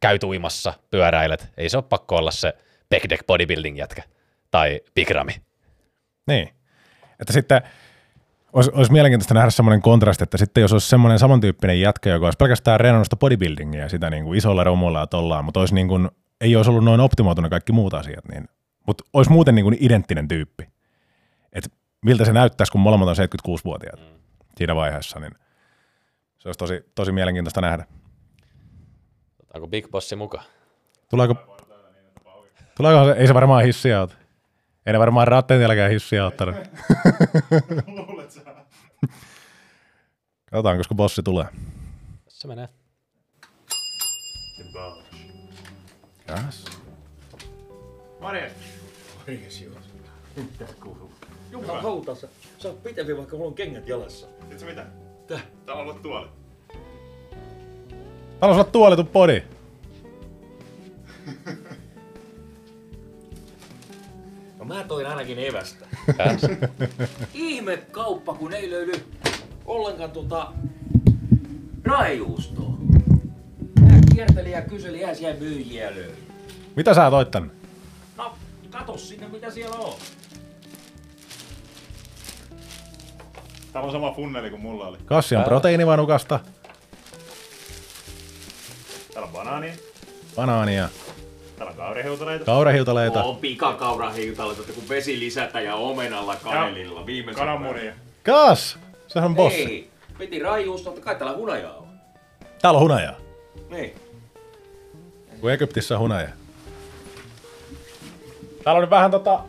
[0.00, 1.48] käy uimassa, pyöräilet.
[1.56, 2.54] Ei se ole pakko olla se
[2.90, 4.02] back deck bodybuilding jätkä
[4.50, 5.32] tai bigrami.
[6.26, 6.54] Niin.
[7.20, 7.62] Että sitten
[8.54, 12.36] olisi, olisi mielenkiintoista nähdä semmoinen kontrasti, että sitten jos olisi semmoinen samantyyppinen jätkä, joka olisi
[12.36, 16.08] pelkästään reenannut bodybuildingia sitä niin kuin isolla romulla ja tollaan, mutta olisi niin kuin,
[16.40, 18.48] ei olisi ollut noin optimoitunut kaikki muut asiat, niin,
[18.86, 20.68] mutta olisi muuten niin kuin identtinen tyyppi.
[21.52, 21.72] Et
[22.04, 24.18] miltä se näyttäisi, kun molemmat on 76-vuotiaat mm.
[24.56, 25.32] siinä vaiheessa, niin
[26.38, 27.84] se olisi tosi, tosi mielenkiintoista nähdä.
[29.38, 30.44] Otetaanko Big Bossi mukaan?
[31.10, 31.56] Tuleeko,
[32.76, 34.14] tuleeko se, ei se varmaan hissiä ota.
[34.86, 36.56] Ei ne varmaan ratteentilläkään hissiä ottanut.
[40.50, 41.46] Katsotaan, koska bossi tulee.
[42.28, 42.68] Se menee.
[46.30, 46.64] Yes.
[51.50, 52.28] Jumala hautassa.
[52.58, 54.26] Sä oot pitempi, vaikka mulla on kengät jalassa.
[54.26, 54.86] Tiedätkö mitä?
[55.26, 55.46] Täh.
[55.66, 56.28] Täällä on ollut tuoli.
[58.40, 59.42] Täällä on sulla tuolitun podi.
[64.64, 65.86] No mä toin ainakin evästä.
[67.34, 68.92] Ihme kauppa, kun ei löydy
[69.66, 70.52] ollenkaan tota
[71.84, 72.74] raijuustoa.
[73.80, 76.16] Mä kiertelin ja kyselin, eihän siellä myyjiä löydy.
[76.76, 77.50] Mitä sä toit tänne?
[78.16, 78.34] No,
[78.70, 79.94] kato sinne, mitä siellä on.
[83.72, 84.98] Täällä on sama funneli kuin mulla oli.
[85.04, 86.40] Kassi on proteiinivanukasta,
[89.14, 89.74] Täällä on banaania.
[90.36, 90.88] banaania,
[91.56, 92.44] Täällä on kaurihiutaleita.
[92.44, 93.22] kaurahiutaleita.
[93.24, 97.92] On pikakaurahiutalla, että kun vesi lisätä ja omenalla kanelilla viimeisen Kananmunia.
[98.22, 98.78] Kas!
[99.08, 99.62] Sehän on bossi.
[99.62, 101.88] Ei, piti raijuustoa, että kai täällä hunajaa on.
[102.62, 103.16] Täällä on hunajaa.
[103.70, 103.94] Niin.
[105.40, 106.32] Kun Egyptissä on hunajaa.
[108.64, 109.40] Täällä on nyt vähän tota...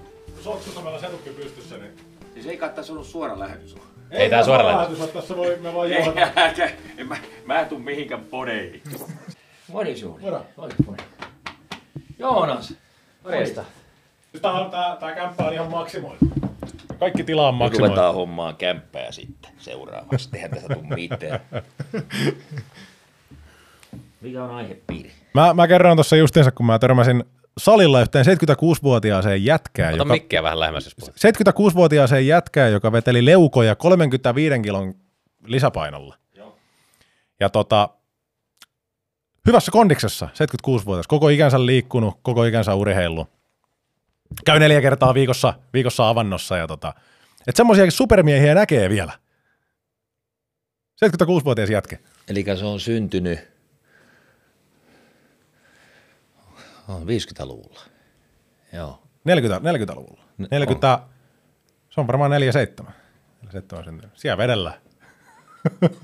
[0.44, 1.98] Soksusamalla setukki pystyssä, niin...
[2.34, 3.76] Siis ei kai tässä ollut suora lähetys.
[4.12, 4.98] Ei tää suora lähetys.
[5.00, 5.14] lähetys.
[5.14, 5.92] Tässä voi, me vaan
[6.98, 8.82] Ei, mä, mä en tuu mihinkään podeihin.
[9.72, 10.24] Moni suuri.
[10.24, 10.46] Moro.
[10.58, 10.98] Moni, moni.
[12.20, 12.74] Joonas.
[13.24, 13.64] Morjesta.
[14.42, 16.26] Tää, on, tää, tää kämppä on ihan maksimoitu.
[17.00, 17.94] Kaikki tila on maksimoitu.
[17.96, 20.30] ruvetaan hommaan kämppää sitten seuraavaksi.
[20.34, 21.40] Eihän tässä tuu mitään.
[24.22, 25.12] Mikä on aihepiiri?
[25.34, 27.24] Mä, mä kerron tuossa justiinsa, kun mä törmäsin
[27.58, 31.16] salilla yhteen 76-vuotiaaseen jätkään, Ota joka, mikkiä vähän lähemmäs, jos puhut.
[31.72, 34.94] 76-vuotiaaseen jätkään, joka veteli leukoja 35 kilon
[35.46, 36.16] lisäpainolla.
[37.40, 37.90] Ja tota,
[39.46, 43.30] hyvässä kondiksessa, 76-vuotias, koko ikänsä liikkunut, koko ikänsä urheillut.
[44.46, 46.94] Käy neljä kertaa viikossa, viikossa avannossa ja tota,
[47.48, 49.14] Että semmoisia supermiehiä näkee vielä.
[51.06, 52.00] 76-vuotias jätke.
[52.28, 53.56] Eli se on syntynyt
[56.88, 57.80] on 50-luvulla.
[58.74, 59.04] Joo.
[59.24, 60.24] 40, 40-luvulla.
[60.52, 61.00] 40,
[61.90, 62.94] se on varmaan 47.
[63.42, 64.18] 47 syntynyt.
[64.18, 64.74] Siellä vedellä.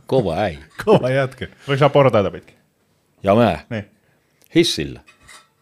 [0.06, 0.60] Kova äi.
[0.86, 1.48] Kova jätkä.
[1.68, 2.61] Oliko sä portaita pitkin?
[3.24, 3.60] Ja mä.
[3.70, 3.86] Niin.
[4.56, 5.02] Hissillä.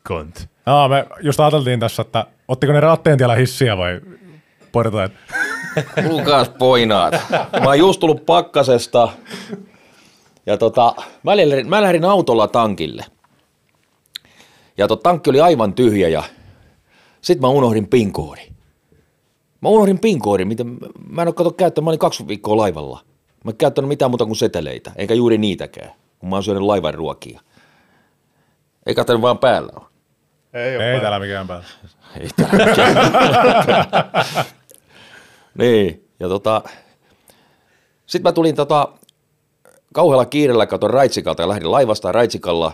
[0.07, 0.49] Kont.
[0.65, 4.01] Aa, me just ajateltiin tässä, että ottiko ne ratteen tiellä hissiä vai
[4.71, 5.11] portaat?
[6.07, 7.13] Kuulkaas poinaat.
[7.31, 9.09] Mä oon just tullut pakkasesta.
[10.45, 13.05] Ja tota, mä lähdin, mä lähdin autolla tankille.
[14.77, 16.23] Ja tuo tankki oli aivan tyhjä ja
[17.21, 18.53] sit mä unohdin pinkoodin.
[19.61, 20.77] Mä unohdin pinkoodin, miten
[21.09, 22.99] mä en oo kato käyttänyt, mä olin kaksi viikkoa laivalla.
[23.43, 26.93] Mä en käyttänyt mitään muuta kuin seteleitä, eikä juuri niitäkään, kun mä oon syönyt laivan
[26.93, 27.41] ruokia.
[28.85, 29.85] Ei katsonut vaan päällä ole.
[30.53, 31.65] Ei Ei täällä mikään päällä.
[32.19, 32.95] Ei täällä mikään.
[35.57, 36.61] niin, ja tota,
[38.05, 38.87] sitten mä tulin tota,
[39.93, 42.71] kauhealla kiireellä katon Raitsikalta ja lähdin laivasta Raitsikalla.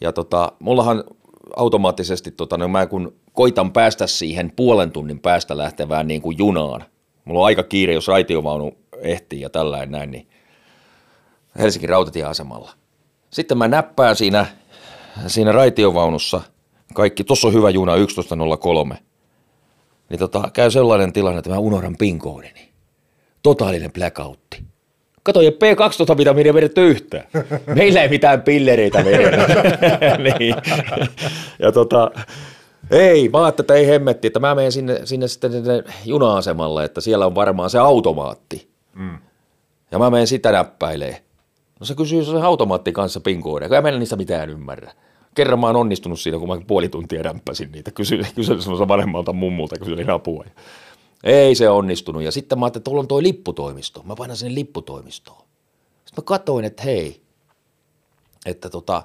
[0.00, 1.04] Ja tota, mullahan
[1.56, 6.84] automaattisesti, tota, no mä kun koitan päästä siihen puolen tunnin päästä lähtevään niin kuin junaan,
[7.24, 10.28] mulla on aika kiire, jos raitiovaunu ehtii ja tällainen näin, niin
[11.58, 12.72] Helsingin rautatieasemalla.
[13.30, 14.46] Sitten mä näppään siinä,
[15.26, 16.40] siinä raitiovaunussa
[16.94, 18.96] kaikki, tuossa on hyvä juna 11.03,
[20.08, 22.68] niin tota, käy sellainen tilanne, että mä unohdan pinkoodini.
[23.42, 24.64] Totaalinen blackoutti.
[25.22, 27.24] Kato, ei P12-vitamiinia vedetty yhtään.
[27.76, 29.46] Meillä ei mitään pillereitä vedetä.
[30.38, 30.54] niin.
[31.58, 32.10] Ja tota,
[32.90, 37.00] ei, mä ajattelin, että ei hemmetti, että mä menen sinne, sinne sitten sinne juna-asemalle, että
[37.00, 38.68] siellä on varmaan se automaatti.
[38.94, 39.18] Mm.
[39.90, 41.23] Ja mä menen sitä näppäilee.
[41.84, 44.92] No se kysyy sen automaatti kanssa pinkoodia, kun en mä niistä mitään ymmärrä.
[45.34, 47.90] Kerran mä oon onnistunut siinä, kun mä puoli tuntia rämppäsin niitä.
[47.90, 50.44] Kyselin, kyselin semmoisen vanhemmalta mummulta, kyselin apua.
[51.24, 52.22] Ei se onnistunut.
[52.22, 54.02] Ja sitten mä ajattelin, että tuolla on toi lipputoimisto.
[54.02, 55.44] Mä painan sinne lipputoimistoon.
[56.04, 57.22] Sitten mä katsoin, että hei,
[58.46, 59.02] että tota,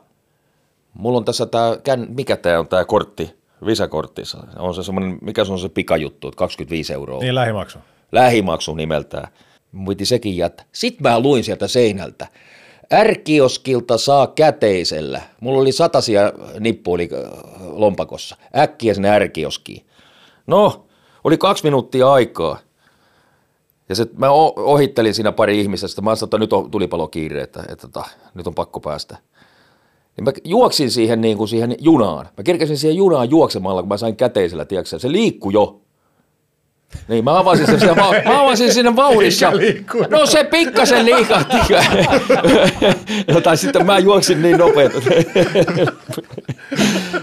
[0.94, 1.78] mulla on tässä tää,
[2.08, 3.32] mikä tää on tää kortti,
[3.66, 4.22] Visa-kortti.
[4.60, 7.20] On se semmoinen, mikä se on se pikajuttu, että 25 euroa.
[7.20, 7.80] Niin lähimaksu.
[8.12, 9.28] Lähimaksu nimeltään.
[9.72, 10.66] Mun piti sekin jättää.
[10.72, 12.28] Sitten mä luin sieltä seinältä.
[12.94, 15.22] Ärkioskilta saa käteisellä.
[15.42, 17.10] Mulla oli satasia nippuili
[17.60, 18.36] lompakossa.
[18.58, 19.86] Äkkiä sinne ärkioskiin.
[20.48, 20.86] No,
[21.24, 22.60] oli kaksi minuuttia aikaa.
[23.90, 27.64] Ja se, mä ohittelin siinä pari ihmistä, että mä sanoin, että nyt on tulipalokiire, että,
[27.70, 29.18] että, että nyt on pakko päästä.
[30.18, 32.30] Niin mä juoksin siihen, niin kuin siihen junaan.
[32.38, 35.82] Mä kerkesin siihen junaan juoksemalla, kun mä sain käteisellä, tiedätkö, se liikkui jo.
[37.08, 39.52] Niin, mä avasin sen, siinä, mä avasin sinne vauhdissa.
[40.10, 41.58] No se pikkasen liikahti.
[43.34, 45.10] no, tai sitten mä juoksin niin nopeasti.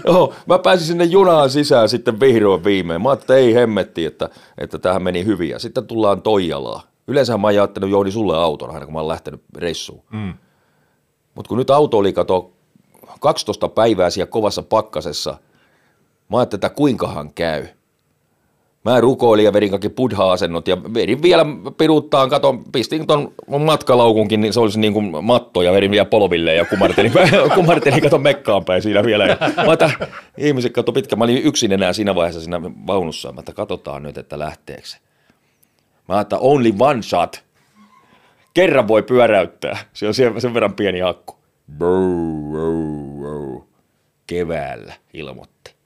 [0.07, 3.01] Oho, mä pääsin sinne junaan sisään sitten vihdoin viimein.
[3.01, 5.49] Mä ajattelin, että ei hemmetti, että, että tähän meni hyvin.
[5.49, 6.83] Ja sitten tullaan Toijalaa.
[7.07, 10.03] Yleensä mä oon ajattelut Jouni sulle auton aina, kun mä oon lähtenyt reissuun.
[10.11, 10.33] Mm.
[11.35, 12.51] Mutta kun nyt auto oli kato
[13.19, 15.37] 12 päivää siellä kovassa pakkasessa,
[16.29, 17.67] mä ajattelin, että kuinkahan käy.
[18.87, 21.45] Mä rukoilin ja vedin kaikki buddha-asennot ja vedin vielä
[21.77, 26.55] piruuttaan, katon, pistin ton matkalaukunkin, niin se olisi niin kuin matto ja vedin vielä polville
[26.55, 27.11] ja kumartelin,
[27.55, 29.25] kumartelin katon mekkaan päin siinä vielä.
[29.25, 29.89] Ja mä että
[30.37, 34.17] ihmiset kato pitkä, mä olin yksin enää siinä vaiheessa siinä vaunussa, mä että katsotaan nyt,
[34.17, 34.87] että lähteekö.
[36.07, 37.43] Mä että only one shot.
[38.53, 39.77] Kerran voi pyöräyttää.
[39.93, 41.35] Se on sen verran pieni akku.
[41.77, 43.63] Brou, brou, brou.
[44.27, 45.76] Keväällä ilmoitti.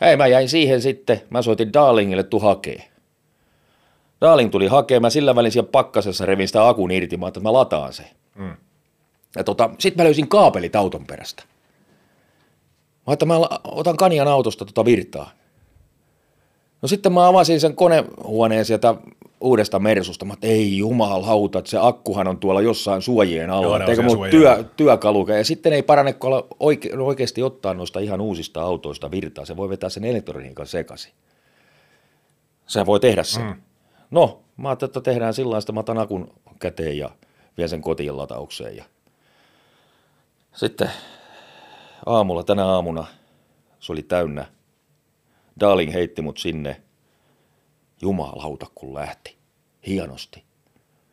[0.00, 2.90] Hei, mä jäin siihen sitten, mä soitin Darlingille, tu hakee.
[4.20, 7.52] Darling tuli hakemaan, mä sillä välin siellä pakkasessa revin sitä akun irti, mä että mä
[7.52, 8.10] lataan se.
[8.34, 8.56] Mm.
[9.36, 11.42] Ja tota, sit mä löysin kaapelit auton perästä.
[13.06, 15.30] Mä että mä otan Kanian autosta tota virtaa.
[16.82, 18.94] No sitten mä avasin sen konehuoneen sieltä
[19.40, 20.24] uudesta Mersusta.
[20.24, 23.78] Mä ei jumalauta, että se akkuhan on tuolla jossain suojien alla.
[23.78, 25.38] Joo, Eikö mun työ, työkaluke.
[25.38, 29.44] Ja sitten ei parane, kun olla oike, oikeasti ottaa noista ihan uusista autoista virtaa.
[29.44, 31.12] Se voi vetää sen elektroniikan sekaisin.
[32.66, 33.44] Se voi tehdä sen.
[33.44, 33.54] Mm.
[34.10, 37.10] No, mä ajattelin, että tehdään sillä että mä otan akun käteen ja
[37.56, 38.76] vien sen kotiin lataukseen.
[38.76, 38.84] Ja...
[40.52, 40.90] Sitten
[42.06, 43.06] aamulla, tänä aamuna,
[43.80, 44.46] se oli täynnä.
[45.60, 46.80] Darling heitti mut sinne–
[48.02, 49.36] Jumalauta, kun lähti.
[49.86, 50.42] Hienosti.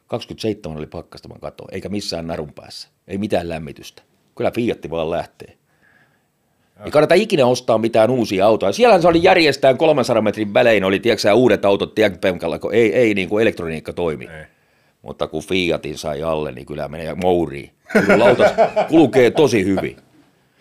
[0.07, 2.88] 27 oli pakkasta, mä katsoin, eikä missään narun päässä.
[3.07, 4.01] Ei mitään lämmitystä.
[4.35, 5.57] Kyllä Fiatti vaan lähtee.
[6.85, 8.72] Ei kannata ikinä ostaa mitään uusia autoja.
[8.72, 13.14] Siellä se oli järjestään 300 metrin välein, oli tiedätkö, uudet autot tienpenkalla, kun ei, ei
[13.14, 14.27] niin kuin elektroniikka toimi.
[14.27, 14.45] Ei.
[15.01, 17.72] Mutta kun Fiatin sai alle, niin kyllä menee mouriin.
[18.05, 18.26] Kyllä
[18.89, 19.97] kulkee tosi hyvin.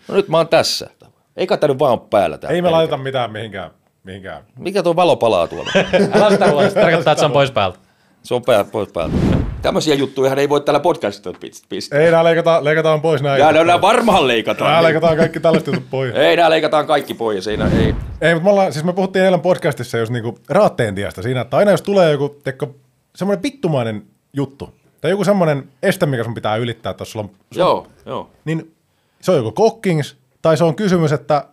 [0.07, 0.89] No nyt mä oon tässä.
[1.37, 2.39] Ei kannata vaan päällä.
[2.49, 3.71] Ei me laiteta mitään mihinkään
[4.03, 4.43] Mihinkään.
[4.59, 5.71] Mikä tuo valo palaa tuolla?
[6.15, 7.79] Älä sitä ruoda, se tarkoittaa, että se on pois päältä.
[8.23, 9.15] Se on pää, pois päältä.
[9.61, 11.37] Tämmöisiä juttuja ei voi tällä podcastilla
[11.69, 11.99] pistää.
[11.99, 13.39] Ei, nää leikataan, leikataan pois näin.
[13.39, 14.71] Ja nää varmaan leikataan.
[14.71, 16.15] Nää leikataan kaikki tällaiset jutut pois.
[16.15, 17.47] Ei, nää leikataan kaikki pois.
[17.47, 17.95] Ei, nää- ei.
[18.21, 21.57] Ei, mutta me, ollaan, siis me puhuttiin eilen podcastissa just niinku raatteen tiestä siinä, että
[21.57, 22.75] aina jos tulee joku tekko,
[23.15, 24.03] semmoinen vittumainen
[24.33, 24.69] juttu,
[25.01, 28.29] tai joku semmoinen este, mikä sun pitää ylittää, että jos sulla on, Joo, joo.
[28.45, 28.75] niin
[29.21, 31.45] se on joko kokkings, tai se on kysymys, että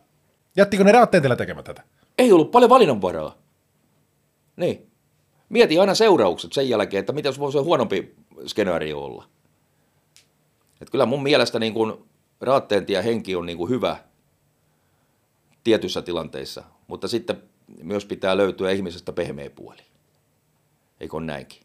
[0.56, 1.88] jättikö ne raatteen tekemättä tätä?
[2.20, 3.34] Ei ollut paljon valinnanvaraa.
[4.56, 4.90] Niin.
[5.48, 8.14] Mieti aina seuraukset sen jälkeen, että mitä jos voisi huonompi
[8.46, 9.24] skenaario olla.
[10.80, 12.06] Et kyllä mun mielestä niin kun
[12.40, 13.96] raatteenti henki on niin kun hyvä
[15.64, 17.42] tietyissä tilanteissa, mutta sitten
[17.82, 19.82] myös pitää löytyä ihmisestä pehmeä puoli.
[21.00, 21.62] Eikö ole näinkin?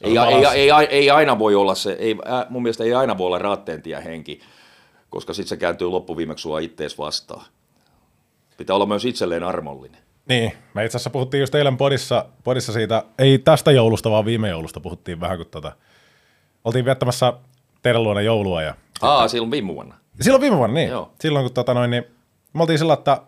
[0.00, 2.16] Ei, on ei, ei, ei, ei, aina voi olla se, ei,
[2.48, 4.40] mun mielestä ei aina voi olla raatteentiä henki,
[5.10, 7.44] koska sitten se kääntyy loppuviimeksi sua ittees vastaan.
[8.60, 10.00] Pitää olla myös itselleen armollinen.
[10.28, 14.48] Niin, me itse asiassa puhuttiin just eilen podissa, podissa siitä, ei tästä joulusta, vaan viime
[14.48, 15.72] joulusta puhuttiin vähän, kun tota,
[16.64, 17.32] oltiin viettämässä
[17.82, 19.94] teidän luona joulua ja Aa, silloin viime vuonna.
[20.20, 20.88] Silloin viime vuonna, niin.
[20.88, 21.00] Joo.
[21.00, 21.12] Joo.
[21.20, 22.04] Silloin kun tota noin, niin
[22.52, 23.22] me oltiin sillä, että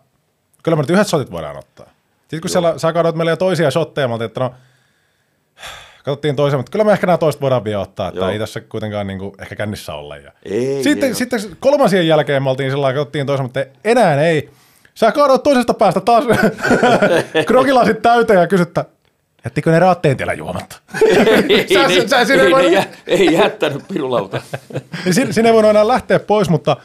[0.63, 1.87] kyllä me nyt yhdet shotit voidaan ottaa.
[2.21, 4.55] Sitten kun siellä, sä kaadoit meille jo toisia shotteja, me oltiin, että no,
[6.05, 8.29] katsottiin toisen, mutta kyllä me ehkä nämä toista voidaan vielä ottaa, että Joo.
[8.29, 10.17] ei tässä kuitenkaan niin kuin, ehkä kännissä olla.
[10.17, 10.33] Ja.
[10.45, 14.51] Ei, sitten, ei sitten kolmansien jälkeen me oltiin sillä katsottiin toisen, mutta enää ei.
[14.95, 16.25] Sä kaadoit toisesta päästä taas
[17.47, 18.85] krokilasit täyteen ja kysyttä,
[19.45, 20.77] jättikö ne raatteen tiellä juomatta?
[21.49, 24.43] ei, Sä- ei, sä- ei, jä, ei jättänyt pirulauta.
[25.05, 26.77] niin sin- sinne ei voinut enää lähteä pois, mutta,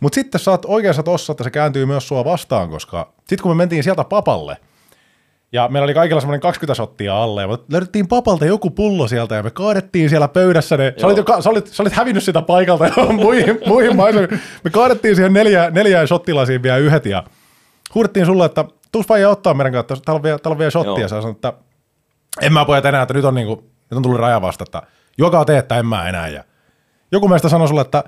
[0.00, 3.50] mutta sitten sä oot oikeassa tossa, että se kääntyy myös sua vastaan, koska sitten kun
[3.50, 4.56] me mentiin sieltä papalle,
[5.52, 9.34] ja meillä oli kaikilla semmoinen 20 shottia alle, ja me löydettiin papalta joku pullo sieltä,
[9.34, 12.42] ja me kaadettiin siellä pöydässä ne, sä olit, jo, sä, olit, sä olit hävinnyt sitä
[12.42, 14.28] paikalta jo muihin, muihin maihin.
[14.64, 17.24] Me kaadettiin siihen neljä, neljään shottilasiin vielä yhdet, ja
[17.94, 21.00] huudettiin sulle, että tuus vaija ottaa meidän kanssa, täällä on vielä, täällä on vielä shottia,
[21.00, 21.08] Joo.
[21.08, 21.52] sä sanoit, että
[22.42, 24.82] en mä pojat enää, että nyt on, niinku, nyt on tullut raja vasta, että
[25.18, 26.28] joka te, että en mä enää.
[26.28, 26.44] Ja
[27.12, 28.04] joku meistä sanoi sulle, että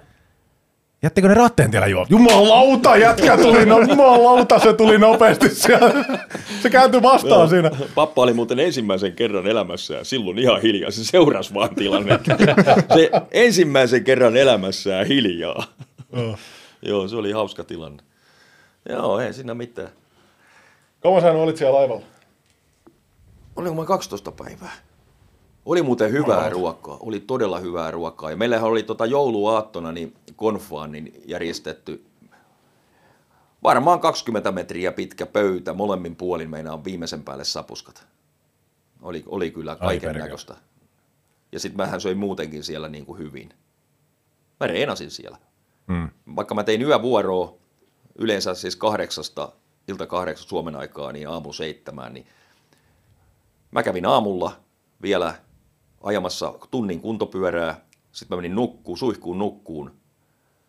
[1.03, 2.07] jättikö ne ratteen tiellä juo?
[2.09, 6.05] Jumalauta, jätkä tuli, no, jumalauta, se tuli nopeasti siellä.
[6.63, 7.71] Se kääntyi vastaan siinä.
[7.95, 10.91] Pappa oli muuten ensimmäisen kerran elämässään silloin ihan hiljaa.
[10.91, 12.37] Se seurasi vaan tilannetta.
[12.95, 15.65] se ensimmäisen kerran elämässään hiljaa.
[16.83, 18.03] Joo, se oli hauska tilanne.
[18.89, 19.89] Joo, ei siinä mitään.
[21.01, 22.07] Kauan sä olit siellä laivalla?
[23.57, 24.73] Oliko mä 12 päivää?
[25.67, 28.31] Oli muuten hyvää ruokaa, oli todella hyvää ruokaa.
[28.31, 32.05] Ja meillähän oli tota jouluaattona niin konfaan niin järjestetty
[33.63, 38.07] varmaan 20 metriä pitkä pöytä, molemmin puolin meinaan viimeisen päälle sapuskat.
[39.03, 40.57] Oli, oli kyllä kaiken näköistä.
[41.53, 43.55] Ja sitten mähän söin muutenkin siellä niin kuin hyvin.
[44.61, 45.39] Mä reenasin siellä.
[45.87, 46.09] Mm.
[46.37, 47.55] Vaikka mä tein yövuoroa
[48.19, 49.53] yleensä siis kahdeksasta,
[49.89, 52.27] ilta kahdeksan Suomen aikaa, niin aamu seitsemään, niin
[53.71, 54.53] Mä kävin aamulla
[55.03, 55.35] vielä
[56.03, 57.81] ajamassa tunnin kuntopyörää,
[58.13, 59.91] sitten mä menin nukkuun, suihkuun nukkuun.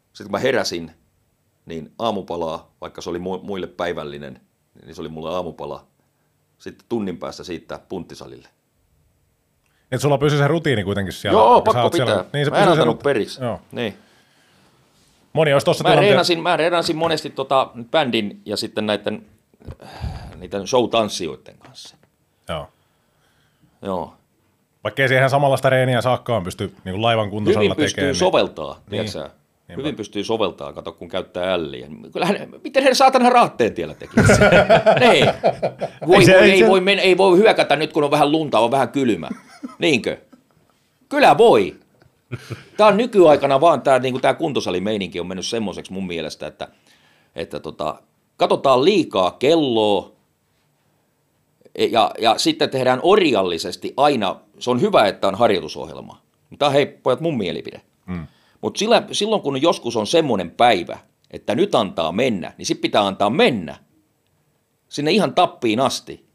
[0.07, 0.91] Sitten kun mä heräsin,
[1.65, 4.41] niin aamupalaa, vaikka se oli mu- muille päivällinen,
[4.85, 5.87] niin se oli mulle aamupala.
[6.57, 8.47] Sitten tunnin päästä siitä punttisalille.
[9.91, 11.39] Et sulla pysyy se rutiini kuitenkin siellä.
[11.39, 12.05] Joo, pakko pitää.
[12.07, 13.41] siellä- Niin se mä en antanut periksi.
[13.43, 13.61] Joo.
[13.71, 13.97] Niin.
[15.39, 16.11] Moni olisi tossa Mä, tilanteessa.
[16.11, 19.25] reenasin, mä reenasin monesti tota bändin ja sitten näiden,
[20.39, 21.95] niiden show-tanssijoiden kanssa.
[22.49, 22.67] Joo.
[23.81, 24.13] Joo.
[24.83, 28.15] Vaikka ei siihen samanlaista reeniä saakkaan pysty niin laivan kuntoisella Hyvin pystyy tekemään.
[28.15, 29.01] soveltaa, Niin.
[29.03, 29.13] niin.
[29.67, 29.81] Niinpä.
[29.81, 31.87] Hyvin pystyy soveltaa, kato kun käyttää älliä.
[32.13, 34.37] Kyllähän, miten he saatana raatteen tiellä teki sen?
[35.09, 35.25] niin.
[36.07, 38.03] Voi, Ei ei, se- voi, ei ei, se- voi men, ei voi hyökätä nyt, kun
[38.03, 39.29] on vähän lunta, on vähän kylmä.
[39.79, 40.17] Niinkö?
[41.09, 41.75] Kyllä voi.
[42.77, 46.67] Tämä on nykyaikana vaan tämä niinku tää kuntosalimeininki on mennyt semmoiseksi mun mielestä, että,
[47.35, 48.01] että tota,
[48.37, 50.11] katsotaan liikaa kelloa
[51.91, 56.21] ja, ja sitten tehdään orjallisesti aina, se on hyvä, että on harjoitusohjelma.
[56.59, 57.81] Tämä on hei pojat mun mielipide.
[58.05, 58.27] Mm.
[58.61, 58.79] Mutta
[59.11, 60.97] silloin kun joskus on semmoinen päivä,
[61.31, 63.75] että nyt antaa mennä, niin sitten pitää antaa mennä.
[64.89, 66.28] Sinne ihan tappiin asti.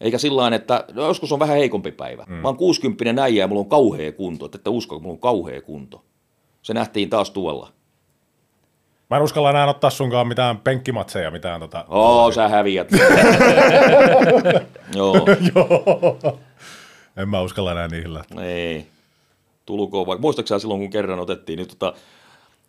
[0.00, 2.24] Eikä sillä että no, joskus on vähän heikompi päivä.
[2.28, 2.34] Mm.
[2.34, 4.48] Mä oon 60 äijä ja mulla on kauhea kunto.
[4.54, 6.04] Että usko, mulla on kauhea kunto.
[6.62, 7.72] Se nähtiin taas tuolla.
[9.10, 11.84] Mä en uskalla enää ottaa sunkaan mitään penkkimatseja, mitään tota...
[11.88, 12.88] Oo, sä häviät.
[14.96, 15.14] Joo,
[15.54, 16.38] Joo.
[17.16, 18.44] En mä uskalla enää niihin lähteä.
[18.44, 18.86] ei.
[19.66, 20.20] Tulkoon vaikka.
[20.20, 21.94] Muistatko silloin, kun kerran otettiin, niin tota,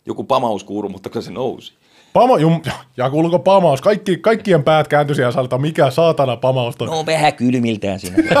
[0.06, 1.72] joku pamaus kuuru, mutta kun se nousi.
[2.12, 2.62] Pama, jum,
[2.96, 3.80] ja kuuluuko pamaus?
[3.80, 5.58] Kaikki, kaikkien päät kääntyi siellä salta.
[5.58, 6.88] Mikä saatana pamaus toi?
[6.88, 8.16] No vähän kylmiltään siinä.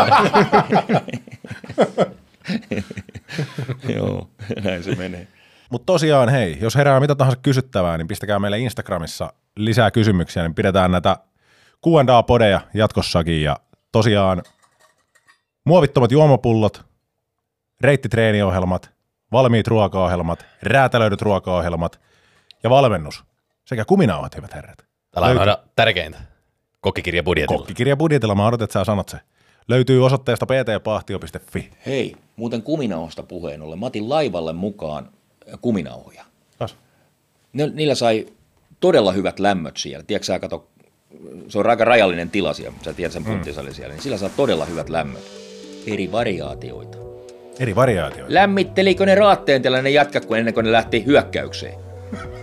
[3.96, 4.28] Joo,
[4.64, 5.26] näin se menee.
[5.70, 10.54] Mutta tosiaan hei, jos herää mitä tahansa kysyttävää, niin pistäkää meille Instagramissa lisää kysymyksiä, niin
[10.54, 11.16] pidetään näitä
[11.86, 13.56] Q&A-podeja jatkossakin ja
[13.92, 14.42] tosiaan
[15.64, 16.84] muovittomat juomapullot,
[17.80, 18.90] reittitreenijohjelmat,
[19.32, 22.00] valmiit ruokaohjelmat, räätälöidyt ruokaohjelmat
[22.62, 23.24] ja valmennus
[23.68, 24.78] sekä kuminauhat, hyvät herrat.
[25.10, 25.40] Täällä on Löytyy.
[25.40, 26.18] aina tärkeintä.
[26.80, 27.58] Kokkikirja budjetilla.
[27.58, 29.18] Kokkikirja budjetilla, mä odotan, että sä sanot se.
[29.68, 31.70] Löytyy osoitteesta ptpahtio.fi.
[31.86, 33.78] Hei, muuten kuminauhosta puheen ollen.
[33.78, 35.10] Mä otin laivalle mukaan
[35.60, 36.24] kuminauhoja.
[36.58, 36.76] Kas.
[37.52, 38.26] Ne, niillä sai
[38.80, 40.04] todella hyvät lämmöt siellä.
[40.04, 40.68] Tiedätkö sä, kato,
[41.48, 44.64] se on aika rajallinen tila siellä, sä tiedät sen punttisalin siellä, niin sillä saa todella
[44.64, 45.22] hyvät lämmöt.
[45.86, 46.98] Eri variaatioita.
[47.58, 48.34] Eri variaatioita.
[48.34, 51.87] Lämmittelikö ne raatteen tällainen jatka, kun ennen kuin ne lähti hyökkäykseen?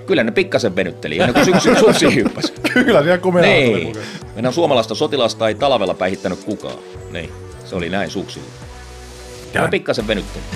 [0.06, 2.54] Kyllä ne pikkasen venytteli, ennen kuin syksy suksi hyppäsi.
[2.74, 3.96] Kyllä, siellä oli Niin.
[4.36, 6.78] Meidän suomalaista sotilasta ei talvella päihittänyt kukaan.
[7.12, 7.32] Niin.
[7.66, 8.48] Se oli näin suksilla.
[9.62, 10.48] Mä pikkasen venyttelin.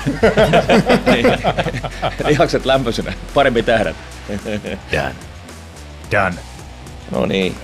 [1.13, 1.25] niin.
[2.25, 3.13] Lihakset lämpöisenä.
[3.33, 3.95] Parempi tähdät.
[4.91, 5.15] Done.
[6.11, 6.35] Done.
[7.11, 7.55] No niin.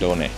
[0.00, 0.30] Done.